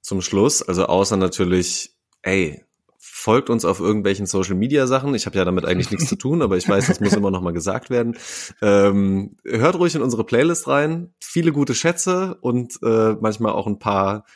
[0.00, 0.62] zum Schluss.
[0.62, 2.64] Also außer natürlich, ey,
[2.98, 5.14] folgt uns auf irgendwelchen Social Media Sachen.
[5.14, 7.40] Ich habe ja damit eigentlich nichts zu tun, aber ich weiß, das muss immer noch
[7.40, 8.16] mal gesagt werden.
[8.62, 11.14] Ähm, hört ruhig in unsere Playlist rein.
[11.20, 14.26] Viele gute Schätze und äh, manchmal auch ein paar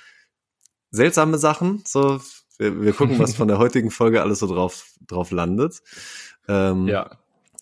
[0.91, 1.85] seltsame Sachen.
[1.87, 2.21] So,
[2.61, 5.83] wir, wir gucken, was von der heutigen Folge alles so drauf drauf landet.
[6.47, 7.11] Ähm, ja.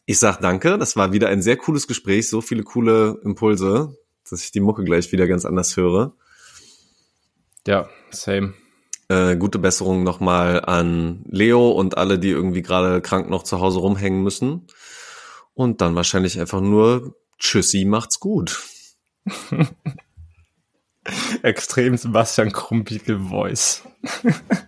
[0.06, 0.76] Ich sag danke.
[0.78, 2.28] Das war wieder ein sehr cooles Gespräch.
[2.28, 3.96] So viele coole Impulse,
[4.28, 6.14] dass ich die Mucke gleich wieder ganz anders höre.
[7.66, 8.54] Ja, same.
[9.08, 13.78] Äh, gute Besserung nochmal an Leo und alle, die irgendwie gerade krank noch zu Hause
[13.78, 14.66] rumhängen müssen.
[15.54, 18.62] Und dann wahrscheinlich einfach nur Tschüssi, macht's gut.
[21.42, 23.82] Extrem Sebastian Krumpikel Voice.